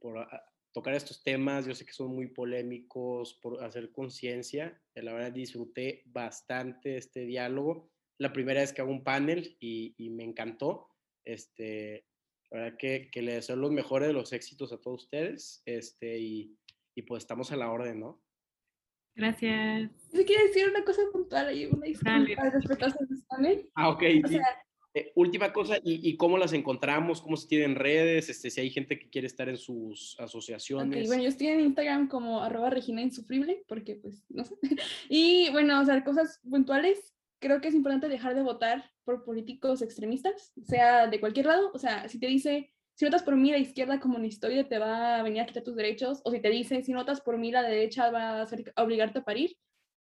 por 0.00 0.18
ah, 0.18 0.44
tocar 0.72 0.94
estos 0.94 1.22
temas. 1.22 1.64
Yo 1.64 1.72
sé 1.76 1.86
que 1.86 1.92
son 1.92 2.12
muy 2.12 2.26
polémicos, 2.26 3.34
por 3.34 3.62
hacer 3.62 3.92
conciencia. 3.92 4.82
La 4.96 5.12
verdad 5.12 5.30
disfruté 5.30 6.02
bastante 6.06 6.96
este 6.96 7.20
diálogo. 7.20 7.92
La 8.18 8.32
primera 8.32 8.62
vez 8.62 8.72
que 8.72 8.80
hago 8.80 8.90
un 8.90 9.04
panel 9.04 9.56
y, 9.60 9.94
y 9.96 10.10
me 10.10 10.24
encantó. 10.24 10.88
Este, 11.24 12.05
la 12.50 12.60
verdad 12.60 12.78
que, 12.78 13.08
que 13.10 13.22
le 13.22 13.34
deseo 13.34 13.56
los 13.56 13.72
mejores 13.72 14.08
de 14.08 14.14
los 14.14 14.32
éxitos 14.32 14.72
a 14.72 14.80
todos 14.80 15.04
ustedes 15.04 15.62
este, 15.66 16.18
y, 16.18 16.56
y 16.94 17.02
pues 17.02 17.24
estamos 17.24 17.52
a 17.52 17.56
la 17.56 17.70
orden, 17.70 18.00
¿no? 18.00 18.22
Gracias. 19.14 19.90
Si 20.12 20.24
quiero 20.24 20.44
decir 20.44 20.68
una 20.68 20.84
cosa 20.84 21.00
puntual 21.10 21.48
ahí, 21.48 21.66
una 21.66 21.86
disculpa 21.86 22.50
respecto 22.50 22.86
a 22.86 22.94
panel. 23.28 23.70
Ah, 23.74 23.88
ok. 23.88 24.02
Eh, 24.96 25.12
última 25.14 25.52
cosa, 25.52 25.76
¿y, 25.76 26.08
¿y, 26.08 26.16
cómo 26.16 26.38
las 26.38 26.54
encontramos? 26.54 27.20
¿Cómo 27.20 27.36
se 27.36 27.48
tienen 27.48 27.74
redes? 27.74 28.30
Este, 28.30 28.50
si 28.50 28.62
hay 28.62 28.70
gente 28.70 28.98
que 28.98 29.10
quiere 29.10 29.26
estar 29.26 29.46
en 29.46 29.58
sus 29.58 30.16
asociaciones. 30.18 30.88
Okay, 30.88 31.06
bueno, 31.06 31.22
yo 31.22 31.28
estoy 31.28 31.48
en 31.48 31.60
Instagram 31.60 32.08
como 32.08 32.42
arroba 32.42 32.70
Regina 32.70 33.02
Insufrible, 33.02 33.62
porque 33.68 33.96
pues, 33.96 34.24
no 34.30 34.44
sé. 34.44 34.54
Y 35.10 35.50
bueno, 35.50 35.82
o 35.82 35.84
sea, 35.84 36.02
cosas 36.02 36.40
puntuales, 36.48 37.14
creo 37.40 37.60
que 37.60 37.68
es 37.68 37.74
importante 37.74 38.08
dejar 38.08 38.34
de 38.34 38.42
votar 38.42 38.90
por 39.04 39.24
políticos 39.24 39.82
extremistas, 39.82 40.52
sea 40.62 41.06
de 41.06 41.20
cualquier 41.20 41.46
lado. 41.46 41.70
O 41.74 41.78
sea, 41.78 42.08
si 42.08 42.18
te 42.18 42.26
dice, 42.26 42.72
si 42.94 43.04
votas 43.04 43.22
por 43.22 43.36
mí 43.36 43.50
la 43.50 43.58
izquierda 43.58 44.00
comunistoide 44.00 44.64
te 44.64 44.78
va 44.78 45.18
a 45.18 45.22
venir 45.22 45.42
a 45.42 45.46
quitar 45.46 45.62
tus 45.62 45.76
derechos, 45.76 46.20
o 46.24 46.30
si 46.30 46.40
te 46.40 46.50
dice, 46.50 46.82
si 46.82 46.94
votas 46.94 47.20
por 47.20 47.38
mí 47.38 47.50
la 47.52 47.62
derecha 47.62 48.10
va 48.10 48.38
a, 48.38 48.42
hacer, 48.42 48.72
obligarte 48.76 49.20
a 49.20 49.24
parir, 49.24 49.56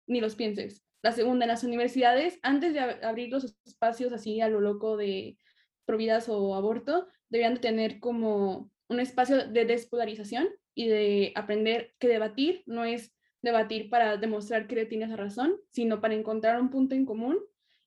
ni 0.06 0.20
los 0.20 0.34
pienses. 0.34 0.84
La 1.02 1.12
segunda, 1.12 1.44
en 1.44 1.48
las 1.48 1.64
universidades, 1.64 2.38
antes 2.42 2.74
de 2.74 2.80
abrir 2.80 3.30
los 3.30 3.56
espacios 3.64 4.12
así 4.12 4.40
a 4.40 4.48
lo 4.48 4.60
loco 4.60 4.96
de 4.96 5.36
providas 5.84 6.28
o 6.28 6.54
aborto, 6.54 7.08
deberían 7.28 7.54
de 7.54 7.60
tener 7.60 7.98
como 7.98 8.70
un 8.88 9.00
espacio 9.00 9.48
de 9.48 9.64
despolarización 9.64 10.48
y 10.74 10.88
de 10.88 11.32
aprender 11.34 11.94
que 11.98 12.08
debatir 12.08 12.62
no 12.66 12.84
es 12.84 13.12
debatir 13.42 13.90
para 13.90 14.16
demostrar 14.16 14.66
que 14.66 14.86
tienes 14.86 15.10
la 15.10 15.16
razón, 15.16 15.56
sino 15.70 16.00
para 16.00 16.14
encontrar 16.14 16.60
un 16.60 16.70
punto 16.70 16.94
en 16.94 17.04
común 17.04 17.38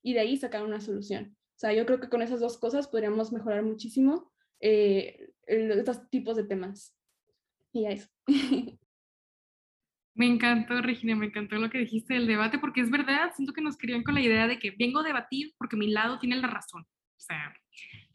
y 0.02 0.12
de 0.12 0.20
ahí 0.20 0.36
sacar 0.36 0.64
una 0.64 0.80
solución. 0.80 1.36
O 1.56 1.58
sea, 1.58 1.72
yo 1.72 1.86
creo 1.86 1.98
que 2.00 2.08
con 2.08 2.22
esas 2.22 2.40
dos 2.40 2.58
cosas 2.58 2.86
podríamos 2.86 3.32
mejorar 3.32 3.62
muchísimo 3.62 4.30
eh, 4.60 5.30
estos 5.46 6.08
tipos 6.10 6.36
de 6.36 6.44
temas. 6.44 6.94
Y 7.72 7.82
ya 7.82 7.90
eso. 7.90 8.08
Me 10.14 10.26
encantó, 10.26 10.80
Regina, 10.80 11.14
me 11.14 11.26
encantó 11.26 11.56
lo 11.56 11.68
que 11.68 11.76
dijiste 11.76 12.14
del 12.14 12.26
debate, 12.26 12.58
porque 12.58 12.80
es 12.80 12.90
verdad, 12.90 13.32
siento 13.36 13.52
que 13.52 13.60
nos 13.60 13.76
querían 13.76 14.02
con 14.02 14.14
la 14.14 14.22
idea 14.22 14.46
de 14.48 14.58
que 14.58 14.70
vengo 14.70 15.00
a 15.00 15.02
debatir 15.02 15.52
porque 15.58 15.76
mi 15.76 15.88
lado 15.88 16.18
tiene 16.18 16.36
la 16.36 16.48
razón. 16.48 16.84
O 16.84 17.20
sea, 17.20 17.54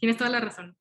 tienes 0.02 0.18
toda 0.18 0.32
la 0.32 0.40
razón. 0.40 0.76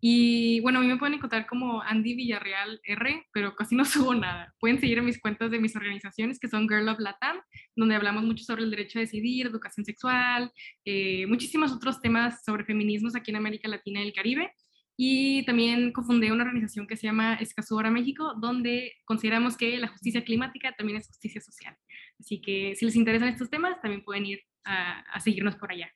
Y 0.00 0.60
bueno, 0.60 0.80
a 0.80 0.82
mí 0.82 0.88
me 0.88 0.98
pueden 0.98 1.14
encontrar 1.14 1.46
como 1.46 1.80
Andy 1.80 2.14
Villarreal 2.14 2.80
R, 2.82 3.26
pero 3.32 3.54
casi 3.54 3.76
no 3.76 3.84
subo 3.84 4.14
nada. 4.14 4.52
Pueden 4.58 4.80
seguir 4.80 4.98
en 4.98 5.06
mis 5.06 5.20
cuentas 5.20 5.50
de 5.52 5.60
mis 5.60 5.76
organizaciones, 5.76 6.40
que 6.40 6.48
son 6.48 6.68
Girl 6.68 6.88
of 6.88 6.98
Latam, 6.98 7.38
donde 7.76 7.94
hablamos 7.94 8.24
mucho 8.24 8.44
sobre 8.44 8.64
el 8.64 8.70
derecho 8.70 8.98
a 8.98 9.02
decidir, 9.02 9.46
educación 9.46 9.86
sexual, 9.86 10.50
eh, 10.84 11.26
muchísimos 11.28 11.72
otros 11.72 12.00
temas 12.00 12.44
sobre 12.44 12.64
feminismos 12.64 13.14
aquí 13.14 13.30
en 13.30 13.36
América 13.36 13.68
Latina 13.68 14.00
y 14.00 14.08
el 14.08 14.12
Caribe. 14.12 14.52
Y 14.96 15.44
también 15.44 15.92
cofundé 15.92 16.30
una 16.32 16.44
organización 16.44 16.86
que 16.86 16.96
se 16.96 17.06
llama 17.06 17.34
Escazú 17.34 17.74
Ahora 17.74 17.90
México, 17.90 18.34
donde 18.40 18.92
consideramos 19.04 19.56
que 19.56 19.78
la 19.78 19.88
justicia 19.88 20.24
climática 20.24 20.72
también 20.76 20.98
es 20.98 21.06
justicia 21.06 21.40
social. 21.40 21.76
Así 22.18 22.40
que 22.40 22.74
si 22.76 22.84
les 22.84 22.96
interesan 22.96 23.28
estos 23.28 23.50
temas, 23.50 23.80
también 23.80 24.04
pueden 24.04 24.26
ir 24.26 24.40
a, 24.64 25.20
seguirnos 25.20 25.56
por 25.56 25.70
allá. 25.70 25.90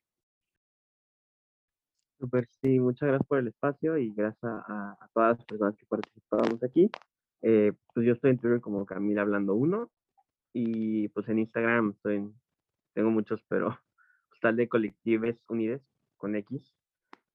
Super, 2.18 2.48
sí, 2.60 2.80
muchas 2.80 3.08
gracias 3.08 3.28
por 3.28 3.38
el 3.38 3.48
espacio 3.48 3.96
y 3.96 4.12
gracias 4.12 4.42
a, 4.42 4.98
todas 5.14 5.38
las 5.38 5.46
personas 5.46 5.76
que 5.76 5.86
participamos 5.86 6.62
aquí. 6.64 6.90
Eh, 7.42 7.72
pues 7.94 8.04
yo 8.04 8.14
estoy 8.14 8.32
en 8.32 8.38
Twitter 8.38 8.60
como 8.60 8.84
Camila 8.84 9.22
Hablando 9.22 9.54
Uno 9.54 9.90
y 10.52 11.08
pues 11.10 11.28
en 11.28 11.38
Instagram 11.38 11.90
estoy 11.90 12.28
tengo 12.92 13.10
muchos, 13.10 13.40
pero 13.48 13.68
pues, 14.28 14.40
tal 14.40 14.56
de 14.56 14.68
Colectives 14.68 15.38
Unides 15.48 15.80
con 16.16 16.34
X, 16.34 16.74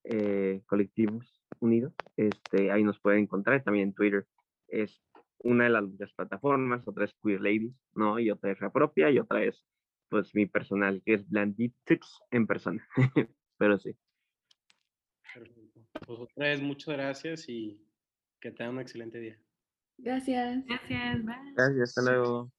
eh, 0.03 0.61
Colectivos 0.65 1.41
Unidos, 1.61 1.93
este, 2.17 2.69
ahí 2.69 2.83
nos 2.83 2.99
pueden 2.99 3.21
encontrar, 3.21 3.63
también 3.63 3.89
en 3.89 3.93
Twitter 3.93 4.27
es 4.67 5.01
una 5.39 5.65
de 5.65 5.69
las, 5.69 6.13
plataformas, 6.13 6.85
otra 6.85 7.05
es 7.05 7.13
Queer 7.23 7.39
Ladies, 7.39 7.75
¿no? 7.95 8.19
Y 8.19 8.29
otra 8.31 8.51
es 8.51 8.59
la 8.59 8.73
propia 8.73 9.09
y 9.09 9.19
otra 9.19 9.43
es, 9.43 9.63
pues, 10.09 10.35
mi 10.35 10.45
personal, 10.45 11.01
que 11.05 11.13
es 11.13 11.29
Blanditix 11.29 12.21
en 12.31 12.47
persona, 12.47 12.85
pero 13.57 13.77
sí. 13.77 13.95
Pues 16.05 16.19
otra 16.19 16.47
vez, 16.47 16.61
muchas 16.61 16.95
gracias 16.95 17.47
y 17.47 17.79
que 18.39 18.51
tengan 18.51 18.75
un 18.75 18.81
excelente 18.81 19.19
día. 19.19 19.39
Gracias. 19.97 20.65
Gracias, 20.65 21.23
bye. 21.23 21.53
Gracias, 21.55 21.89
hasta 21.89 22.01
luego. 22.01 22.51